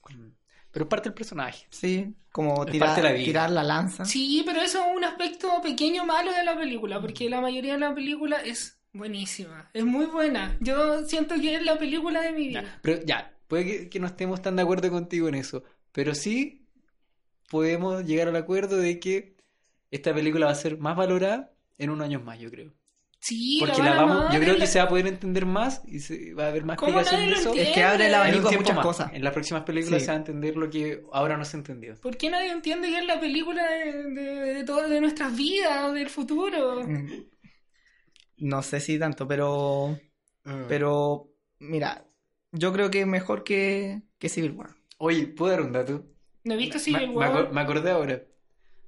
Pero 0.70 0.86
es 0.86 0.88
parte 0.88 1.08
del 1.08 1.14
personaje. 1.14 1.66
Sí, 1.70 2.12
como 2.32 2.66
tirar, 2.66 3.00
la 3.00 3.12
vida. 3.12 3.24
tirar 3.24 3.50
la 3.50 3.62
lanza. 3.62 4.04
Sí, 4.04 4.42
pero 4.44 4.60
eso 4.60 4.84
es 4.84 4.96
un 4.96 5.04
aspecto 5.04 5.62
pequeño 5.62 6.04
malo 6.04 6.32
de 6.32 6.42
la 6.42 6.56
película, 6.56 7.00
porque 7.00 7.30
la 7.30 7.40
mayoría 7.40 7.74
de 7.74 7.78
la 7.78 7.94
película 7.94 8.38
es 8.38 8.76
buenísima, 8.92 9.70
es 9.72 9.84
muy 9.84 10.06
buena. 10.06 10.56
Yo 10.60 11.06
siento 11.06 11.36
que 11.36 11.54
es 11.54 11.64
la 11.64 11.78
película 11.78 12.20
de 12.22 12.32
mi 12.32 12.48
vida. 12.48 12.62
Ya, 12.62 12.78
Pero 12.82 13.04
ya, 13.04 13.34
puede 13.46 13.64
que, 13.64 13.88
que 13.88 14.00
no 14.00 14.08
estemos 14.08 14.42
tan 14.42 14.56
de 14.56 14.62
acuerdo 14.62 14.90
contigo 14.90 15.28
en 15.28 15.36
eso. 15.36 15.62
Pero 15.92 16.12
sí 16.16 16.66
podemos 17.48 18.04
llegar 18.04 18.26
al 18.26 18.36
acuerdo 18.36 18.76
de 18.76 18.98
que 18.98 19.36
esta 19.92 20.12
película 20.12 20.46
va 20.46 20.52
a 20.52 20.56
ser 20.56 20.78
más 20.78 20.96
valorada 20.96 21.52
en 21.78 21.90
unos 21.90 22.04
años 22.04 22.24
más, 22.24 22.40
yo 22.40 22.50
creo. 22.50 22.72
Sí, 23.26 23.56
Porque 23.58 23.82
la 23.82 23.94
vamos, 23.94 24.34
yo 24.34 24.38
creo 24.38 24.52
que 24.52 24.60
la- 24.60 24.66
se 24.66 24.78
va 24.78 24.84
a 24.84 24.88
poder 24.88 25.06
entender 25.06 25.46
más 25.46 25.80
y 25.86 26.00
se, 26.00 26.34
va 26.34 26.44
a 26.44 26.48
haber 26.48 26.64
más 26.66 26.76
¿Cómo 26.76 27.00
explicación 27.00 27.30
de 27.30 27.32
eso. 27.40 27.48
entiende? 27.48 27.70
Es 27.70 27.74
que 27.74 27.82
abre 27.82 28.06
el 28.08 28.14
abanico 28.14 28.46
a 28.46 28.50
tiempo 28.50 28.62
muchas 28.64 28.76
más. 28.76 28.84
cosas. 28.84 29.12
En 29.14 29.24
las 29.24 29.32
próximas 29.32 29.62
películas 29.62 30.00
Sí. 30.02 30.04
se 30.04 30.10
va 30.12 30.16
a 30.16 30.18
entender 30.18 30.56
lo 30.58 30.68
que 30.68 31.02
ahora 31.10 31.38
no 31.38 31.44
se 31.46 31.56
ha 31.56 31.60
entendido. 31.60 31.96
¿Por 32.02 32.18
qué 32.18 32.28
nadie 32.28 32.50
entiende 32.52 32.88
que 32.88 32.98
es 32.98 33.06
la 33.06 33.18
película 33.18 33.64
de, 33.70 33.92
de, 34.10 34.22
de 34.56 34.64
todas 34.64 34.90
de 34.90 35.00
nuestras 35.00 35.34
vidas, 35.34 35.94
del 35.94 36.10
futuro? 36.10 36.86
Mm. 36.86 37.24
No 38.38 38.60
sé 38.62 38.80
si 38.80 38.98
tanto, 38.98 39.26
pero. 39.26 39.98
Pero. 40.68 41.30
Mira, 41.60 42.04
yo 42.52 42.74
creo 42.74 42.90
que 42.90 43.00
es 43.00 43.06
mejor 43.06 43.42
que, 43.42 44.02
que 44.18 44.28
Civil 44.28 44.50
War. 44.52 44.70
Oye, 44.98 45.28
¿puedo 45.28 45.50
dar 45.52 45.62
un 45.62 45.72
dato? 45.72 46.04
¿No 46.44 46.52
he 46.52 46.56
visto 46.58 46.74
Me, 46.76 46.80
Civil 46.80 47.08
War? 47.10 47.50
me 47.52 47.60
acordé 47.62 47.90
ahora. 47.90 48.22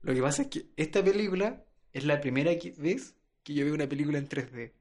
Lo 0.02 0.12
que 0.12 0.20
pasa 0.20 0.42
es 0.42 0.48
que 0.48 0.66
esta 0.76 1.02
película 1.02 1.64
es 1.94 2.04
la 2.04 2.20
primera 2.20 2.54
que- 2.58 2.74
vez 2.76 3.15
que 3.46 3.54
yo 3.54 3.64
veo 3.64 3.74
una 3.74 3.86
película 3.88 4.18
en 4.18 4.28
3D. 4.28 4.72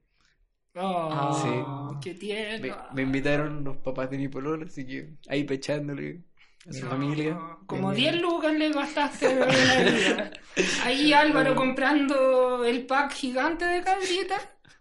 Oh, 0.78 1.40
Sí. 2.02 2.04
qué 2.10 2.16
tierno. 2.20 2.68
Me, 2.92 2.96
me 2.96 3.02
invitaron 3.04 3.64
los 3.64 3.78
papás 3.78 4.10
de 4.10 4.18
mi 4.18 4.28
pololo, 4.28 4.66
así 4.66 4.86
que 4.86 5.14
ahí 5.30 5.44
pechándole 5.44 6.24
a 6.68 6.74
su 6.74 6.84
No, 6.86 6.90
familia. 6.92 7.40
Como 7.68 7.94
10 7.94 8.20
lucas 8.22 8.54
le 8.56 8.72
gastaste 8.72 9.32
en 9.32 9.40
la 9.40 9.46
vida. 9.46 10.32
Ahí 10.84 11.14
Álvaro 11.14 11.56
comprando 11.56 12.66
el 12.66 12.86
pack 12.88 13.14
gigante 13.14 13.66
de 13.66 13.82
cabrita 13.84 14.36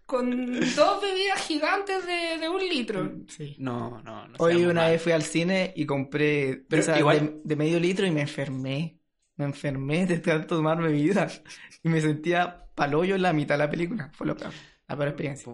con 0.05 0.59
dos 0.75 1.01
bebidas 1.01 1.41
gigantes 1.47 2.05
de, 2.05 2.39
de 2.39 2.49
un 2.49 2.59
litro. 2.67 3.11
Sí. 3.29 3.55
No, 3.59 4.01
no, 4.01 4.27
no. 4.27 4.35
Hoy 4.39 4.65
una 4.65 4.73
malos. 4.81 4.91
vez 4.91 5.01
fui 5.01 5.11
al 5.13 5.23
cine 5.23 5.71
y 5.75 5.85
compré 5.85 6.63
Pero 6.67 6.97
igual- 6.97 7.19
de, 7.19 7.41
de 7.43 7.55
medio 7.55 7.79
litro 7.79 8.05
y 8.05 8.11
me 8.11 8.21
enfermé. 8.21 8.99
Me 9.37 9.45
enfermé 9.45 10.05
de 10.05 10.19
tanto 10.19 10.55
tomar 10.57 10.81
bebidas. 10.81 11.41
Y 11.83 11.89
me 11.89 12.01
sentía 12.01 12.65
palollo 12.73 13.15
en 13.15 13.21
la 13.21 13.31
mitad 13.31 13.55
de 13.55 13.59
la 13.59 13.69
película. 13.69 14.09
Fue 14.13 14.25
lo 14.25 14.35
peor. 14.35 14.51
La 14.87 14.95
peor 14.95 15.09
experiencia. 15.09 15.53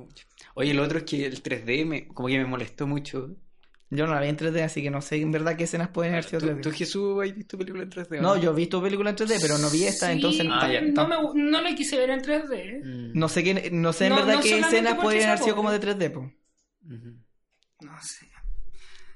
Oye, 0.54 0.74
lo 0.74 0.82
otro 0.84 1.00
es 1.00 1.04
que 1.04 1.26
el 1.26 1.44
3D 1.44 1.86
me, 1.86 2.08
como 2.08 2.30
que 2.30 2.38
me 2.38 2.46
molestó 2.46 2.88
mucho. 2.88 3.36
Yo 3.90 4.08
no 4.08 4.14
la 4.16 4.22
vi 4.22 4.30
en 4.30 4.38
3D, 4.38 4.64
así 4.64 4.82
que 4.82 4.90
no 4.90 5.02
sé 5.02 5.18
en 5.22 5.34
verdad 5.34 5.58
qué 5.58 5.66
escenas 5.66 5.90
pueden 5.90 6.14
haber 6.14 6.24
sido 6.24 6.40
¿Tú, 6.40 6.46
3D. 6.48 6.62
tú, 6.62 6.72
Jesús, 6.72 7.22
has 7.22 7.36
visto 7.36 7.58
película 7.58 7.84
en 7.84 7.90
3D? 7.90 8.20
o 8.20 8.22
No, 8.22 8.38
yo 8.38 8.52
he 8.52 8.56
visto 8.56 8.82
películas 8.82 9.20
en 9.20 9.28
3D, 9.28 9.40
pero 9.42 9.58
no 9.58 9.70
vi 9.70 9.84
esta, 9.84 10.06
Sí, 10.08 10.14
entonces 10.14 10.48
Ah, 10.50 10.62
tam- 10.66 10.72
ya. 10.72 10.82
no, 10.82 11.08
me, 11.34 11.42
no 11.52 11.62
la 11.62 11.76
quise 11.76 11.98
ver 11.98 12.12
en 12.12 12.22
3D. 12.22 12.82
Mm. 13.14 13.20
no 13.20 13.28
sé 13.28 13.44
qué, 13.44 13.70
no 13.74 13.92
sé 13.92 14.06
en 14.06 14.10
No- 14.12 14.16
verdad 14.16 14.36
no 14.36 14.42
qué 14.42 14.60
escenas 14.60 14.96
pueden 14.96 15.28
haber 15.28 15.40
sido 15.40 15.56
como 15.58 15.70
de 15.72 15.80
3D, 15.82 16.10
po. 16.12 16.20
Ujú. 16.86 17.18
No 17.82 18.02
sé. 18.02 18.31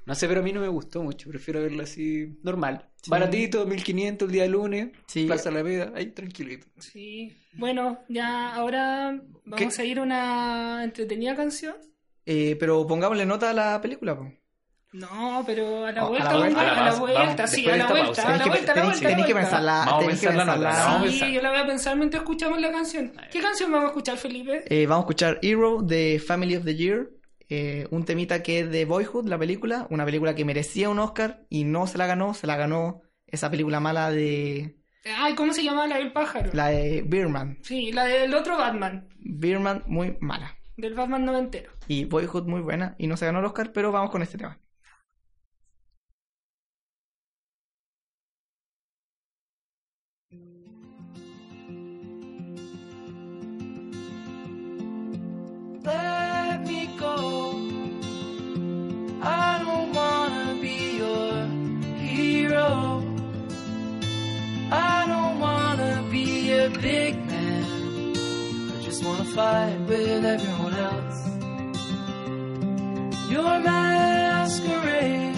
No 0.06 0.14
sé, 0.14 0.28
pero 0.28 0.40
a 0.40 0.42
mí 0.42 0.52
no 0.52 0.60
me 0.60 0.68
gustó 0.68 1.02
mucho. 1.02 1.28
Prefiero 1.28 1.60
verla 1.60 1.82
así, 1.82 2.38
normal. 2.42 2.88
Sí. 3.02 3.10
Baratito, 3.10 3.66
1500 3.66 4.26
el 4.28 4.32
día 4.32 4.46
lunes. 4.46 4.88
Sí. 5.08 5.26
Plaza 5.26 5.48
Alameda, 5.50 5.92
ahí 5.94 6.06
tranquilito. 6.12 6.66
Sí. 6.78 7.36
Bueno, 7.54 7.98
ya 8.08 8.54
ahora 8.54 9.20
vamos 9.44 9.78
a 9.78 9.84
ir 9.84 9.98
a 9.98 10.02
una 10.02 10.84
entretenida 10.84 11.34
canción. 11.34 11.74
Eh, 12.24 12.56
pero 12.58 12.86
pongámosle 12.86 13.26
nota 13.26 13.50
a 13.50 13.52
la 13.52 13.80
película, 13.80 14.16
po. 14.16 14.32
No, 14.92 15.42
pero 15.44 15.84
a 15.84 15.92
la 15.92 16.04
Oh, 16.04 16.06
a 16.06 16.10
vuelta, 16.10 16.32
la 16.32 16.38
vuelta. 16.38 16.60
a 16.60 16.64
la, 16.64 16.90
la 16.92 16.98
vuelta, 16.98 17.46
sí, 17.46 17.68
a 17.68 17.72
de 17.72 17.78
la 17.78 17.86
vuelta, 17.88 18.22
a 18.28 18.36
la 18.38 18.46
vuelta, 18.46 18.72
a 18.72 18.76
la 18.76 18.82
tenéis- 18.82 19.00
vuelta. 19.00 19.08
la 19.10 19.16
que 19.26 19.32
vuelta. 19.32 19.40
pensarla, 19.40 19.72
Vamos 19.84 19.92
a 19.92 19.98
tenéis 19.98 20.20
que 20.20 20.26
pensarla, 20.28 20.98
Sí, 20.98 21.02
pensar. 21.10 21.28
yo 21.30 21.42
la 21.42 21.50
voy 21.50 21.58
a 21.58 21.66
pensar 21.66 21.96
mientras 21.96 22.22
escuchamos 22.22 22.60
la 22.60 22.70
canción. 22.72 23.12
¿Qué 23.30 23.40
canción 23.40 23.72
vamos 23.72 23.84
a 23.86 23.88
escuchar, 23.88 24.16
Felipe? 24.16 24.64
Eh, 24.70 24.86
vamos 24.86 25.02
a 25.02 25.04
escuchar 25.04 25.38
Hero 25.42 25.82
de 25.82 26.22
Family 26.24 26.56
of 26.56 26.64
the 26.64 26.74
Year, 26.76 27.10
eh, 27.48 27.86
un 27.90 28.04
temita 28.04 28.42
que 28.42 28.60
es 28.60 28.70
de 28.70 28.84
Boyhood, 28.84 29.28
la 29.28 29.38
película, 29.38 29.86
una 29.90 30.04
película 30.04 30.34
que 30.34 30.44
merecía 30.44 30.88
un 30.88 30.98
Oscar 30.98 31.46
y 31.48 31.64
no 31.64 31.86
se 31.86 31.98
la 31.98 32.06
ganó, 32.06 32.34
se 32.34 32.46
la 32.46 32.56
ganó 32.56 33.02
esa 33.26 33.50
película 33.50 33.80
mala 33.80 34.10
de... 34.10 34.76
Ay, 35.18 35.34
¿cómo 35.34 35.52
se 35.52 35.62
llamaba 35.62 35.86
la 35.86 35.98
del 35.98 36.12
pájaro? 36.12 36.50
La 36.52 36.68
de 36.68 37.02
Birman. 37.02 37.58
Sí, 37.62 37.92
la 37.92 38.04
del 38.04 38.34
otro 38.34 38.58
Batman. 38.58 39.08
Birman, 39.18 39.84
muy 39.86 40.16
mala. 40.20 40.56
Del 40.76 40.94
Batman 40.94 41.24
noventero. 41.24 41.70
Y 41.86 42.04
Boyhood, 42.04 42.46
muy 42.46 42.60
buena, 42.60 42.96
y 42.98 43.06
no 43.06 43.16
se 43.16 43.26
ganó 43.26 43.38
el 43.38 43.44
Oscar, 43.44 43.72
pero 43.72 43.92
vamos 43.92 44.10
con 44.10 44.22
este 44.22 44.38
tema. 44.38 44.60
Go. 57.06 57.16
I 59.22 59.52
don't 59.64 59.88
wanna 60.00 60.46
be 60.66 60.78
your 61.02 61.32
hero. 62.10 62.70
I 64.70 64.98
don't 65.12 65.36
wanna 65.46 65.94
be 66.10 66.52
a 66.64 66.68
big 66.70 67.12
man. 67.30 67.64
I 68.74 68.76
just 68.88 69.00
wanna 69.06 69.28
fight 69.38 69.78
with 69.88 70.24
everyone 70.34 70.74
else. 70.90 71.18
Your 73.34 73.54
masquerade. 73.70 75.36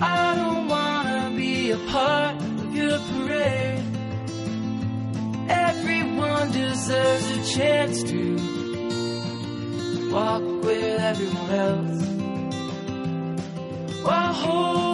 I 0.00 0.26
don't 0.40 0.64
wanna 0.74 1.22
be 1.42 1.54
a 1.78 1.80
part 1.94 2.36
of 2.62 2.68
your 2.80 2.98
parade. 3.10 3.84
Everyone 5.70 6.46
deserves 6.52 7.26
a 7.38 7.40
chance 7.56 7.96
to 8.10 8.39
everyone 11.10 11.50
else. 11.50 12.06
While 14.04 14.32
holding 14.32 14.89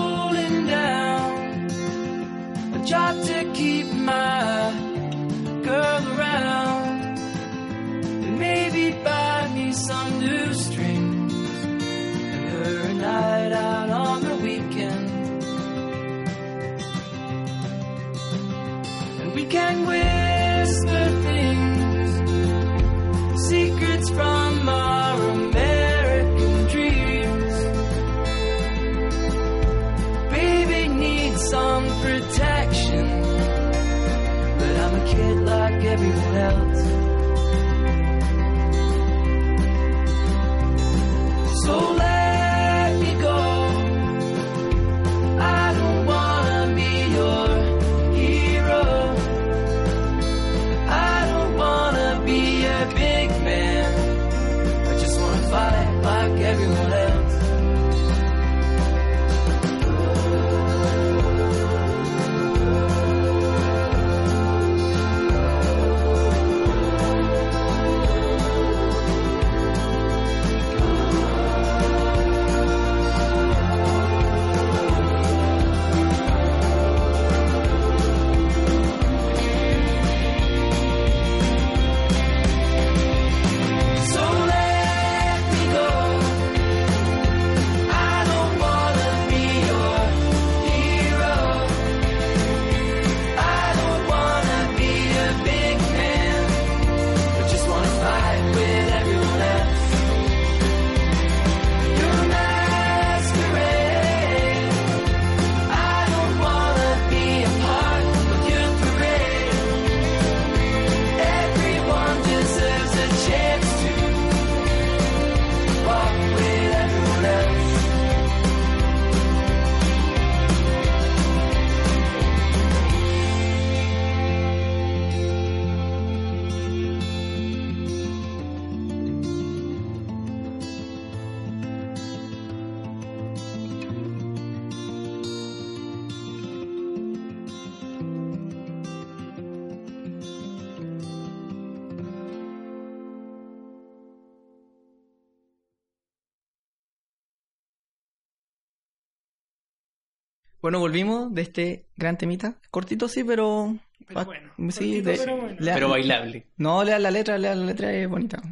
Bueno, 150.66 150.80
volvimos 150.80 151.32
de 151.32 151.42
este 151.42 151.86
gran 151.96 152.18
temita. 152.18 152.56
Cortito 152.72 153.06
sí, 153.08 153.22
pero... 153.22 153.76
Pero 154.08 154.24
bueno, 154.24 154.50
sí, 154.72 155.00
cortito, 155.00 155.10
de- 155.10 155.16
pero 155.18 155.36
bueno. 155.36 155.56
lea- 155.60 155.74
Pero 155.74 155.88
bailable. 155.90 156.46
No, 156.56 156.82
lea 156.82 156.98
la 156.98 157.12
letra, 157.12 157.38
lea 157.38 157.54
la 157.54 157.64
letra, 157.66 157.92
es 157.92 158.08
bonita. 158.08 158.42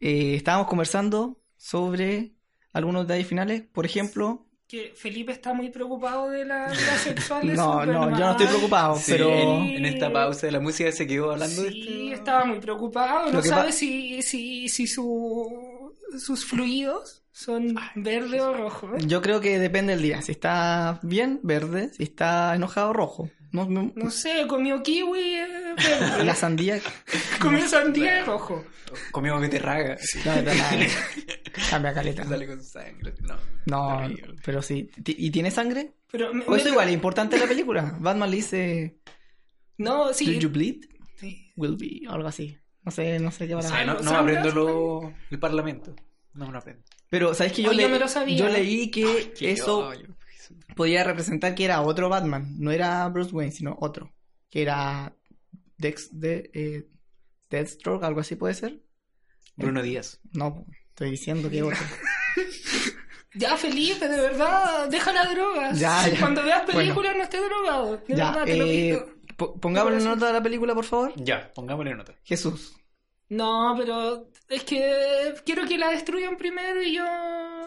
Eh, 0.00 0.34
estábamos 0.34 0.66
conversando 0.66 1.42
sobre 1.58 2.32
algunos 2.72 3.06
detalles 3.06 3.26
finales. 3.26 3.64
Por 3.70 3.84
ejemplo... 3.84 4.46
Que 4.66 4.94
Felipe 4.96 5.32
está 5.32 5.52
muy 5.52 5.68
preocupado 5.68 6.30
de 6.30 6.46
la 6.46 6.68
vida 6.70 6.96
sexual 6.96 7.46
de 7.46 7.52
No, 7.54 7.84
no, 7.84 8.10
yo 8.10 8.18
no 8.18 8.30
estoy 8.30 8.46
preocupado, 8.46 8.96
Sí, 8.96 9.12
pero... 9.12 9.28
en, 9.30 9.62
en 9.76 9.84
esta 9.84 10.10
pausa 10.10 10.46
de 10.46 10.52
la 10.52 10.60
música 10.60 10.90
se 10.90 11.06
quedó 11.06 11.32
hablando 11.32 11.64
de 11.64 11.70
Sí, 11.70 12.04
esto. 12.06 12.14
estaba 12.14 12.46
muy 12.46 12.60
preocupado. 12.60 13.26
Lo 13.26 13.32
No 13.32 13.42
sabe 13.42 13.66
pa- 13.66 13.72
si, 13.72 14.22
si, 14.22 14.70
si 14.70 14.86
su, 14.86 15.71
sus 16.18 16.44
fluidos 16.44 17.22
son 17.32 17.74
verde 17.94 18.40
o 18.40 18.52
rojo. 18.54 18.96
Yo 18.98 19.22
creo 19.22 19.40
que 19.40 19.58
depende 19.58 19.94
del 19.94 20.02
día. 20.02 20.22
Si 20.22 20.32
está 20.32 21.00
bien, 21.02 21.40
verde. 21.42 21.90
Si 21.96 22.02
está 22.02 22.54
enojado, 22.54 22.92
rojo. 22.92 23.30
No, 23.52 23.66
no- 23.68 23.92
No 23.94 24.10
sé, 24.10 24.46
comió 24.48 24.82
kiwi 24.82 25.18
eh, 25.18 25.46
verde. 25.76 26.24
la 26.24 26.34
sandía... 26.34 26.80
comió 27.40 27.66
sandía 27.68 28.14
de 28.16 28.24
rojo. 28.24 28.64
Comió 29.10 29.38
que 29.40 29.48
te 29.48 29.58
raga. 29.58 29.96
No, 30.24 30.36
no, 30.36 30.42
no. 30.42 30.86
Cambia 31.70 31.92
caleta. 31.94 32.24
Sale 32.24 32.46
con 32.46 32.62
sangre. 32.62 33.14
No, 33.20 33.36
No, 33.66 34.14
pero 34.44 34.62
sí. 34.62 34.90
¿Y 35.06 35.30
tiene 35.30 35.50
sangre? 35.50 35.92
Pero 36.10 36.32
me- 36.32 36.44
O 36.46 36.54
eso 36.56 36.64
me- 36.66 36.70
igual, 36.72 36.88
es 36.88 36.94
importante 36.94 37.38
la 37.38 37.46
película. 37.46 37.96
Batman 38.00 38.30
le 38.30 38.36
dice... 38.36 38.98
No, 39.78 40.12
sí. 40.12 40.26
Will 40.28 40.40
you 40.40 40.48
bleed? 40.50 40.84
sí. 41.16 41.52
Will 41.56 41.76
be, 41.76 42.02
algo 42.08 42.28
así. 42.28 42.56
No 42.84 42.90
sé, 42.92 43.18
no 43.20 43.30
sé 43.30 43.46
qué 43.46 43.54
O 43.54 43.58
palabra. 43.58 43.76
sea, 43.76 43.86
no, 43.86 43.92
no 43.94 43.98
me 44.00 44.04
¿Sangras? 44.10 44.38
aprendo 44.38 44.50
lo, 44.64 45.14
el 45.30 45.38
parlamento. 45.38 45.94
No 46.34 46.46
me 46.46 46.52
lo 46.52 46.58
aprendo. 46.58 46.82
Pero, 47.10 47.34
¿sabes 47.34 47.52
que 47.52 47.62
yo, 47.62 47.72
le- 47.72 47.82
yo 47.82 47.88
me 47.88 47.98
lo 47.98 48.08
sabía. 48.08 48.36
yo 48.38 48.48
leí 48.48 48.90
que 48.90 49.32
eso 49.40 49.92
yo- 49.94 50.00
yo- 50.00 50.14
podía 50.74 51.04
representar 51.04 51.54
que 51.54 51.64
era 51.64 51.80
otro 51.82 52.08
Batman. 52.08 52.56
No 52.58 52.70
era 52.72 53.08
Bruce 53.08 53.30
Wayne, 53.32 53.52
sino 53.52 53.76
otro. 53.80 54.12
Que 54.50 54.62
era 54.62 55.14
Dex 55.78 56.08
de 56.18 56.50
eh, 56.54 56.88
Deathstroke, 57.50 58.04
algo 58.04 58.20
así 58.20 58.34
puede 58.36 58.54
ser. 58.54 58.80
Bruno 59.56 59.82
Díaz. 59.82 60.20
No, 60.32 60.64
estoy 60.88 61.10
diciendo 61.10 61.50
que 61.50 61.62
otro. 61.62 61.78
Ya, 63.34 63.56
Felipe, 63.56 64.06
de 64.08 64.20
verdad, 64.20 64.88
deja 64.90 65.10
la 65.10 65.24
droga. 65.24 65.72
Ya, 65.72 66.06
ya. 66.06 66.20
Cuando 66.20 66.42
veas 66.44 66.64
Bueno. 66.66 66.80
películas 66.80 67.16
no 67.16 67.22
estés 67.22 67.40
drogado. 67.42 67.96
De 67.96 68.14
ya, 68.14 68.30
verdad, 68.30 68.44
te 68.44 68.56
lo 68.58 68.66
eh, 68.66 68.68
pido. 68.90 69.14
Po- 69.46 69.60
pongámosle 69.60 69.96
Gracias. 69.96 70.14
nota 70.16 70.26
de 70.28 70.32
la 70.34 70.42
película, 70.42 70.74
por 70.74 70.84
favor. 70.84 71.12
Ya, 71.16 71.50
pongámosle 71.54 71.94
nota. 71.94 72.14
Jesús. 72.24 72.74
No, 73.28 73.74
pero 73.78 74.28
es 74.50 74.62
que 74.64 75.32
quiero 75.46 75.66
que 75.66 75.78
la 75.78 75.88
destruyan 75.90 76.36
primero 76.36 76.82
y 76.82 76.94
yo... 76.96 77.04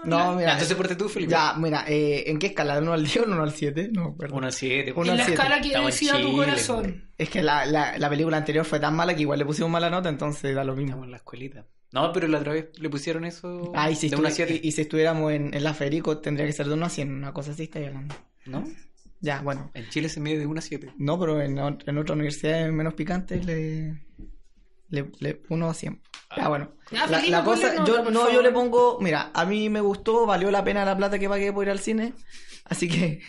No, 0.04 0.36
mira. 0.36 0.52
entonces 0.54 0.78
parte 0.78 0.96
tú, 0.96 1.10
Felipe. 1.10 1.32
Ya, 1.32 1.56
mira, 1.58 1.86
eh, 1.88 2.26
¿en 2.30 2.38
qué 2.38 2.48
escala? 2.48 2.76
¿De 2.76 2.82
1 2.84 2.94
al 2.94 3.04
10 3.04 3.18
o 3.18 3.24
1 3.26 3.42
al 3.44 3.52
7? 3.52 3.90
No, 3.92 4.16
perdón. 4.16 4.38
1 4.40 4.48
a 4.48 4.52
7. 4.52 4.92
Uno 4.96 5.04
en 5.06 5.10
al 5.12 5.18
la 5.18 5.26
siete. 5.26 5.42
escala 5.42 5.62
que 5.62 5.68
Estamos 5.70 5.92
decida 5.92 6.22
tu 6.22 6.36
corazón. 6.36 7.10
Es 7.18 7.30
que 7.32 7.42
la, 7.42 7.66
la, 7.66 7.98
la 7.98 8.10
película 8.10 8.38
anterior 8.38 8.64
fue 8.66 8.80
tan 8.80 8.96
mala 8.96 9.16
que 9.16 9.22
igual 9.22 9.40
le 9.40 9.46
pusimos 9.46 9.72
mala 9.72 9.90
nota, 9.90 10.10
entonces 10.10 10.54
da 10.54 10.64
lo 10.64 10.74
Estamos 10.74 10.86
mismo. 10.90 11.04
en 11.06 11.12
la 11.12 11.18
escuelita. 11.18 11.66
No, 11.92 12.12
pero 12.14 12.28
la 12.28 12.38
otra 12.40 12.54
vez 12.54 12.70
le 12.78 12.90
pusieron 12.90 13.26
eso 13.26 13.72
Ah, 13.74 13.90
y 13.90 13.96
si, 13.96 14.10
de 14.10 14.18
1 14.18 14.28
a 14.28 14.30
estu- 14.32 14.36
7. 14.36 14.60
y, 14.62 14.68
y 14.68 14.72
si 14.72 14.82
estuviéramos 14.82 15.32
en, 15.32 15.52
en 15.52 15.64
la 15.64 15.74
Federico 15.74 16.20
tendría 16.20 16.46
que 16.46 16.54
ser 16.54 16.68
de 16.68 16.74
1 16.76 16.86
a 16.86 16.90
100, 16.90 17.12
una 17.12 17.34
cosa 17.34 17.52
así 17.52 17.64
está 17.64 17.80
hablando. 17.80 18.14
¿No? 18.46 18.64
Ya, 19.22 19.42
bueno. 19.42 19.72
En 19.74 19.90
Chile 19.90 20.10
se 20.10 20.20
mide 20.20 20.40
de 20.40 20.46
1 20.46 20.60
a 20.60 20.62
7. 20.62 20.94
No, 20.98 21.20
pero 21.20 21.42
en, 21.42 21.58
en 21.58 21.98
otras 21.98 22.16
universidades 22.16 22.72
menos 22.72 22.94
picantes 22.94 23.46
le... 23.46 24.04
Le, 24.90 25.10
le- 25.20 25.42
uno 25.50 25.70
a 25.70 25.74
100. 25.74 26.00
Ya, 26.38 26.48
bueno. 26.48 26.76
Ya, 26.92 27.08
La, 27.08 27.18
Felipe, 27.18 27.32
la 27.32 27.44
cosa, 27.44 27.86
yo, 27.86 28.10
no, 28.12 28.32
yo 28.32 28.42
le 28.42 28.52
pongo, 28.52 29.00
mira, 29.02 29.32
a 29.34 29.46
mí 29.46 29.68
me 29.70 29.82
gustó, 29.82 30.26
valió 30.28 30.52
la 30.52 30.64
pena 30.64 30.86
la 30.86 30.96
plata 30.96 31.18
que 31.18 31.28
pagué 31.28 31.52
por 31.52 31.66
ir 31.66 31.72
al 31.72 31.80
cine, 31.80 32.14
así 32.66 32.88
que 32.88 33.22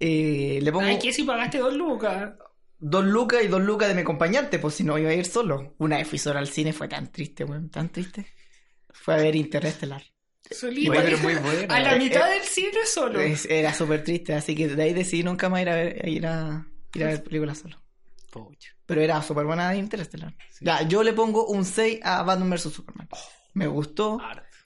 eh, 0.00 0.58
le 0.60 0.72
pongo 0.72 0.86
Ay, 0.86 0.98
que 0.98 1.12
si 1.12 1.22
pagaste 1.22 1.58
dos 1.58 1.74
lucas. 1.74 2.32
dos 2.78 3.04
lucas 3.04 3.44
y 3.44 3.48
dos 3.48 3.62
lucas 3.62 3.88
de 3.88 3.94
mi 3.94 4.00
acompañante, 4.00 4.58
pues 4.58 4.74
si 4.74 4.82
no 4.84 4.98
iba 4.98 5.10
a 5.10 5.14
ir 5.14 5.24
solo. 5.26 5.74
Una 5.78 5.98
vez 5.98 6.08
fui 6.08 6.18
solo 6.18 6.40
al 6.40 6.48
cine, 6.48 6.72
fue 6.72 6.88
tan 6.88 7.12
triste, 7.12 7.44
weón, 7.44 7.70
tan 7.70 7.88
triste. 7.90 8.26
Fue 8.92 9.14
a 9.14 9.18
ver 9.18 9.36
Interestelar. 9.36 10.02
Solito. 10.54 10.90
Oye, 10.92 11.00
pero 11.02 11.18
muy 11.18 11.34
buena. 11.34 11.74
A 11.74 11.80
la 11.80 11.96
Eh, 11.96 11.98
mitad 11.98 12.30
eh, 12.30 12.34
del 12.38 12.42
cine 12.44 12.86
solo. 12.86 13.20
Es- 13.20 13.46
era 13.46 13.72
súper 13.74 14.02
triste, 14.04 14.34
así 14.34 14.54
que 14.54 14.68
de 14.68 14.82
ahí 14.82 14.92
decidí 14.92 15.22
nunca 15.22 15.48
más 15.48 15.62
ir 15.62 15.68
a 15.70 15.74
ver, 15.76 16.08
ir 16.08 16.26
a, 16.26 16.66
ir 16.94 17.04
a 17.04 17.06
ver 17.08 17.22
películas 17.22 17.58
solo. 17.58 17.76
Pero 18.86 19.00
era 19.00 19.22
súper 19.22 19.44
buena 19.44 19.74
Interestelar. 19.74 20.34
Ya, 20.60 20.82
yo 20.82 21.02
le 21.02 21.12
pongo 21.12 21.46
un 21.46 21.64
6 21.64 22.00
a 22.02 22.22
Batman 22.22 22.50
vs 22.50 22.72
Superman. 22.72 23.08
Me 23.54 23.66
gustó. 23.66 24.18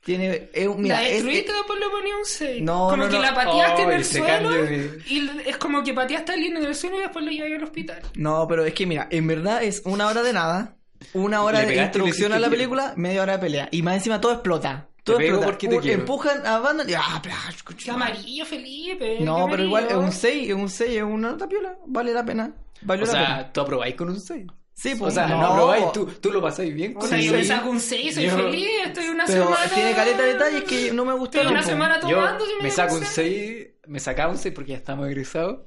Tiene, 0.05 0.49
mira, 0.77 0.97
la 1.01 1.09
es- 1.09 1.15
destruiste 1.25 1.51
es- 1.51 1.57
después 1.57 1.81
le 1.81 1.89
ponía 1.89 2.17
un 2.17 2.25
6. 2.25 2.63
No, 2.63 2.89
como 2.91 2.97
no, 2.99 3.09
que 3.09 3.17
no. 3.17 3.23
la 3.23 3.35
pateaste 3.35 3.83
en 3.83 3.89
Oh, 3.89 3.93
el 3.93 4.05
suelo. 4.05 4.27
cambio 4.51 4.63
de- 4.65 5.03
Y 5.09 5.31
es 5.47 5.57
como 5.57 5.83
que 5.83 5.93
pateaste 5.95 6.31
a 6.31 6.35
alguien 6.37 6.57
en 6.57 6.65
el 6.65 6.75
suelo 6.77 6.99
y 6.99 7.01
después 7.01 7.25
lo 7.25 7.31
llevaste 7.33 7.57
al 7.57 7.65
hospital. 7.65 8.03
No, 8.15 8.47
pero 8.49 8.65
es 8.65 8.73
que 8.75 8.87
mira, 8.87 9.09
en 9.11 9.27
verdad 9.27 9.65
es 9.65 9.83
una 9.85 10.07
hora 10.07 10.23
de 10.23 10.33
nada, 10.33 10.77
una 11.13 11.43
hora 11.43 11.61
de 11.63 11.75
introducción 11.83 12.33
a 12.33 12.39
la 12.39 12.49
película, 12.49 12.95
media 12.97 13.23
hora 13.23 13.33
de 13.33 13.39
pelea. 13.41 13.69
Y 13.73 13.83
más 13.83 13.97
encima 13.97 14.21
todo 14.21 14.33
explota. 14.33 14.89
Todo 15.07 15.17
pego 15.19 15.29
explota. 15.37 15.47
porque 15.47 15.69
te 15.69 15.77
Un- 15.77 15.83
quiero. 15.83 16.01
Empujan 16.01 16.47
a 16.47 16.59
Batman 16.59 16.91
y... 16.91 16.95
Ah, 16.95 17.21
bla, 17.23 17.35
Qué 17.49 17.57
escucha. 17.57 17.95
amarillo, 17.95 18.45
Felipe. 18.45 19.19
No, 19.21 19.47
qué 19.47 19.51
pero 19.53 19.63
igual 19.65 19.85
es 19.85 19.91
amarillo. 19.93 20.07
un 20.09 20.13
6, 20.13 20.49
es 20.51 20.55
un 20.55 20.69
6, 20.69 20.97
es 20.97 21.03
una 21.03 21.31
nota 21.31 21.49
piola. 21.49 21.79
Vale 21.87 22.13
la 22.13 22.25
pena. 22.25 22.53
Valió 22.83 23.05
O 23.05 23.07
la 23.07 23.13
sea, 23.13 23.27
pena. 23.27 23.53
tú 23.53 23.61
aprobáis 23.63 23.95
con 23.95 24.09
un 24.11 24.21
6. 24.21 24.47
Sí, 24.75 24.93
O 24.93 24.99
pues 24.99 25.15
sea, 25.15 25.27
no, 25.27 25.39
no, 25.41 25.47
aprobáis, 25.47 25.93
tú, 25.93 26.05
tú 26.21 26.31
lo 26.31 26.43
pasáis 26.43 26.75
bien 26.75 26.95
O 26.95 27.01
con 27.01 27.09
sea, 27.09 27.17
Sí. 27.19 27.25
yo 27.25 27.33
le 27.33 27.45
saco 27.45 27.71
un 27.71 27.81
6, 27.81 28.15
soy 28.15 28.25
Yo- 28.27 28.37
feliz. 28.37 28.69
Estoy 28.85 29.09
una 29.09 29.25
Pero 29.25 29.45
semana. 29.45 29.75
tiene 29.75 29.93
caleta 29.95 30.23
de 30.23 30.33
detalles 30.35 30.65
que 30.65 30.93
no 30.93 31.05
me 31.07 31.13
Estoy 31.13 31.19
gustaron. 31.21 31.53
una 31.53 31.63
po. 31.63 31.67
semana 31.69 32.01
Yo 32.03 32.09
tomando. 32.17 32.45
si 32.45 32.53
me 32.63 32.69
da 32.69 32.75
saco 32.75 32.95
un 32.95 33.01
cosa. 33.01 33.13
6, 33.13 33.67
me 33.87 34.01
sacaba 34.01 34.33
un 34.33 34.39
6 34.39 34.55
porque 34.55 34.73
ya 34.73 34.77
estamos 34.77 35.07
egresados. 35.09 35.61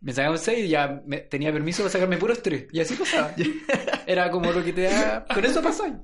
Me 0.00 0.12
sacaba 0.12 0.32
un 0.34 0.38
6 0.38 0.64
y 0.64 0.68
ya 0.68 1.02
me- 1.04 1.18
tenía 1.18 1.52
permiso 1.52 1.82
para 1.82 1.90
sacarme 1.92 2.16
puros 2.16 2.40
3. 2.42 2.68
Y 2.72 2.80
así 2.80 2.94
pasaba. 2.94 3.32
Era 4.06 4.30
como 4.30 4.50
lo 4.50 4.64
que 4.64 4.72
te 4.72 4.82
da. 4.82 5.26
Con 5.26 5.44
eso 5.44 5.60
pasáis. 5.60 5.94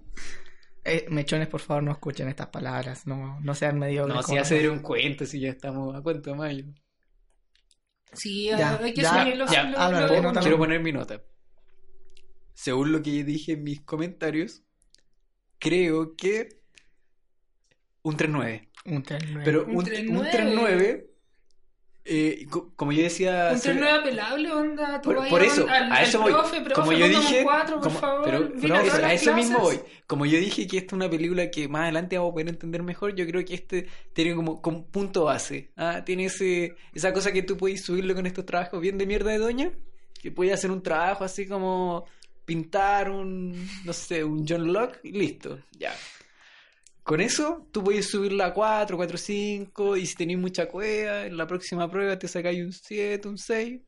Eh, 0.84 1.06
mechones, 1.08 1.48
por 1.48 1.60
favor, 1.60 1.82
no 1.82 1.92
escuchen 1.92 2.28
estas 2.28 2.48
palabras. 2.48 3.06
No, 3.06 3.40
no 3.40 3.54
sean 3.54 3.78
mediocres. 3.78 4.14
No, 4.14 4.22
si 4.22 4.34
ya 4.34 4.44
se 4.44 4.58
dieron 4.58 4.80
cuenta, 4.80 5.24
si 5.24 5.40
ya 5.40 5.48
estamos 5.48 5.96
a 5.96 6.02
cuánto 6.02 6.30
de 6.30 6.36
mayo. 6.36 6.64
Sí, 8.12 8.46
Ya, 8.46 8.78
hay 8.78 8.94
que 8.94 9.02
ya, 9.02 9.22
subir 9.22 9.36
los. 9.36 9.50
Quiero 9.50 10.58
poner 10.58 10.80
mi 10.80 10.92
nota. 10.92 11.22
Según 12.52 12.92
lo 12.92 13.02
que 13.02 13.24
dije 13.24 13.52
en 13.52 13.64
mis 13.64 13.80
comentarios, 13.80 14.62
creo 15.58 16.14
que 16.14 16.60
un 18.02 18.16
3-9. 18.16 18.68
Un 18.84 19.02
3-9. 19.02 19.42
Pero 19.44 19.64
Un 19.64 19.76
un, 19.76 19.84
3-9. 19.84 21.06
Un 22.06 22.10
3-9, 22.12 22.40
eh, 22.40 22.46
co- 22.50 22.72
como 22.76 22.92
yo 22.92 23.02
decía... 23.02 23.50
Un 23.54 23.60
3 23.60 23.82
apelable, 23.92 24.52
onda. 24.52 25.00
Tú 25.00 25.12
Por, 25.14 25.28
por 25.28 25.40
a- 25.40 25.44
eso, 25.46 25.66
al- 25.68 25.92
a 25.92 26.02
eso 26.02 26.20
voy. 26.20 26.32
profe, 26.32 26.60
profe, 26.60 26.74
como 26.74 26.92
yo 26.92 27.08
dije, 27.08 27.40
cuatro, 27.42 27.74
por 27.76 27.84
como- 27.84 27.98
favor. 27.98 28.24
pero, 28.24 28.52
pero 28.60 28.74
a 28.76 29.12
eso- 29.12 29.30
a 29.32 29.34
mismo 29.34 29.58
voy. 29.60 29.80
Como 30.06 30.26
yo 30.26 30.38
dije 30.38 30.66
que 30.66 30.76
esta 30.78 30.88
es 30.88 30.92
una 30.92 31.08
película 31.08 31.50
que 31.50 31.66
más 31.68 31.82
adelante 31.84 32.16
vamos 32.18 32.30
a 32.30 32.34
poder 32.34 32.48
entender 32.48 32.82
mejor, 32.82 33.14
yo 33.14 33.26
creo 33.26 33.44
que 33.44 33.54
este 33.54 33.86
tiene 34.12 34.34
como, 34.34 34.60
como 34.60 34.84
punto 34.86 35.24
base. 35.24 35.70
¿ah? 35.76 36.02
Tiene 36.04 36.26
ese, 36.26 36.74
esa 36.94 37.12
cosa 37.12 37.32
que 37.32 37.42
tú 37.42 37.56
puedes 37.56 37.82
subirlo 37.84 38.14
con 38.14 38.26
estos 38.26 38.44
trabajos 38.44 38.80
bien 38.80 38.98
de 38.98 39.06
mierda 39.06 39.30
de 39.30 39.38
doña, 39.38 39.70
que 40.20 40.30
puedes 40.30 40.52
hacer 40.54 40.70
un 40.70 40.82
trabajo 40.82 41.24
así 41.24 41.46
como 41.46 42.04
pintar 42.44 43.10
un, 43.10 43.66
no 43.86 43.92
sé, 43.94 44.22
un 44.22 44.46
John 44.46 44.70
Locke 44.70 45.00
y 45.04 45.12
listo, 45.12 45.58
ya. 45.78 45.94
Con 47.04 47.20
eso, 47.20 47.68
tú 47.70 47.84
puedes 47.84 48.08
subirla 48.10 48.46
a 48.46 48.52
4, 48.54 48.96
4, 48.96 49.16
5, 49.18 49.96
y 49.98 50.06
si 50.06 50.16
tenéis 50.16 50.38
mucha 50.38 50.66
cueva, 50.66 51.26
en 51.26 51.36
la 51.36 51.46
próxima 51.46 51.88
prueba 51.90 52.18
te 52.18 52.26
sacáis 52.26 52.64
un 52.64 52.72
7, 52.72 53.28
un 53.28 53.38
6, 53.38 53.80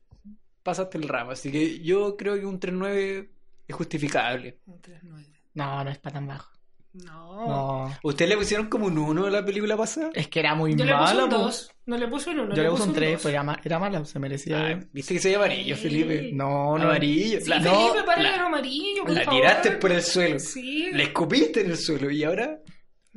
pasaste 0.63 0.97
el 0.99 1.07
ramo. 1.07 1.31
Así 1.31 1.51
que 1.51 1.79
yo 1.79 2.15
creo 2.15 2.35
que 2.39 2.45
un 2.45 2.59
3-9 2.59 3.27
es 3.67 3.75
justificable. 3.75 4.59
Un 4.67 4.79
3-9. 4.81 5.25
No, 5.55 5.83
no 5.83 5.89
es 5.89 5.97
para 5.97 6.13
tan 6.13 6.27
bajo. 6.27 6.51
No. 6.93 7.47
No. 7.87 7.97
¿Ustedes 8.03 8.29
le 8.29 8.37
pusieron 8.37 8.67
como 8.69 8.85
un 8.87 8.97
1 8.97 9.25
a 9.25 9.29
la 9.31 9.43
película 9.45 9.75
pasada? 9.77 10.09
Es 10.13 10.27
que 10.27 10.39
era 10.39 10.53
muy 10.55 10.75
Yo 10.75 10.85
le 10.85 10.91
puse 10.93 11.03
mala, 11.13 11.23
un 11.25 11.29
po. 11.31 11.37
2. 11.39 11.71
No 11.87 11.97
le 11.97 12.07
puse 12.07 12.29
un 12.31 12.39
1. 12.39 12.55
Yo 12.55 12.63
le 12.63 12.69
puse 12.69 12.83
un 12.83 12.93
3, 12.93 13.11
dos. 13.13 13.21
pues 13.23 13.33
era, 13.33 13.43
ma- 13.43 13.59
era 13.63 13.79
mala, 13.79 14.05
se 14.05 14.19
merecía. 14.19 14.63
Ay, 14.65 14.79
Viste 14.93 15.13
que 15.15 15.19
soy 15.19 15.33
amarillo, 15.33 15.75
Felipe. 15.75 16.31
No, 16.33 16.77
no. 16.77 16.83
Amarillo. 16.85 17.39
Sí, 17.41 17.49
la, 17.49 17.61
Felipe, 17.61 17.99
no, 17.99 18.05
para 18.05 18.21
la- 18.21 18.45
amarillo, 18.45 19.03
por 19.03 19.11
la 19.11 19.23
favor. 19.23 19.39
tiraste 19.41 19.71
por 19.71 19.91
el 19.91 20.01
suelo. 20.03 20.39
Sí. 20.39 20.89
La 20.91 21.03
escupiste 21.03 21.61
en 21.61 21.71
el 21.71 21.77
suelo 21.77 22.09
y 22.11 22.23
ahora 22.23 22.59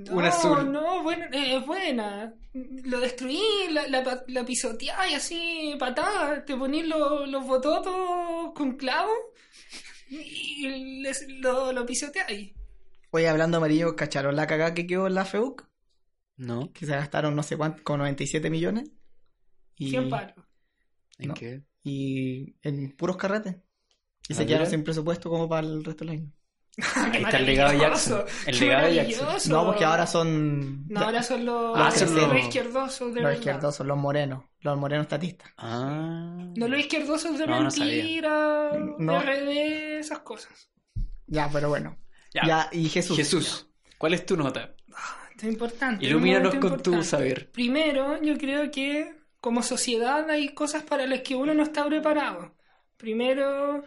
No, 0.07 0.16
un 0.16 0.24
azul. 0.24 0.72
no, 0.72 1.03
bueno, 1.03 1.24
eh, 1.32 1.57
es 1.57 1.66
buena. 1.66 2.34
Lo 2.53 3.01
destruí, 3.01 3.40
la, 3.70 3.86
la, 3.88 4.24
la 4.26 4.44
pisoteé 4.44 4.90
y 5.11 5.14
así, 5.14 5.76
patada. 5.78 6.44
Te 6.44 6.57
poní 6.57 6.82
lo- 6.84 7.26
los 7.26 7.46
bototos 7.46 8.53
con 8.55 8.76
clavo 8.76 9.12
y 10.09 11.01
les- 11.03 11.26
lo, 11.28 11.72
lo 11.72 11.86
pisoteáis. 11.86 12.53
Oye, 13.11 13.28
hablando 13.28 13.57
amarillo, 13.59 13.96
¿cacharon 13.96 14.36
la 14.36 14.46
cagada 14.46 14.74
que 14.74 14.86
quedó 14.86 15.07
en 15.07 15.14
la 15.14 15.24
FEUC? 15.24 15.68
No. 16.36 16.72
Que 16.72 16.86
se 16.86 16.92
gastaron 16.92 17.34
no 17.36 17.42
sé 17.42 17.57
cuánto, 17.57 17.82
con 17.82 17.98
97 17.98 18.51
millones. 18.51 18.90
Y, 19.76 19.90
100 19.90 20.09
palos. 20.11 20.34
¿En 21.18 21.28
No. 21.28 21.34
qué? 21.34 21.62
y 21.82 22.57
en 22.62 22.94
puros 22.96 23.16
carretes. 23.16 23.57
Y 24.28 24.34
Ah, 24.34 24.36
se 24.36 24.46
quedaron 24.46 24.66
sin 24.68 24.84
presupuesto 24.84 25.30
como 25.30 25.48
para 25.48 25.66
el 25.66 25.82
resto 25.82 26.05
del 26.05 26.14
año. 26.14 26.32
Ahí 26.97 27.23
está 27.25 27.37
el 27.39 27.47
legado 27.47 27.73
de 27.73 27.79
Jackson. 27.79 28.25
El 28.47 28.61
legado 28.61 28.87
de 28.87 28.95
Jackson. 28.95 29.53
No, 29.53 29.66
porque 29.66 29.85
ahora 29.85 30.07
son. 30.07 30.87
No, 30.89 31.01
ahora 31.01 31.23
son 31.23 31.45
los, 31.45 31.77
Ah, 31.77 31.85
los, 31.87 31.95
son 31.95 32.14
los- 32.16 32.39
izquierdosos 32.45 33.09
de 33.12 33.21
Los 33.21 33.25
verdad. 33.25 33.33
izquierdos 33.33 33.77
son 33.77 33.89
los 33.89 33.99
morenos. 33.99 34.45
Los 34.61 34.79
morenos 34.79 35.09
tatistas. 35.09 35.51
Ah. 35.59 36.37
No 36.57 36.68
los 36.68 36.81
izquierdosos 36.81 37.39
de 37.39 37.47
No, 37.47 37.61
mentira, 37.62 38.71
No. 38.99 39.21
RD, 39.21 39.99
esas 39.99 40.21
cosas. 40.21 40.71
Ya, 41.27 41.49
pero 41.53 41.68
bueno. 41.68 41.97
Ya. 42.33 42.43
Ya, 42.47 42.68
y 42.73 42.89
Jesús. 42.89 43.16
Jesús, 43.16 43.66
¿cuál 43.99 44.14
es 44.14 44.25
tu 44.25 44.37
nota? 44.37 44.75
Esto 45.31 45.47
es 45.47 45.53
importante. 45.53 46.05
Ilumínanos 46.07 46.55
con 46.57 46.83
tu 46.83 47.03
saber. 47.03 47.51
Primero, 47.51 48.23
yo 48.23 48.37
creo 48.39 48.71
que 48.71 49.14
como 49.41 49.62
sociedad 49.62 50.29
hay 50.31 50.51
cosas 50.55 50.83
para 50.83 51.07
las 51.07 51.21
que 51.21 51.35
uno 51.35 51.55
no 51.55 51.62
está 51.62 51.85
preparado. 51.87 52.55
Primero, 52.97 53.83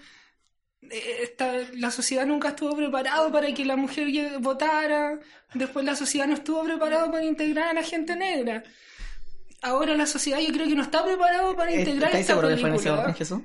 esta- 0.92 1.54
la 1.74 1.92
sociedad 1.92 2.26
nunca 2.26 2.50
estuvo 2.50 2.76
preparado 2.76 3.32
para 3.32 3.54
que 3.54 3.66
la 3.66 3.76
mujer 3.76 4.08
votara. 4.40 5.20
Después 5.54 5.86
la 5.86 5.96
sociedad 5.96 6.28
no 6.28 6.34
estuvo 6.34 6.64
preparada 6.64 7.12
para 7.12 7.24
integrar 7.24 7.70
a 7.70 7.74
la 7.74 7.84
gente 7.84 8.16
negra. 8.16 8.64
Ahora 9.62 9.96
la 9.96 10.06
sociedad 10.06 10.40
yo 10.40 10.52
creo 10.54 10.68
que 10.68 10.76
no 10.76 10.82
está 10.84 11.04
preparado 11.06 11.56
para 11.56 11.72
Eh, 11.72 11.80
integrar 11.80 12.10
¿Estáis 12.16 12.30
esta 12.30 12.42
película. 12.42 13.14
Jesús? 13.14 13.42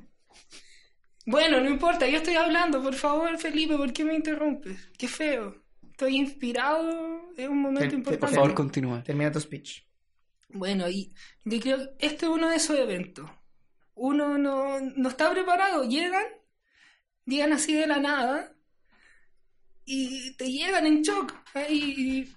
Bueno, 1.26 1.61
no 1.61 1.68
importa, 1.68 2.07
yo 2.07 2.16
estoy 2.16 2.34
hablando, 2.36 2.82
por 2.82 2.95
favor, 2.95 3.36
Felipe, 3.39 3.76
¿por 3.76 3.93
qué 3.93 4.05
me 4.05 4.14
interrumpes? 4.14 4.89
Qué 4.97 5.07
feo. 5.09 5.62
Estoy 5.91 6.16
inspirado, 6.16 7.30
es 7.36 7.49
un 7.49 7.59
momento 7.61 7.80
Te- 7.80 7.89
te- 7.91 7.97
importante. 7.97 8.26
Por 8.26 8.34
favor, 8.34 8.55
continúa. 8.55 9.03
Termina 9.03 9.30
tu 9.30 9.41
speech. 9.41 9.82
Bueno, 10.49 10.89
y 10.89 11.12
yo 11.45 11.61
creo 11.61 11.78
que 11.99 12.07
este 12.07 12.24
es 12.26 12.30
uno 12.32 12.49
de 12.49 12.57
esos 12.57 12.78
eventos. 12.78 13.28
Uno 13.95 14.39
no, 14.39 14.80
no 14.80 15.09
está 15.09 15.30
preparado, 15.30 15.84
llegan, 15.84 16.24
llegan 17.28 17.52
así 17.52 17.74
de 17.74 17.86
la 17.86 17.98
nada 17.98 18.52
y 19.84 20.34
te 20.36 20.50
llegan 20.50 20.86
en 20.86 21.02
shock. 21.02 21.34
¿eh? 21.54 21.66
Y, 21.70 22.34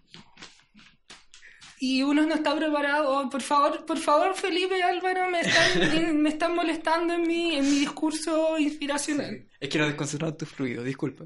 y 1.80 2.04
uno 2.04 2.24
no 2.24 2.36
está 2.36 2.56
preparado. 2.56 3.10
Oh, 3.10 3.30
por 3.30 3.42
favor, 3.42 3.86
por 3.86 3.98
favor, 3.98 4.36
Felipe 4.36 4.82
Álvaro, 4.84 5.30
me 5.30 5.42
están, 5.42 6.18
me 6.22 6.30
están 6.30 6.56
molestando 6.56 7.14
en 7.14 7.24
mi, 7.24 7.56
en 7.56 7.64
mi 7.64 7.80
discurso 7.80 8.58
inspiracional. 8.58 9.48
Es 9.60 9.70
que 9.70 9.80
no 9.80 9.86
desconcentraron 9.86 10.38
tu 10.38 10.46
fluido, 10.46 10.84
disculpa. 10.84 11.26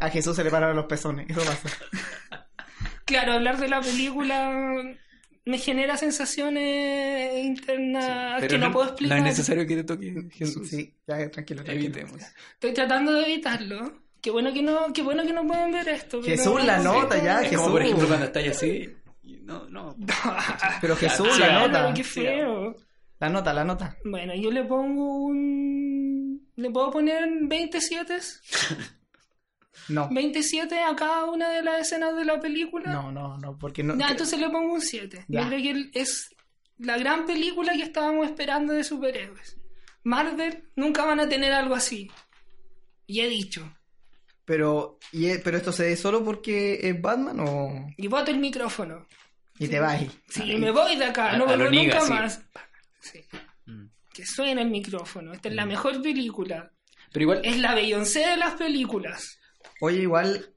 A 0.00 0.10
Jesús 0.10 0.36
se 0.36 0.44
le 0.44 0.50
pararon 0.50 0.76
los 0.76 0.86
pezones. 0.86 1.28
Eso 1.28 1.42
pasa. 1.44 1.68
Claro, 3.06 3.32
hablar 3.34 3.56
de 3.58 3.68
la 3.68 3.80
película 3.80 4.82
me 5.46 5.58
genera 5.58 5.96
sensaciones 5.96 7.42
internas 7.44 8.36
Pero 8.40 8.50
que 8.50 8.58
no, 8.58 8.72
puedo 8.72 8.88
explicar. 8.88 9.18
No 9.18 9.24
es 9.24 9.30
necesario 9.30 9.66
que 9.66 9.76
te 9.76 9.84
toque 9.84 10.28
Jesús. 10.32 10.68
Sí, 10.68 10.92
ya, 11.06 11.30
tranquilo, 11.30 11.64
tranquilo. 11.64 11.94
Evitemos. 11.96 12.20
Estoy 12.54 12.74
tratando 12.74 13.12
de 13.12 13.22
evitarlo. 13.24 13.92
Qué 14.20 14.30
bueno 14.30 14.52
que 14.52 14.62
no, 14.62 14.92
qué 14.92 15.02
bueno 15.02 15.22
que 15.24 15.32
no 15.32 15.46
pueden 15.46 15.70
ver 15.72 15.88
esto. 15.88 16.20
pero- 16.20 16.36
Jesús, 16.36 16.64
la 16.64 16.78
nota 16.78 17.22
ya, 17.22 17.36
Es 17.42 17.50
Jesús. 17.50 17.58
como, 17.60 17.72
por 17.72 17.82
ejemplo, 17.82 18.06
cuando 18.08 18.26
estáis 18.26 18.50
así. 18.50 18.92
No, 19.46 19.68
no. 19.68 19.96
Pero 20.80 20.96
Jesús, 20.96 21.28
Sí, 21.34 21.40
la 21.40 21.66
nota. 21.66 21.94
Qué 21.94 22.02
feo. 22.04 22.74
La 23.20 23.28
nota, 23.28 23.52
la 23.54 23.62
nota. 23.64 23.96
Bueno, 24.04 24.34
yo 24.34 24.50
le 24.50 24.64
pongo 24.64 25.18
un. 25.26 26.48
¿Le 26.56 26.70
puedo 26.70 26.90
poner 26.90 27.28
27? 27.42 28.18
No. 29.88 30.08
27 30.10 30.78
a 30.82 30.94
cada 30.96 31.24
una 31.26 31.48
de 31.50 31.62
las 31.62 31.80
escenas 31.82 32.16
de 32.16 32.24
la 32.24 32.40
película. 32.40 32.92
No, 32.92 33.12
no, 33.12 33.38
no, 33.38 33.56
porque 33.58 33.82
no. 33.82 33.96
Ya, 33.96 34.08
entonces 34.10 34.38
le 34.40 34.48
pongo 34.50 34.72
un 34.74 34.80
7. 34.80 35.24
Yo 35.28 35.40
Ya. 35.40 35.46
creo 35.48 35.60
que 35.90 35.90
es 36.00 36.28
la 36.78 36.98
gran 36.98 37.24
película 37.26 37.72
que 37.72 37.82
estábamos 37.82 38.26
esperando 38.26 38.72
de 38.72 38.82
superhéroes. 38.84 39.56
Marvel 40.02 40.68
nunca 40.76 41.04
van 41.04 41.20
a 41.20 41.28
tener 41.28 41.52
algo 41.52 41.74
así. 41.74 42.10
Y 43.06 43.20
he 43.20 43.28
dicho. 43.28 43.72
Pero, 44.44 44.98
y, 45.12 45.36
¿pero 45.38 45.56
esto 45.56 45.72
se 45.72 45.84
ve 45.84 45.96
solo 45.96 46.24
porque 46.24 46.78
es 46.88 47.00
Batman 47.00 47.40
o...? 47.40 47.86
Y 47.96 48.06
boto 48.06 48.30
el 48.30 48.38
micrófono. 48.38 49.06
Y 49.58 49.68
te 49.68 49.80
vas. 49.80 50.02
Sí, 50.28 50.56
me 50.56 50.70
voy 50.70 50.96
de 50.96 51.06
acá, 51.06 51.32
A- 51.32 51.36
no 51.36 51.46
vuelvo 51.46 51.70
nunca 51.70 52.00
sí. 52.00 52.12
más. 52.12 52.42
Sí. 53.00 53.24
Mm. 53.66 53.86
Que 54.12 54.24
suena 54.26 54.62
el 54.62 54.70
micrófono. 54.70 55.32
Esta 55.32 55.48
es 55.48 55.54
la 55.54 55.66
mejor 55.66 56.00
película. 56.02 56.70
Pero 57.12 57.22
igual, 57.22 57.40
Es 57.44 57.58
la 57.58 57.74
Beyoncé 57.74 58.20
de 58.20 58.36
las 58.36 58.54
películas. 58.54 59.38
Oye, 59.80 60.00
igual... 60.02 60.54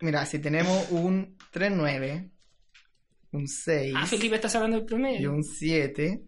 Mira, 0.00 0.24
si 0.26 0.38
tenemos 0.38 0.90
un 0.90 1.36
3-9, 1.52 2.30
un 3.32 3.46
6 3.48 3.94
Ah, 3.96 4.06
Felipe 4.06 4.36
está 4.36 4.48
sacando 4.48 4.76
el 4.78 4.82
y 4.82 4.86
promedio. 4.86 5.32
un 5.32 5.44
7, 5.44 6.22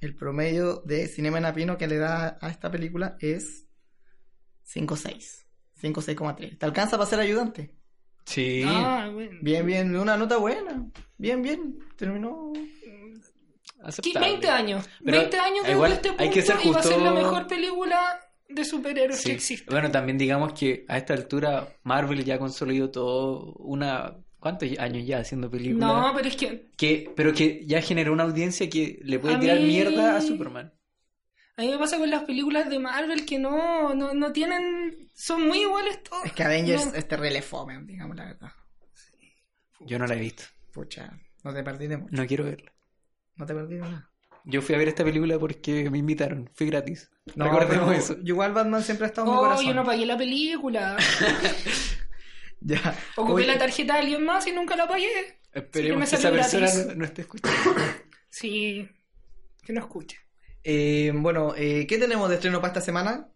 el 0.00 0.14
promedio 0.14 0.82
de 0.84 1.08
Cinema 1.08 1.40
Napino 1.40 1.76
que 1.76 1.88
le 1.88 1.96
da 1.98 2.38
a 2.40 2.48
esta 2.50 2.70
película 2.70 3.16
es 3.20 3.66
5-6. 4.72 5.44
5-6,3. 5.82 6.58
¿Te 6.58 6.66
alcanza 6.66 6.96
para 6.96 7.10
ser 7.10 7.20
ayudante? 7.20 7.72
sí. 8.24 8.62
Ah, 8.66 9.08
bueno. 9.12 9.38
Bien, 9.42 9.64
bien, 9.66 9.94
una 9.96 10.16
nota 10.16 10.36
buena. 10.36 10.86
Bien, 11.18 11.42
bien. 11.42 11.78
Terminó. 11.96 12.52
Aceptable. 13.82 14.28
20 14.30 14.48
años. 14.48 14.88
Pero 15.04 15.18
20 15.18 15.36
años 15.38 15.58
desde 15.62 15.72
igual 15.72 15.92
este 15.92 16.08
punto 16.08 16.22
hay 16.22 16.30
que 16.30 16.42
ser 16.42 16.56
y 16.64 16.70
va 16.70 16.80
a 16.80 16.82
ser 16.82 16.98
la 17.00 17.10
justo- 17.10 17.14
mejor 17.24 17.46
película 17.46 18.20
de 18.48 18.64
superhéroes 18.64 19.20
Sí. 19.20 19.28
que 19.30 19.34
existe. 19.34 19.70
Bueno, 19.70 19.90
también 19.90 20.18
digamos 20.18 20.52
que 20.52 20.84
a 20.88 20.96
esta 20.98 21.14
altura 21.14 21.68
Marvel 21.82 22.24
ya 22.24 22.38
consolidó 22.38 22.90
todo 22.90 23.54
una... 23.58 24.16
¿Cuántos 24.38 24.68
años 24.78 25.04
ya 25.06 25.18
haciendo 25.18 25.50
películas? 25.50 25.88
No, 25.88 26.12
pero 26.14 26.28
es 26.28 26.36
que 26.36 26.70
que, 26.76 27.10
pero 27.16 27.32
que 27.32 27.64
ya 27.66 27.80
generó 27.82 28.12
una 28.12 28.22
audiencia 28.24 28.68
que 28.70 29.00
le 29.02 29.18
puede 29.18 29.34
A 29.34 29.40
tirar 29.40 29.58
mí- 29.58 29.66
mierda 29.66 30.16
a 30.16 30.20
Superman. 30.20 30.72
a 31.56 31.62
mí 31.62 31.68
me 31.68 31.78
pasa 31.78 31.98
con 31.98 32.08
las 32.10 32.22
películas 32.24 32.68
de 32.70 32.78
Marvel 32.78 33.24
que 33.26 33.38
no, 33.38 33.94
no, 33.94 34.14
no 34.14 34.32
tienen... 34.32 35.10
Son 35.14 35.46
muy 35.48 35.62
iguales 35.62 36.00
todas. 36.02 36.26
Es 36.26 36.32
que 36.32 36.44
Avengers 36.44 36.86
No. 36.86 36.94
es 36.94 37.08
terrible 37.08 37.42
fome, 37.42 37.82
digamos 37.86 38.14
la 38.16 38.26
verdad. 38.26 38.52
Yo 39.80 39.98
no 39.98 40.06
la 40.06 40.14
he 40.14 40.20
visto. 40.20 40.44
Pucha, 40.72 41.18
no 41.42 41.52
te 41.54 41.62
perdiste 41.64 41.96
mucho. 41.96 42.14
No 42.14 42.26
quiero 42.26 42.44
verla. 42.44 42.72
No 43.36 43.46
te 43.46 43.54
perdiste 43.54 43.80
nada. 43.80 44.10
Yo 44.44 44.62
fui 44.62 44.74
a 44.74 44.78
ver 44.78 44.88
esta 44.88 45.02
película 45.04 45.38
porque 45.38 45.90
me 45.90 45.98
invitaron. 45.98 46.48
Fui 46.54 46.66
gratis. 46.68 47.10
No, 47.34 47.44
Recordemos 47.46 47.86
pero 47.88 47.92
eso. 47.98 48.14
yo 48.18 48.34
Igual 48.34 48.52
Batman 48.52 48.82
siempre 48.82 49.06
ha 49.06 49.08
estado 49.08 49.26
en 49.26 49.32
mi 49.32 49.38
Oh, 49.38 49.40
corazón. 49.42 49.66
yo 49.66 49.74
no 49.74 49.84
pagué 49.84 50.06
la 50.06 50.16
película. 50.16 50.96
Ya. 52.60 52.96
Ocupé 53.16 53.32
Oye, 53.42 53.46
la 53.46 53.58
tarjeta 53.58 53.94
de 53.94 54.00
alguien 54.00 54.24
más 54.24 54.46
y 54.46 54.52
nunca 54.52 54.74
la 54.76 54.88
pagué. 54.88 55.38
Esperemos 55.52 56.00
me 56.00 56.06
que 56.08 56.16
esa 56.16 56.30
persona 56.30 56.66
gratis. 56.66 56.86
no, 56.86 56.94
no 56.94 57.04
esté 57.04 57.22
escuchando. 57.22 57.56
Sí, 58.30 58.88
que 59.62 59.72
no 59.72 59.80
escuche. 59.80 60.18
eh, 60.64 61.12
bueno, 61.14 61.54
eh, 61.56 61.86
¿qué 61.86 61.96
tenemos 61.98 62.28
de 62.28 62.34
estreno 62.36 62.60
para 62.60 62.72
esta 62.72 62.80
semana? 62.82 63.28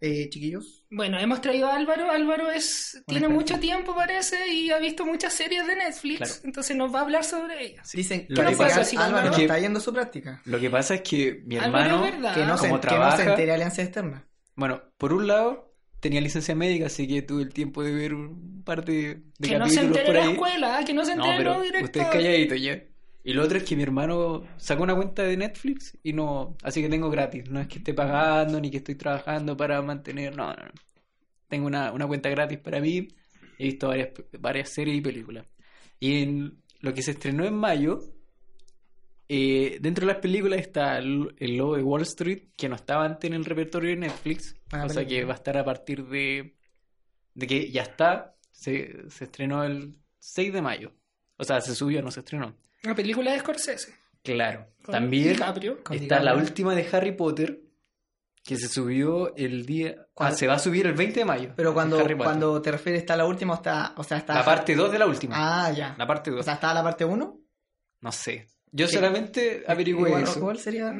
Eh, 0.00 0.28
chiquillos. 0.30 0.83
Bueno, 0.96 1.18
hemos 1.18 1.40
traído 1.40 1.66
a 1.68 1.74
Álvaro. 1.76 2.10
Álvaro 2.10 2.50
es 2.50 3.02
tiene 3.06 3.28
mucho 3.28 3.58
tiempo, 3.58 3.94
parece, 3.94 4.46
y 4.52 4.70
ha 4.70 4.78
visto 4.78 5.04
muchas 5.04 5.32
series 5.32 5.66
de 5.66 5.74
Netflix. 5.76 6.18
Claro. 6.18 6.32
Entonces 6.44 6.76
nos 6.76 6.94
va 6.94 7.00
a 7.00 7.02
hablar 7.02 7.24
sobre 7.24 7.64
ellas. 7.64 7.90
Dicen 7.92 8.26
Lo 8.28 8.46
que 8.46 8.56
pasa 8.56 8.82
es 8.82 8.90
que- 8.90 8.96
Álvaro 8.98 9.26
no 9.26 9.30
es 9.32 9.36
que- 9.36 9.42
está 9.42 9.58
yendo 9.58 9.80
su 9.80 9.92
práctica. 9.92 10.40
Lo 10.44 10.60
que 10.60 10.70
pasa 10.70 10.94
es 10.94 11.00
que 11.02 11.42
mi 11.46 11.56
hermano, 11.56 12.04
es. 12.04 12.12
Que 12.34 12.44
no, 12.46 12.56
se, 12.56 12.68
como 12.68 12.80
que 12.80 12.86
no 12.86 12.92
se 12.92 12.96
trabaja- 12.96 13.30
entere 13.30 13.52
Alianza 13.52 13.82
Externa. 13.82 14.26
bueno, 14.54 14.82
por 14.98 15.12
un 15.12 15.26
lado 15.26 15.74
tenía 16.00 16.20
licencia 16.20 16.54
médica, 16.54 16.86
así 16.86 17.08
que 17.08 17.22
tuve 17.22 17.42
el 17.42 17.52
tiempo 17.52 17.82
de 17.82 17.92
ver 17.92 18.14
un 18.14 18.62
par 18.62 18.84
de, 18.84 19.22
de 19.38 19.48
Que 19.48 19.58
no 19.58 19.68
se 19.68 19.80
entere 19.80 20.04
por 20.06 20.14
la 20.14 20.30
escuela, 20.30 20.78
ah, 20.78 20.84
que 20.84 20.94
no 20.94 21.04
se 21.04 21.16
No, 21.16 21.24
entere 21.24 21.38
pero 21.38 21.54
los 21.54 21.62
directores. 21.64 21.84
ustedes 21.86 22.06
calladitos 22.08 22.60
ya. 22.60 22.82
Y 23.26 23.32
lo 23.32 23.42
otro 23.42 23.56
es 23.56 23.64
que 23.64 23.74
mi 23.74 23.82
hermano 23.82 24.42
sacó 24.58 24.82
una 24.82 24.94
cuenta 24.94 25.22
de 25.22 25.34
Netflix 25.38 25.98
y 26.02 26.12
no, 26.12 26.58
así 26.62 26.82
que 26.82 26.90
tengo 26.90 27.08
gratis. 27.08 27.48
No 27.50 27.58
es 27.58 27.68
que 27.68 27.78
esté 27.78 27.94
pagando 27.94 28.60
ni 28.60 28.70
que 28.70 28.76
estoy 28.76 28.96
trabajando 28.96 29.56
para 29.56 29.80
mantener, 29.80 30.36
no, 30.36 30.48
no, 30.48 30.62
no. 30.62 30.72
Tengo 31.48 31.66
una, 31.66 31.90
una 31.90 32.06
cuenta 32.06 32.28
gratis 32.28 32.58
para 32.58 32.80
mí. 32.80 33.08
He 33.58 33.64
visto 33.64 33.88
varias, 33.88 34.10
varias 34.38 34.74
series 34.74 34.98
y 34.98 35.00
películas. 35.00 35.46
Y 35.98 36.22
en 36.22 36.62
lo 36.80 36.92
que 36.92 37.00
se 37.00 37.12
estrenó 37.12 37.46
en 37.46 37.54
mayo, 37.54 38.00
eh, 39.26 39.78
dentro 39.80 40.06
de 40.06 40.12
las 40.12 40.20
películas 40.20 40.60
está 40.60 40.98
el, 40.98 41.34
el 41.38 41.56
Lobo 41.56 41.76
de 41.76 41.82
Wall 41.82 42.02
Street, 42.02 42.48
que 42.54 42.68
no 42.68 42.74
estaba 42.74 43.06
antes 43.06 43.30
en 43.30 43.36
el 43.36 43.46
repertorio 43.46 43.88
de 43.88 43.96
Netflix. 43.96 44.54
Ah, 44.70 44.84
o 44.84 44.88
sea 44.90 45.06
que 45.06 45.24
va 45.24 45.32
a 45.32 45.36
estar 45.36 45.56
a 45.56 45.64
partir 45.64 46.04
de, 46.08 46.56
de 47.32 47.46
que 47.46 47.70
ya 47.70 47.82
está. 47.82 48.36
Se, 48.50 49.08
se 49.08 49.24
estrenó 49.24 49.64
el 49.64 49.96
6 50.18 50.52
de 50.52 50.60
mayo. 50.60 50.92
O 51.38 51.44
sea, 51.44 51.62
se 51.62 51.74
subió, 51.74 52.02
no 52.02 52.10
se 52.10 52.20
estrenó. 52.20 52.54
La 52.84 52.94
película 52.94 53.32
de 53.32 53.40
Scorsese. 53.40 53.94
Claro. 54.22 54.68
con 54.82 54.92
También 54.92 55.32
DiCaprio. 55.32 55.82
Con 55.82 55.96
está 55.96 56.20
la 56.20 56.34
última 56.34 56.74
de 56.74 56.88
Harry 56.92 57.12
Potter, 57.12 57.60
que 58.42 58.56
se 58.56 58.68
subió 58.68 59.34
el 59.36 59.66
día... 59.66 60.06
Ah, 60.16 60.32
se 60.32 60.46
va 60.46 60.54
a 60.54 60.58
subir 60.58 60.86
el 60.86 60.94
20 60.94 61.20
de 61.20 61.24
mayo. 61.24 61.52
Pero 61.56 61.74
cuando, 61.74 61.98
cuando 62.16 62.60
te 62.62 62.70
refieres 62.70 63.02
está 63.02 63.16
la 63.16 63.26
última, 63.26 63.54
o 63.54 63.56
está, 63.56 63.94
o 63.96 64.04
sea, 64.04 64.18
está... 64.18 64.34
La 64.34 64.44
parte 64.44 64.74
2 64.74 64.92
de 64.92 64.98
la 64.98 65.06
última. 65.06 65.34
Ah, 65.36 65.70
ya. 65.72 65.94
La 65.98 66.06
parte 66.06 66.30
2. 66.30 66.40
O 66.40 66.42
sea, 66.42 66.54
¿está 66.54 66.72
la 66.72 66.82
parte 66.82 67.04
1? 67.04 67.40
no 68.04 68.12
sé. 68.12 68.46
Yo 68.76 68.88
solamente 68.88 69.62
averigüé 69.68 70.08
igual, 70.08 70.24
eso. 70.24 70.38
igual 70.40 70.58
sería... 70.58 70.92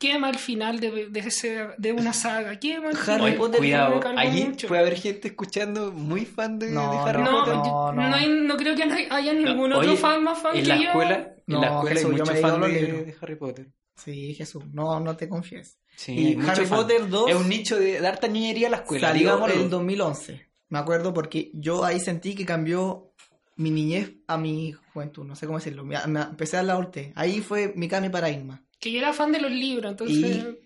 Qué 0.00 0.18
mal 0.18 0.36
final 0.36 0.80
de, 0.80 1.06
de, 1.08 1.20
ese- 1.20 1.68
de 1.78 1.92
una 1.92 2.12
saga. 2.12 2.58
Qué 2.58 2.80
mal 2.80 2.96
Harry 3.06 3.20
final. 3.22 3.36
Potter 3.36 3.58
cuidado, 3.58 4.00
allí 4.16 4.44
mucho. 4.44 4.66
puede 4.66 4.80
haber 4.80 4.96
gente 4.96 5.28
escuchando 5.28 5.92
muy 5.92 6.24
fan 6.24 6.58
de, 6.58 6.70
No, 6.72 6.90
de 6.90 6.98
Harry 7.10 7.22
no, 7.22 7.30
No, 7.30 7.38
Potter. 7.38 7.54
no, 7.54 7.92
no, 7.92 8.08
no. 8.08 8.14
hay- 8.16 8.28
no 8.28 8.56
creo 8.56 8.74
que 8.74 8.82
haya 9.08 9.32
ningún 9.32 9.70
No, 9.70 9.78
otro 9.78 9.90
oye, 9.92 9.96
fan 10.00 10.24
más 10.24 10.38
fan 10.42 10.56
en 10.56 10.62
que 10.62 10.68
la 10.68 10.76
yo. 10.76 10.82
escuela, 10.82 11.34
No, 11.46 11.56
en 11.56 11.60
la 11.60 11.66
escuela 11.76 11.90
Jesús, 11.96 12.10
hay 12.10 12.16
yo 12.18 12.24
me 12.24 12.32
muchos 12.32 12.50
fans 12.50 12.72
de, 12.74 12.80
de 13.04 13.14
Harry 13.20 13.36
Potter. 13.36 13.66
Sí, 13.94 14.34
Jesús, 14.34 14.64
no, 14.72 14.98
no 15.00 15.16
te 15.16 15.28
confíes. 15.28 15.78
Sí, 15.94 16.12
Y 16.36 16.40
Harry. 16.48 16.66
Potter 16.66 17.08
2 17.08 17.30
Es 17.30 17.36
un 17.36 17.48
nicho 17.48 17.78
de, 17.78 18.00
de 18.00 18.06
harta 18.06 18.26
niñería 18.28 18.66
a 18.66 18.70
la 18.72 18.76
escuela, 18.78 19.08
Salió 19.08 19.20
digámoslo. 19.36 19.54
el 19.62 19.70
2011. 19.70 20.46
Me 20.68 20.78
acuerdo 20.80 21.14
porque 21.14 21.50
yo 21.54 21.84
ahí 21.84 22.00
sentí 22.00 22.34
que 22.34 22.44
cambió 22.44 23.12
mi 23.56 23.70
niñez 23.70 24.12
a 24.26 24.36
mi 24.38 24.72
juventud, 24.92 25.24
no 25.24 25.34
sé 25.34 25.46
cómo 25.46 25.58
decirlo. 25.58 25.84
Me, 25.84 25.96
me 26.06 26.20
empecé 26.22 26.56
a 26.58 26.62
la 26.62 26.76
orte. 26.76 27.12
Ahí 27.16 27.40
fue 27.40 27.72
mi 27.76 27.88
cambio 27.88 28.10
paradigma. 28.10 28.62
Que 28.78 28.92
yo 28.92 28.98
era 28.98 29.12
fan 29.12 29.32
de 29.32 29.40
los 29.40 29.50
libros, 29.50 29.90
entonces. 29.90 30.36
Y- 30.36 30.58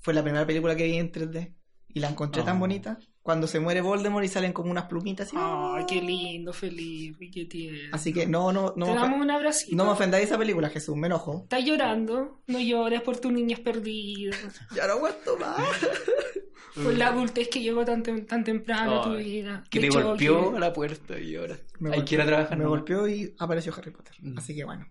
Fue 0.00 0.14
la 0.14 0.22
primera 0.22 0.46
película 0.46 0.76
que 0.76 0.84
vi 0.84 0.96
en 0.98 1.10
3D. 1.10 1.52
Y 1.88 2.00
la 2.00 2.08
encontré 2.10 2.42
tan 2.42 2.56
Oh. 2.58 2.60
bonita. 2.60 2.98
Cuando 3.26 3.46
se 3.48 3.58
muere 3.58 3.80
Voldemort 3.80 4.24
y 4.24 4.28
salen 4.28 4.52
como 4.52 4.70
unas 4.70 4.84
plumitas. 4.84 5.26
así. 5.26 5.36
Ay, 5.38 5.84
qué 5.88 6.00
lindo, 6.00 6.52
Felipe, 6.52 7.28
qué 7.30 7.44
tierno. 7.44 7.90
Así 7.92 8.12
que 8.12 8.24
no, 8.26 8.52
no, 8.52 8.72
no, 8.76 8.86
Te 8.86 8.92
me, 8.92 8.96
damos 8.96 9.20
un 9.20 9.30
abracito. 9.30 9.74
no 9.76 9.84
me 9.84 9.90
ofendáis 9.90 10.26
esa 10.26 10.38
película, 10.38 10.70
Jesús. 10.70 10.94
Me 10.96 11.08
enojo. 11.08 11.40
Estás 11.42 11.64
llorando, 11.64 12.40
no 12.46 12.60
llores 12.60 13.02
por 13.02 13.16
tus 13.18 13.32
niñas 13.32 13.58
perdidas, 13.58 14.38
Ya 14.76 14.86
no 14.86 14.92
aguanto 14.94 15.36
más. 15.38 15.58
por 16.82 16.94
la 16.96 17.08
adultez 17.08 17.48
que 17.48 17.60
llegó 17.60 17.84
tan, 17.84 18.04
tem- 18.04 18.26
tan 18.26 18.44
temprano 18.44 19.00
a 19.00 19.04
tu 19.04 19.16
vida. 19.16 19.64
Que 19.70 19.80
te 19.80 19.88
golpeó 19.88 20.56
a 20.56 20.60
la 20.60 20.72
puerta 20.72 21.18
y 21.18 21.34
ahora 21.34 21.56
Me 21.80 21.90
hay 21.90 21.96
golpeó- 22.00 22.04
que 22.04 22.14
ir 22.14 22.20
a 22.20 22.26
trabajar. 22.26 22.56
Me 22.58 22.64
nomás. 22.64 22.78
golpeó 22.78 23.08
y 23.08 23.34
apareció 23.38 23.74
Harry 23.76 23.90
Potter. 23.90 24.14
Mm. 24.20 24.38
Así 24.38 24.54
que 24.54 24.64
bueno. 24.64 24.86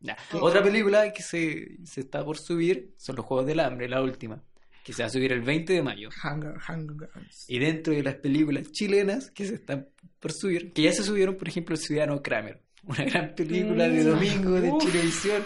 Ya. 0.00 0.16
Otra 0.40 0.62
película 0.62 1.12
que 1.12 1.22
se, 1.22 1.78
se 1.84 2.00
está 2.00 2.24
por 2.24 2.36
subir 2.36 2.94
son 2.98 3.16
Los 3.16 3.24
Juegos 3.24 3.46
del 3.46 3.60
Hambre, 3.60 3.88
la 3.88 4.02
última, 4.02 4.42
que 4.86 4.92
se 4.92 5.02
va 5.02 5.08
a 5.08 5.10
subir 5.10 5.32
el 5.32 5.40
20 5.40 5.72
de 5.72 5.82
mayo. 5.82 6.10
Hunger, 6.22 6.54
Hunger 6.68 7.08
Games. 7.12 7.44
Y 7.48 7.58
dentro 7.58 7.92
de 7.92 8.04
las 8.04 8.14
películas 8.14 8.70
chilenas 8.70 9.32
que 9.32 9.44
se 9.44 9.54
están 9.56 9.88
por 10.20 10.30
subir, 10.32 10.72
que 10.72 10.82
ya 10.82 10.92
se 10.92 11.02
subieron, 11.02 11.34
por 11.36 11.48
ejemplo, 11.48 11.74
El 11.74 11.80
Ciudadano 11.80 12.22
Kramer, 12.22 12.62
una 12.84 13.04
gran 13.04 13.34
película 13.34 13.88
de 13.88 14.04
Mm. 14.04 14.06
domingo 14.06 14.50
de. 14.60 14.72
Chilevisión. 14.78 15.42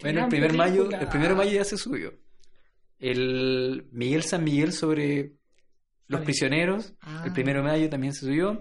Bueno, 0.00 0.22
el 0.22 0.28
primer 0.28 0.54
mayo, 0.54 0.88
el 0.90 1.06
primero 1.08 1.34
de 1.34 1.36
mayo 1.36 1.50
ya 1.52 1.64
se 1.64 1.76
subió. 1.76 2.14
El 2.98 3.88
Miguel 3.92 4.22
San 4.22 4.42
Miguel 4.44 4.72
sobre 4.72 5.32
los 6.08 6.20
Vale. 6.20 6.24
prisioneros, 6.24 6.94
Ah. 7.02 7.24
el 7.26 7.32
primero 7.32 7.62
de 7.62 7.68
mayo 7.68 7.90
también 7.90 8.12
se 8.14 8.20
subió. 8.26 8.58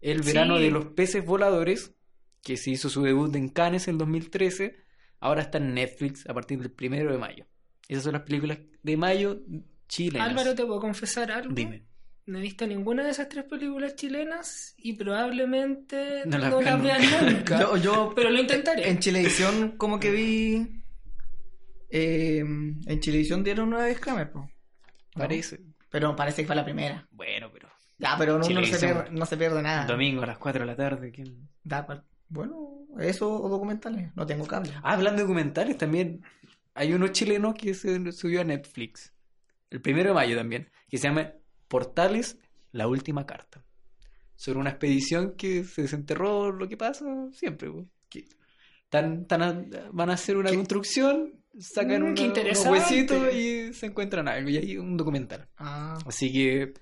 El 0.00 0.22
verano 0.22 0.56
Sí. 0.58 0.64
de 0.64 0.70
los 0.72 0.86
peces 0.86 1.24
voladores, 1.24 1.94
que 2.42 2.56
se 2.56 2.70
hizo 2.72 2.88
su 2.88 3.02
debut 3.02 3.32
en 3.36 3.48
Cannes 3.48 3.86
en 3.88 3.98
2013, 3.98 4.76
ahora 5.20 5.42
está 5.42 5.58
en 5.58 5.74
Netflix 5.74 6.26
a 6.28 6.34
partir 6.34 6.58
del 6.58 6.72
primero 6.72 7.12
de 7.12 7.18
mayo. 7.18 7.46
Esas 7.88 8.04
son 8.04 8.12
las 8.14 8.22
películas 8.22 8.58
de 8.82 8.96
mayo 8.96 9.40
chilenas. 9.88 10.28
Álvaro, 10.28 10.54
¿te 10.54 10.64
puedo 10.64 10.80
confesar 10.80 11.30
algo? 11.30 11.54
Dime. 11.54 11.84
No 12.24 12.38
he 12.38 12.40
visto 12.42 12.66
ninguna 12.66 13.02
de 13.02 13.10
esas 13.10 13.28
tres 13.28 13.44
películas 13.44 13.96
chilenas 13.96 14.74
y 14.78 14.92
probablemente 14.92 16.22
No 16.26 16.38
no 16.38 16.60
las 16.62 16.80
vea 16.82 16.98
nunca. 17.20 17.60
Yo, 17.60 17.76
yo 17.76 18.12
Pero 18.14 18.30
lo 18.30 18.38
intentaré. 18.40 18.88
en 18.88 18.98
Chilevisión 19.00 19.72
como 19.76 19.98
que 19.98 20.10
vi... 20.12 20.82
eh, 21.90 22.38
en 22.38 23.00
Chilevisión 23.00 23.42
dieron 23.42 23.68
una 23.68 23.84
vez 23.84 23.98
Kramer. 24.00 24.30
Parece. 25.14 25.60
Pero 25.90 26.14
parece 26.16 26.42
que 26.42 26.46
fue 26.46 26.56
la 26.56 26.64
primera. 26.64 27.06
Bueno, 27.10 27.50
pero 27.52 27.68
Ya, 27.98 28.14
pero 28.16 28.38
no, 28.38 28.48
no 28.48 28.64
se, 28.64 28.78
pierde, 28.78 29.10
no 29.10 29.26
se 29.26 29.36
pierde 29.36 29.60
nada. 29.62 29.84
domingo 29.86 30.22
a 30.22 30.26
las 30.26 30.38
4 30.38 30.60
de 30.60 30.66
la 30.66 30.76
tarde. 30.76 31.10
¿quién? 31.10 31.48
Da 31.64 31.86
Bueno, 32.28 32.86
eso 33.00 33.30
o 33.42 33.48
documentales. 33.48 34.10
No 34.14 34.24
tengo 34.24 34.46
cable. 34.46 34.70
Ah, 34.82 34.92
hablando 34.92 35.18
de 35.18 35.22
documentales, 35.24 35.76
también 35.76 36.22
hay 36.74 36.92
uno 36.92 37.08
chileno 37.08 37.54
que 37.54 37.74
se 37.74 38.12
subió 38.12 38.40
a 38.40 38.44
Netflix. 38.44 39.12
El 39.70 39.80
primero 39.80 40.10
de 40.10 40.14
mayo 40.14 40.36
también. 40.36 40.70
Que 40.88 40.98
se 40.98 41.08
llama 41.08 41.32
Portales, 41.68 42.38
la 42.72 42.86
última 42.88 43.26
carta. 43.26 43.64
Sobre 44.36 44.58
una 44.58 44.70
expedición 44.70 45.34
que 45.36 45.64
se 45.64 45.82
desenterró 45.82 46.52
lo 46.52 46.68
que 46.68 46.76
pasa 46.76 47.04
siempre. 47.32 47.70
que 48.08 48.26
tan, 48.90 49.26
tan 49.26 49.42
a- 49.42 49.88
van 49.92 50.10
a 50.10 50.14
hacer 50.14 50.36
una 50.36 50.50
construcción, 50.52 51.32
sacan 51.58 52.02
Mm, 52.02 52.04
una- 52.06 52.14
qué 52.14 52.40
unos 52.42 52.66
huesitos 52.66 53.34
y 53.34 53.72
se 53.72 53.86
encuentran 53.86 54.28
algo. 54.28 54.50
Y 54.50 54.56
hay 54.58 54.76
un 54.76 54.96
documental. 54.96 55.48
Ah, 55.56 55.98
Así 56.06 56.32
que 56.32 56.72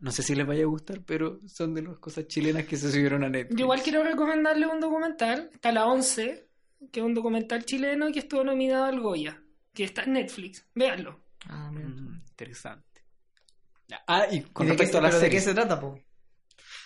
No 0.00 0.10
sé 0.10 0.24
si 0.24 0.34
les 0.34 0.44
vaya 0.44 0.64
a 0.64 0.66
gustar, 0.66 1.00
pero 1.06 1.38
son 1.46 1.72
de 1.72 1.80
las 1.82 1.96
cosas 1.98 2.26
chilenas 2.26 2.64
que 2.66 2.76
se 2.76 2.90
subieron 2.90 3.22
a 3.22 3.28
Netflix. 3.28 3.56
Yo 3.56 3.66
igual 3.66 3.82
quiero 3.84 4.02
recomendarle 4.02 4.66
un 4.66 4.80
documental, 4.80 5.48
está 5.54 5.70
la 5.70 5.86
11, 5.86 6.45
que 6.92 7.00
es 7.00 7.06
un 7.06 7.14
documental 7.14 7.64
chileno 7.64 8.12
que 8.12 8.20
estuvo 8.20 8.44
nominado 8.44 8.86
al 8.86 9.00
Goya, 9.00 9.42
que 9.74 9.84
está 9.84 10.02
en 10.04 10.14
Netflix. 10.14 10.66
Véanlo. 10.74 11.20
Ah. 11.48 11.70
Mm, 11.72 12.22
interesante. 12.28 13.02
Ah, 14.06 14.26
y 14.30 14.42
con 14.42 14.66
¿Y 14.66 14.70
de 14.70 14.78
qué, 14.78 14.86
respecto 14.86 14.98
a 14.98 15.00
las 15.00 15.14
pero 15.14 15.20
¿de 15.20 15.30
qué 15.30 15.40
se 15.40 15.54
trata, 15.54 15.80
po? 15.80 15.98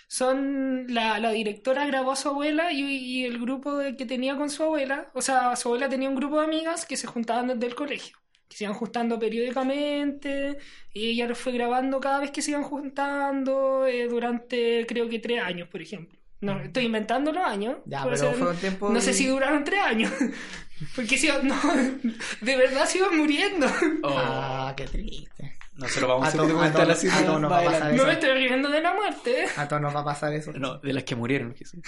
Son 0.09 0.86
la, 0.93 1.18
la 1.20 1.30
directora 1.30 1.86
grabó 1.86 2.12
a 2.12 2.16
su 2.16 2.28
abuela 2.28 2.72
y, 2.72 2.80
y 2.82 3.24
el 3.24 3.38
grupo 3.41 3.76
de- 3.78 3.97
que 3.97 4.07
tenía 4.07 4.36
con 4.36 4.51
su 4.51 4.62
abuela, 4.62 5.11
o 5.14 5.22
sea, 5.22 5.55
su 5.57 5.68
abuela 5.68 5.88
tenía 5.88 6.09
un 6.09 6.16
grupo 6.16 6.38
de 6.41 6.47
amigas 6.47 6.84
que 6.86 6.97
se 6.97 7.07
juntaban 7.07 7.47
desde 7.49 7.66
el 7.66 7.74
colegio, 7.74 8.18
que 8.49 8.57
se 8.57 8.64
iban 8.64 8.76
juntando 8.76 9.18
periódicamente 9.18 10.59
y 10.93 11.11
ella 11.11 11.26
los 11.28 11.38
fue 11.38 11.53
grabando 11.53 12.01
cada 12.01 12.20
vez 12.20 12.30
que 12.32 12.43
se 12.43 12.51
iban 12.53 12.64
juntando 12.64 13.86
eh, 13.86 14.09
durante 14.09 14.86
creo 14.86 15.09
que 15.09 15.18
tres 15.20 15.43
años, 15.43 15.68
por 15.68 15.80
ejemplo. 15.82 16.18
No, 16.41 16.59
estoy 16.61 16.86
inventando 16.86 17.32
los 17.32 17.45
años. 17.45 17.78
Ya, 17.86 18.03
pero 18.05 18.16
ser- 18.16 18.34
fue 18.34 18.51
un 18.51 18.57
tiempo. 18.57 18.88
no 18.91 19.01
sé 19.01 19.12
si 19.12 19.26
duraron 19.26 19.62
tres 19.64 19.80
años. 19.80 20.11
Porque 20.97 21.18
si 21.18 21.28
no, 21.28 21.55
de 22.41 22.57
verdad 22.57 22.86
se 22.86 22.99
iban 22.99 23.16
muriendo. 23.18 23.66
Oh, 24.03 24.14
Ah, 24.16 24.72
qué 24.76 24.84
triste. 24.86 25.59
no 25.74 25.86
se 25.88 26.01
lo 26.01 26.09
vamos 26.09 26.28
a 26.28 26.32
to- 26.32 26.82
así 26.91 27.09
a 27.09 27.24
todos 27.26 27.41
nos 27.41 27.53
va 27.53 27.59
a 27.61 27.64
pasar. 27.64 27.88
No 27.91 27.97
eso. 27.97 28.07
me 28.07 28.12
estoy 28.14 28.30
riendo 28.32 28.70
de 28.70 28.80
la 28.80 28.95
muerte. 28.95 29.45
¿eh? 29.45 29.49
A 29.57 29.68
todos 29.68 29.82
nos 29.82 29.95
va 29.95 30.01
a 30.01 30.05
pasar 30.05 30.32
eso. 30.32 30.53
No, 30.53 30.78
de 30.78 30.93
las 30.95 31.05
que 31.05 31.14
murieron. 31.16 31.55
Jesús. 31.55 31.80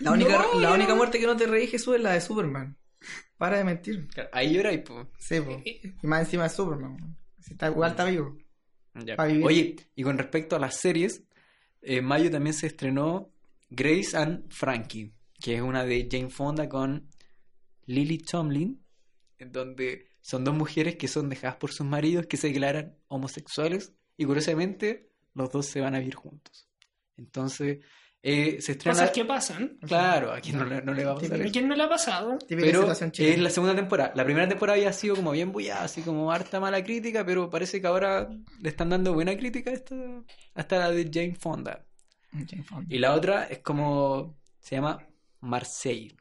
La 0.00 0.12
única, 0.12 0.38
No, 0.52 0.60
la 0.60 0.72
única 0.72 0.90
no- 0.90 0.96
muerte 0.96 1.18
que 1.18 1.26
no 1.26 1.36
te 1.36 1.46
reí, 1.46 1.66
Jesús, 1.66 1.96
es 1.96 2.02
la 2.02 2.12
de 2.12 2.20
Superman. 2.20 2.76
Para 3.36 3.56
de 3.58 3.64
mentir. 3.64 4.06
Ahí 4.32 4.52
llora 4.54 4.72
y 4.72 4.78
pues. 4.78 5.06
Sí, 5.18 5.40
po. 5.40 5.60
Y 5.64 6.06
más 6.06 6.20
encima 6.20 6.44
de 6.44 6.50
Superman. 6.50 7.16
Si 7.40 7.54
está 7.54 7.68
igual, 7.68 7.90
está 7.92 8.04
vivo. 8.04 8.36
Ya. 8.94 9.16
Oye, 9.18 9.76
y 9.96 10.02
con 10.04 10.18
respecto 10.18 10.54
a 10.56 10.58
las 10.58 10.76
series, 10.76 11.22
en 11.80 12.04
mayo 12.04 12.30
también 12.30 12.52
se 12.54 12.66
estrenó 12.66 13.30
Grace 13.70 14.16
and 14.16 14.52
Frankie, 14.52 15.14
que 15.40 15.54
es 15.54 15.62
una 15.62 15.84
de 15.84 16.08
Jane 16.10 16.30
Fonda 16.30 16.68
con 16.68 17.08
Lily 17.86 18.18
Tomlin, 18.18 18.84
en 19.38 19.52
donde 19.52 20.08
son 20.20 20.44
dos 20.44 20.54
mujeres 20.54 20.96
que 20.96 21.08
son 21.08 21.28
dejadas 21.28 21.56
por 21.56 21.72
sus 21.72 21.86
maridos 21.86 22.26
que 22.26 22.36
se 22.36 22.48
declaran 22.48 22.96
homosexuales 23.08 23.94
y 24.16 24.24
curiosamente 24.24 25.10
los 25.34 25.50
dos 25.50 25.66
se 25.66 25.80
van 25.80 25.94
a 25.94 25.98
vivir 25.98 26.14
juntos. 26.14 26.68
Entonces, 27.16 27.78
eh, 28.22 28.60
se 28.60 28.72
estrena... 28.72 28.98
Cosas 28.98 29.10
que 29.12 29.24
pasan. 29.24 29.78
Claro, 29.86 30.32
a 30.32 30.40
quien 30.40 30.58
no 30.58 30.64
le, 30.64 30.82
no 30.82 30.92
le 30.92 31.04
va 31.04 31.12
a 31.12 31.14
pasar 31.14 31.40
¿A 31.40 31.50
quién 31.50 31.68
no 31.68 31.74
le 31.74 31.82
ha 31.82 31.88
pasado? 31.88 32.38
Pero 32.48 32.90
es 32.90 33.38
la 33.38 33.50
segunda 33.50 33.74
temporada. 33.74 34.12
La 34.14 34.24
primera 34.24 34.48
temporada 34.48 34.76
había 34.76 34.92
sido 34.92 35.16
como 35.16 35.30
bien 35.30 35.52
bullada, 35.52 35.84
así 35.84 36.02
como 36.02 36.30
harta 36.30 36.60
mala 36.60 36.84
crítica, 36.84 37.24
pero 37.24 37.48
parece 37.48 37.80
que 37.80 37.86
ahora 37.86 38.28
le 38.60 38.68
están 38.68 38.90
dando 38.90 39.14
buena 39.14 39.36
crítica 39.36 39.72
hasta 40.54 40.78
la 40.78 40.90
de 40.90 41.10
Jane 41.12 41.36
Fonda. 41.36 41.86
Y 42.88 42.98
la 42.98 43.14
otra 43.14 43.44
es 43.44 43.58
como, 43.58 44.36
se 44.60 44.76
llama 44.76 45.06
Marseille, 45.40 46.16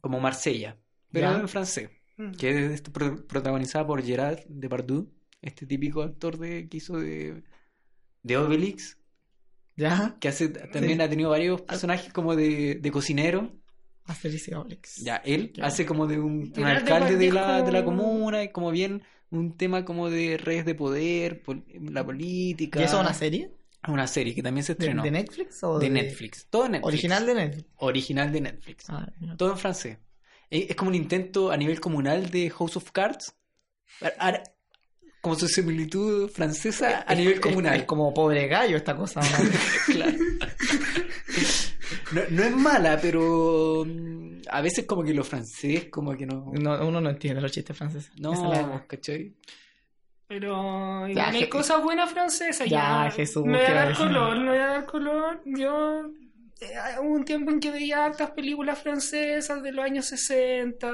como 0.00 0.20
Marsella, 0.20 0.76
pero 1.12 1.30
Ya. 1.32 1.38
en 1.40 1.48
francés, 1.48 1.90
Mm. 2.16 2.32
que 2.32 2.66
es 2.74 2.80
pro- 2.82 3.24
protagonizada 3.26 3.86
por 3.86 4.02
Gerard 4.02 4.40
Depardieu, 4.48 5.08
este 5.40 5.66
típico 5.66 6.02
actor 6.02 6.36
de, 6.38 6.68
que 6.68 6.78
hizo 6.78 6.98
de, 6.98 7.42
de 8.24 8.36
Obelix, 8.36 8.98
¿Ya? 9.76 10.16
que 10.20 10.28
hace, 10.28 10.48
también 10.48 10.98
Sí. 10.98 11.02
ha 11.04 11.08
tenido 11.08 11.30
varios 11.30 11.62
personajes 11.62 12.12
como 12.12 12.34
de, 12.34 12.74
de 12.76 12.90
cocinero. 12.90 13.52
A 14.06 14.14
Felicia 14.14 14.58
Olex. 14.58 14.96
Ya, 15.04 15.16
él 15.18 15.52
Ya. 15.54 15.66
hace 15.66 15.86
como 15.86 16.06
de 16.08 16.18
un, 16.18 16.52
alcalde 16.64 17.16
de 17.16 17.30
la, 17.30 17.62
de 17.62 17.70
la 17.70 17.84
comuna, 17.84 18.42
y 18.42 18.48
como 18.50 18.70
bien 18.72 19.02
un 19.30 19.56
tema 19.56 19.84
como 19.84 20.08
de 20.10 20.38
redes 20.38 20.64
de 20.64 20.74
poder, 20.74 21.42
pol- 21.42 21.64
la 21.92 22.04
política. 22.04 22.80
¿Y 22.80 22.84
eso 22.84 22.96
es 22.96 23.00
una 23.02 23.14
serie? 23.14 23.52
Una 23.86 24.06
serie 24.08 24.34
que 24.34 24.42
también 24.42 24.64
se 24.64 24.74
¿De, 24.74 24.78
estrenó. 24.84 25.02
de 25.04 25.10
Netflix 25.12 25.62
o 25.62 25.78
De 25.78 25.86
de, 25.86 25.90
Netflix. 25.92 26.46
Todo 26.50 26.66
en 26.66 26.72
Netflix. 26.72 26.88
¿Original 26.88 27.26
de 27.26 27.34
Netflix? 27.34 27.68
Original 27.76 28.32
de 28.32 28.40
Netflix. 28.40 28.84
Ah. 28.90 29.08
Todo 29.36 29.52
en 29.52 29.58
francés. 29.58 29.98
Eh, 30.50 30.66
Es 30.70 30.76
como 30.76 30.88
un 30.90 30.94
intento 30.96 31.50
a 31.50 31.56
nivel 31.56 31.80
comunal 31.80 32.28
de 32.30 32.50
House 32.50 32.76
of 32.76 32.90
Cards. 32.90 33.34
Como 35.20 35.34
su 35.36 35.48
similitud 35.48 36.28
francesa 36.30 37.04
a 37.06 37.12
Es- 37.12 37.18
nivel 37.18 37.40
comunal. 37.40 37.76
Es, 37.80 37.84
como 37.84 38.12
pobre 38.14 38.46
gallo 38.48 38.76
esta 38.76 38.96
cosa. 38.96 39.20
¿no? 39.20 39.26
Claro. 39.94 40.18
No, 42.12 42.20
no 42.30 42.42
es 42.44 42.56
mala, 42.56 42.98
pero 43.00 43.84
mm, 43.86 44.40
a 44.50 44.60
veces 44.60 44.86
como 44.86 45.02
que 45.02 45.12
lo 45.14 45.24
francés, 45.24 45.86
como 45.90 46.16
que 46.16 46.26
no... 46.26 46.50
No, 46.52 46.86
uno 46.86 47.00
no 47.00 47.10
entiende 47.10 47.40
los 47.40 47.52
chistes 47.52 47.76
franceses. 47.76 48.10
No, 48.18 48.82
¿cachai? 48.86 49.34
Pero 50.28 51.06
Ya, 51.06 51.10
igual 51.12 51.34
hay 51.34 51.40
Je- 51.42 51.48
cosas 51.48 51.82
buenas 51.82 52.10
francesas. 52.10 52.68
Ya, 52.68 53.04
Ya, 53.06 53.10
Jesús, 53.10 53.44
Me 53.46 53.56
voy 53.56 53.66
¿qué 53.66 53.72
a 53.72 53.74
va 53.74 53.80
a 53.80 53.84
dar 53.86 53.96
color, 53.96 54.38
me 54.40 54.48
voy 54.50 54.58
a 54.58 54.66
dar 54.66 54.86
color. 54.86 55.42
Yo. 55.46 56.10
eh, 56.60 56.74
hubo 57.00 57.10
un 57.14 57.24
tiempo 57.24 57.50
en 57.50 57.60
que 57.60 57.70
veía 57.70 58.04
hartas 58.04 58.32
películas 58.32 58.78
francesas 58.82 59.62
de 59.62 59.72
los 59.72 59.84
años 59.84 60.06
60. 60.06 60.90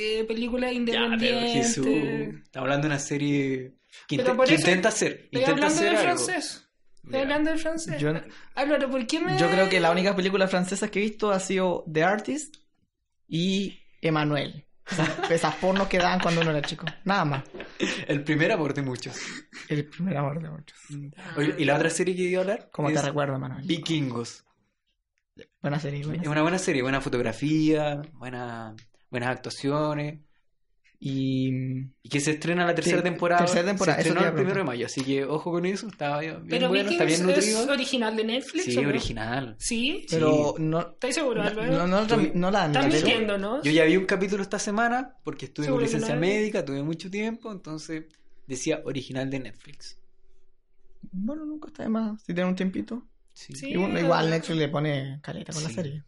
eh, 0.00 0.24
películas 0.24 0.70
Ya, 0.72 0.84
pero 0.86 1.04
independientes. 1.04 1.52
Jesús. 1.52 1.86
Estamos 1.86 2.64
hablando 2.66 2.82
de 2.86 2.92
una 2.94 2.98
serie 3.00 3.72
que, 4.06 4.16
Pero 4.16 4.28
inte- 4.30 4.36
por 4.36 4.46
que 4.46 4.54
eso 4.54 4.60
intenta 4.68 4.88
hacer. 4.90 5.12
Estoy 5.24 5.40
Intenta 5.40 5.66
hablando 5.66 5.88
algo. 5.88 6.00
francés. 6.02 6.64
Estoy 7.02 7.20
hablando 7.20 7.50
del 7.50 7.58
francés. 7.58 8.00
Yo, 8.00 8.12
Álvaro, 8.54 8.90
¿por 8.90 9.06
qué 9.08 9.18
me.? 9.18 9.36
yo 9.38 9.50
creo 9.50 9.68
que 9.68 9.80
la 9.80 9.90
única 9.90 10.14
película 10.14 10.46
francesa 10.46 10.88
que 10.90 11.00
he 11.00 11.02
visto 11.02 11.30
ha 11.32 11.40
sido 11.40 11.84
The 11.92 12.04
Artist 12.04 12.56
y 13.26 13.80
Emanuel. 14.02 14.66
Esas, 14.92 15.30
esas 15.30 15.54
pornos 15.56 15.86
que 15.88 15.98
daban 15.98 16.18
cuando 16.20 16.40
uno 16.40 16.50
era 16.50 16.62
chico. 16.62 16.86
Nada 17.04 17.24
más. 17.24 17.44
El 18.06 18.24
primer 18.24 18.52
amor 18.52 18.72
de 18.72 18.82
muchos. 18.82 19.20
El 19.68 19.86
primer 19.86 20.16
amor 20.16 20.40
de 20.42 20.48
muchos. 20.50 20.78
Oye, 21.36 21.54
y 21.58 21.64
la 21.64 21.76
otra 21.76 21.90
serie 21.90 22.16
que 22.16 22.22
iba 22.22 22.38
a 22.38 22.42
hablar 22.42 22.70
¿Cómo 22.72 22.90
te 22.90 23.02
recuerdo, 23.02 23.36
Emanuel? 23.36 23.66
Vikingos. 23.66 24.44
Buena 25.60 25.78
serie. 25.78 26.04
buena 26.04 26.22
Es 26.22 26.28
una 26.28 26.42
buena 26.42 26.58
serie, 26.58 26.82
buena 26.82 27.00
fotografía, 27.00 28.00
buena, 28.14 28.74
buenas 29.10 29.30
actuaciones. 29.30 30.20
Y. 31.00 31.50
Y 32.02 32.08
que 32.08 32.18
se 32.18 32.32
estrena 32.32 32.66
la 32.66 32.74
tercera 32.74 32.98
Sí, 32.98 33.04
temporada. 33.04 33.44
tercera 33.44 33.64
temporada, 33.68 33.96
Se 33.96 34.00
eso 34.02 34.08
estrenó 34.10 34.28
el 34.30 34.34
primero 34.34 34.56
de 34.58 34.64
mayo, 34.64 34.86
así 34.86 35.02
que 35.02 35.24
ojo 35.24 35.52
con 35.52 35.64
eso. 35.64 35.86
Está 35.86 36.18
bien, 36.18 36.36
bien 36.38 36.48
Pero 36.48 36.68
bueno, 36.68 36.90
está 36.90 37.04
bien 37.04 37.20
Vikings 37.20 37.36
nutrido. 37.36 37.62
es 37.62 37.68
original 37.68 38.16
de 38.16 38.24
Netflix. 38.24 38.64
Sí, 38.64 38.76
¿o 38.78 38.82
no? 38.82 38.88
original. 38.88 39.56
Sí. 39.60 40.06
Pero 40.10 40.54
no. 40.58 40.80
¿Estáis 40.80 41.14
seguro, 41.14 41.42
No, 41.42 41.48
Álvaro? 41.48 41.72
no, 41.72 41.86
no, 41.86 42.16
no 42.34 42.50
la 42.50 42.64
en 42.66 42.72
tele. 42.72 42.88
mintiendo, 42.88 43.38
¿no? 43.38 43.62
Yo 43.62 43.70
ya 43.70 43.84
vi 43.84 43.96
un 43.96 44.06
capítulo 44.06 44.42
esta 44.42 44.58
semana 44.58 45.14
porque 45.22 45.46
estuve 45.46 45.68
con 45.68 45.78
que 45.78 45.84
licencia 45.84 46.14
no. 46.16 46.20
médica, 46.20 46.64
tuve 46.64 46.82
mucho 46.82 47.08
tiempo, 47.10 47.52
entonces 47.52 48.04
decía 48.48 48.80
original 48.84 49.30
de 49.30 49.38
Netflix. 49.38 49.98
Bueno, 51.12 51.44
nunca 51.44 51.68
está 51.68 51.84
de 51.84 51.90
más. 51.90 52.20
Si 52.22 52.34
tiene 52.34 52.48
un 52.50 52.56
tiempito. 52.56 53.06
Sí. 53.32 53.52
Sí. 53.54 53.68
Igual, 53.70 53.96
igual 53.98 54.30
Netflix 54.30 54.58
le 54.58 54.68
pone 54.68 55.20
caleta 55.22 55.52
con 55.52 55.62
la 55.62 55.68
Sí. 55.68 55.74
serie. 55.76 56.02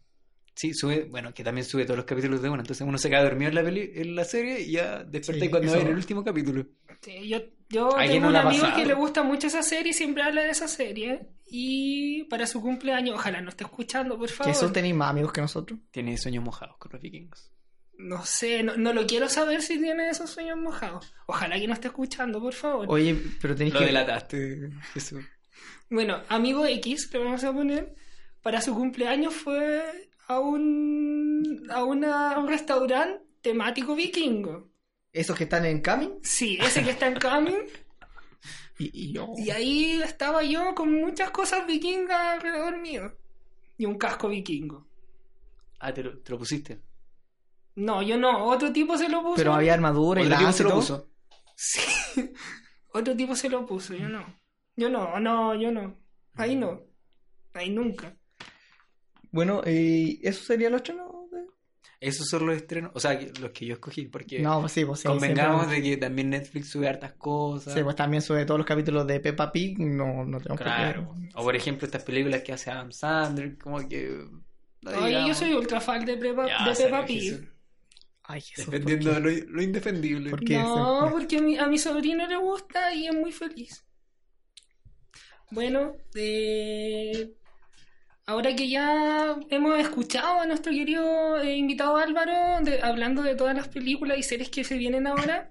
Sí, 0.61 0.73
sube, 0.75 1.05
bueno, 1.09 1.33
que 1.33 1.43
también 1.43 1.65
sube 1.65 1.85
todos 1.85 1.97
los 1.97 2.05
capítulos 2.05 2.39
de 2.41 2.49
una, 2.49 2.61
entonces 2.61 2.85
uno 2.87 2.97
se 2.99 3.09
queda 3.09 3.23
dormido 3.23 3.49
en 3.49 3.55
la 3.55 3.63
peli, 3.63 3.91
en 3.95 4.15
la 4.15 4.23
serie 4.23 4.59
y 4.61 4.73
ya 4.73 5.03
desperta 5.03 5.43
Sí, 5.45 5.49
cuando 5.49 5.75
en 5.75 5.87
el 5.87 5.95
último 5.95 6.23
capítulo. 6.23 6.65
Sí, 7.01 7.27
yo 7.27 7.39
yo 7.69 7.97
¿A 7.97 8.01
quién 8.01 8.11
tengo 8.21 8.25
no 8.25 8.29
un 8.29 8.35
amigo 8.35 8.63
pasado? 8.65 8.79
que 8.79 8.85
le 8.85 8.93
gusta 8.93 9.23
mucho 9.23 9.47
esa 9.47 9.63
serie 9.63 9.89
y 9.89 9.93
siempre 9.93 10.21
habla 10.21 10.43
de 10.43 10.49
esa 10.51 10.67
serie. 10.67 11.21
Y 11.47 12.25
para 12.25 12.45
su 12.45 12.61
cumpleaños, 12.61 13.15
ojalá 13.15 13.41
no 13.41 13.49
esté 13.49 13.63
escuchando, 13.63 14.19
por 14.19 14.27
Que 14.27 14.33
favor. 14.35 14.51
eso 14.51 14.71
tenéis 14.71 14.93
más 14.93 15.09
amigos 15.09 15.31
que 15.33 15.41
nosotros. 15.41 15.79
Tiene 15.89 16.15
sueños 16.17 16.43
mojados 16.43 16.77
con 16.77 16.91
los 16.93 17.01
vikingos. 17.01 17.49
No 17.97 18.23
sé, 18.25 18.61
no, 18.61 18.75
no 18.77 18.93
lo 18.93 19.07
quiero 19.07 19.29
saber 19.29 19.61
si 19.63 19.79
tiene 19.79 20.09
esos 20.09 20.29
sueños 20.29 20.57
mojados. 20.59 21.11
Ojalá 21.27 21.57
que 21.59 21.67
no 21.67 21.73
esté 21.73 21.87
escuchando, 21.87 22.39
por 22.39 22.53
favor. 22.53 22.85
Oye, 22.89 23.15
pero 23.41 23.55
tenéis 23.55 23.73
que. 23.75 23.85
delataste, 23.85 24.69
Jesús. 24.93 25.23
Bueno, 25.89 26.21
amigo 26.29 26.65
X, 26.65 27.09
le 27.13 27.19
vamos 27.19 27.43
a 27.43 27.51
poner, 27.53 27.95
para 28.41 28.61
su 28.61 28.73
cumpleaños 28.75 29.33
fue 29.33 30.09
a 30.35 30.39
un, 30.39 31.67
a 31.69 31.83
una- 31.83 32.31
a 32.33 32.39
un 32.39 32.47
restaurante 32.47 33.23
temático 33.41 33.95
vikingo. 33.95 34.69
Esos 35.13 35.37
que 35.37 35.43
están 35.45 35.65
en 35.65 35.81
Camin. 35.81 36.13
Sí, 36.23 36.57
ese 36.61 36.83
que 36.83 36.91
está 36.91 37.07
en 37.07 37.15
Camin. 37.15 37.55
Y, 38.79 38.89
y 39.09 39.13
yo. 39.13 39.27
Y 39.37 39.51
ahí 39.51 40.01
estaba 40.01 40.41
yo 40.41 40.73
con 40.73 40.91
muchas 40.91 41.29
cosas 41.29 41.67
vikingas 41.67 42.19
alrededor 42.19 42.79
mío. 42.79 43.15
Y 43.77 43.85
un 43.85 43.95
casco 43.95 44.27
vikingo. 44.27 44.87
Ah, 45.79 45.93
te 45.93 46.01
lo, 46.01 46.17
te 46.17 46.31
lo 46.31 46.39
pusiste. 46.39 46.81
No, 47.75 48.01
yo 48.01 48.17
no, 48.17 48.45
otro 48.45 48.71
tipo 48.73 48.97
se 48.97 49.07
lo 49.07 49.21
puso. 49.21 49.35
Pero 49.35 49.53
había 49.53 49.75
armadura 49.75 50.23
y 50.23 50.25
Otro 50.25 50.37
tipo 50.39 50.51
se 50.51 50.63
lo 50.63 50.71
puso. 50.73 51.09
Sí. 51.55 51.81
Otro 52.93 53.15
tipo 53.15 53.35
se 53.35 53.49
lo 53.49 53.67
puso, 53.67 53.93
yo 53.93 54.09
no. 54.09 54.25
Yo 54.75 54.89
no, 54.89 55.19
no, 55.19 55.53
yo 55.53 55.71
no. 55.71 55.95
Ahí 56.33 56.55
no. 56.55 56.81
Ahí 57.53 57.69
nunca. 57.69 58.17
Bueno, 59.31 59.61
y 59.65 60.19
eso 60.27 60.43
sería 60.43 60.69
los 60.69 60.81
estrenos. 60.81 61.07
de- 61.31 61.45
Esos 61.99 62.27
son 62.27 62.47
los 62.47 62.55
estrenos, 62.57 62.91
o 62.95 62.99
sea, 62.99 63.17
que- 63.17 63.31
los 63.39 63.51
que 63.51 63.65
yo 63.67 63.73
escogí, 63.75 64.05
porque 64.05 64.39
No, 64.39 64.59
pues 64.61 64.71
sí, 64.73 64.83
pues 64.85 65.01
sí. 65.01 65.07
convengamos 65.07 65.67
siempre- 65.67 65.81
de 65.81 65.89
que 65.95 65.97
también 65.97 66.29
Netflix 66.31 66.69
sube 66.69 66.87
hartas 66.89 67.13
cosas. 67.13 67.73
Sí, 67.73 67.83
pues 67.83 67.95
también 67.95 68.21
sube 68.23 68.43
todos 68.45 68.57
los 68.59 68.65
capítulos 68.67 69.05
de 69.07 69.19
Peppa 69.19 69.51
Pig. 69.51 69.77
No, 69.79 70.25
no 70.25 70.39
tengo 70.39 70.55
Claro. 70.55 71.15
O 71.35 71.43
por 71.43 71.55
ejemplo 71.55 71.85
estas 71.85 72.03
películas 72.03 72.41
que 72.41 72.53
hace 72.53 72.71
Adam 72.71 72.91
Sandler, 72.91 73.57
como 73.57 73.87
que... 73.87 74.25
no 74.81 74.91
Oye, 75.03 75.27
yo 75.27 75.33
soy 75.35 75.53
ultra 75.53 75.79
fan 75.79 76.03
de, 76.03 76.17
Pepa, 76.17 76.47
ya, 76.47 76.67
de 76.69 76.75
Peppa 76.75 77.05
Jesús, 77.05 77.37
Pig. 77.39 77.49
Ay, 78.23 78.41
Jesús. 78.41 78.65
¿por 78.65 78.73
Defendiendo 78.73 79.13
qué? 79.13 79.19
lo, 79.45 79.51
lo 79.51 79.61
indefendible. 79.61 80.29
¿Por 80.31 80.43
qué? 80.43 80.57
No, 80.57 81.03
ese? 81.05 81.11
porque 81.13 81.37
a 81.37 81.41
mi, 81.41 81.57
a 81.57 81.67
mi 81.67 81.77
sobrino 81.77 82.27
le 82.27 82.37
gusta 82.37 82.93
y 82.95 83.07
es 83.07 83.13
muy 83.13 83.31
feliz. 83.31 83.85
Bueno, 85.51 85.97
eh, 86.15 87.33
ahora 88.31 88.55
que 88.55 88.69
ya 88.69 89.35
hemos 89.49 89.79
escuchado 89.79 90.41
a 90.41 90.45
nuestro 90.45 90.71
querido 90.71 91.39
eh, 91.41 91.55
invitado 91.55 91.97
Álvaro 91.97 92.61
de- 92.63 92.81
hablando 92.81 93.21
de 93.23 93.35
todas 93.35 93.55
las 93.55 93.67
películas 93.67 94.17
y 94.17 94.23
series 94.23 94.49
que 94.49 94.63
se 94.63 94.77
vienen 94.77 95.07
ahora, 95.07 95.49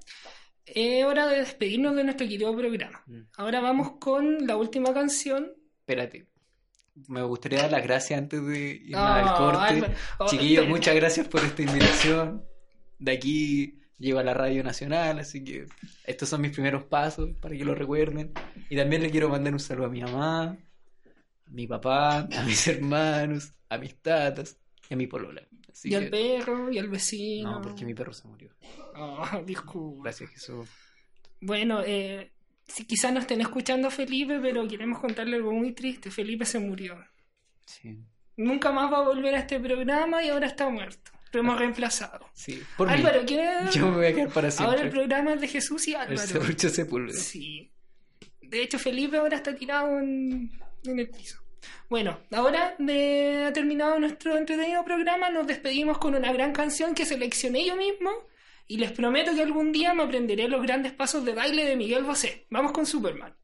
es 0.66 1.04
hora 1.04 1.26
de 1.26 1.38
despedirnos 1.38 1.94
de 1.96 2.04
nuestro 2.04 2.26
querido 2.28 2.56
programa. 2.56 3.02
Mm. 3.06 3.20
Ahora 3.36 3.60
vamos 3.60 3.92
con 3.98 4.46
la 4.46 4.56
última 4.56 4.92
canción. 4.94 5.52
Espérate. 5.80 6.26
Me 7.08 7.22
gustaría 7.22 7.62
dar 7.62 7.70
las 7.72 7.82
gracias 7.82 8.18
antes 8.18 8.44
de 8.46 8.72
irnos 8.84 9.00
No, 9.00 9.06
al 9.06 9.34
corte. 9.36 9.94
Oh, 10.18 10.26
Chiquillos, 10.26 10.68
muchas 10.68 10.94
gracias 10.94 11.28
por 11.28 11.42
esta 11.44 11.62
invitación. 11.62 12.44
De 12.98 13.12
aquí 13.12 13.78
llego 13.98 14.18
a 14.18 14.22
la 14.24 14.34
Radio 14.34 14.62
Nacional, 14.62 15.18
así 15.18 15.42
que 15.42 15.66
estos 16.04 16.28
son 16.28 16.42
mis 16.42 16.50
primeros 16.52 16.84
pasos 16.84 17.30
para 17.40 17.56
que 17.56 17.64
lo 17.64 17.74
recuerden. 17.74 18.32
Y 18.68 18.76
también 18.76 19.02
le 19.02 19.10
quiero 19.10 19.28
mandar 19.28 19.52
un 19.52 19.60
saludo 19.60 19.86
a 19.86 19.90
mi 19.90 20.02
mamá, 20.02 20.56
a 21.50 21.52
mi 21.52 21.66
papá, 21.66 22.18
a 22.32 22.42
mis 22.44 22.66
hermanos, 22.68 23.52
a 23.68 23.78
mis 23.78 23.96
tatas 23.96 24.56
y 24.88 24.94
a 24.94 24.96
mi 24.96 25.06
polola. 25.06 25.42
Así 25.70 25.90
y 25.90 25.94
al 25.94 26.08
perro, 26.08 26.70
y 26.70 26.78
al 26.78 26.88
vecino. 26.88 27.52
No, 27.52 27.62
porque 27.62 27.84
mi 27.84 27.94
perro 27.94 28.12
se 28.12 28.26
murió. 28.28 28.50
Oh, 28.96 29.42
disculpa. 29.46 30.04
Gracias, 30.04 30.30
Jesús. 30.30 30.68
Bueno, 31.40 31.82
eh, 31.84 32.32
si 32.66 32.84
quizás 32.84 33.12
no 33.12 33.20
estén 33.20 33.40
escuchando 33.40 33.88
a 33.88 33.90
Felipe, 33.90 34.38
pero 34.40 34.66
queremos 34.66 35.00
contarle 35.00 35.36
algo 35.36 35.52
muy 35.52 35.72
triste. 35.72 36.10
Felipe 36.10 36.44
se 36.44 36.58
murió. 36.58 36.98
Sí, 37.66 37.98
Nunca 38.36 38.72
más 38.72 38.90
va 38.92 38.98
a 38.98 39.02
volver 39.02 39.34
a 39.34 39.38
este 39.40 39.60
programa 39.60 40.22
y 40.24 40.28
ahora 40.28 40.46
está 40.46 40.68
muerto. 40.68 41.12
Lo 41.32 41.40
hemos 41.40 41.58
reemplazado. 41.58 42.26
sí. 42.34 42.60
Por. 42.76 42.88
Álvaro, 42.88 43.24
¿quieres? 43.24 43.70
Yo 43.74 43.86
me 43.88 43.96
voy 43.96 44.06
a 44.06 44.14
quedar 44.14 44.32
para 44.32 44.50
siempre. 44.50 44.70
Ahora 44.76 44.82
el 44.86 44.90
programa 44.90 45.34
es 45.34 45.40
de 45.40 45.48
Jesús 45.48 45.86
y 45.86 45.92
El 45.92 46.00
Álvaro. 46.00 46.26
serrucho 46.26 46.68
Sepúlveda. 46.68 47.18
Sí. 47.18 47.70
De 48.40 48.62
hecho, 48.62 48.78
Felipe 48.78 49.18
ahora 49.18 49.36
está 49.36 49.54
tirado 49.54 49.98
en, 50.00 50.50
en 50.84 50.98
el 50.98 51.08
piso. 51.10 51.39
Bueno, 51.88 52.18
ahora 52.32 52.74
de 52.78 53.50
terminado 53.52 53.98
nuestro 53.98 54.36
entretenido 54.36 54.84
programa, 54.84 55.30
nos 55.30 55.46
despedimos 55.46 55.98
con 55.98 56.14
una 56.14 56.32
gran 56.32 56.52
canción 56.52 56.94
que 56.94 57.04
seleccioné 57.04 57.64
yo 57.64 57.76
mismo 57.76 58.10
y 58.66 58.78
les 58.78 58.92
prometo 58.92 59.34
que 59.34 59.42
algún 59.42 59.72
día 59.72 59.94
me 59.94 60.04
aprenderé 60.04 60.48
los 60.48 60.62
grandes 60.62 60.92
pasos 60.92 61.24
de 61.24 61.34
baile 61.34 61.64
de 61.64 61.76
Miguel 61.76 62.04
Bosé. 62.04 62.46
Vamos 62.50 62.72
con 62.72 62.86
Superman. 62.86 63.34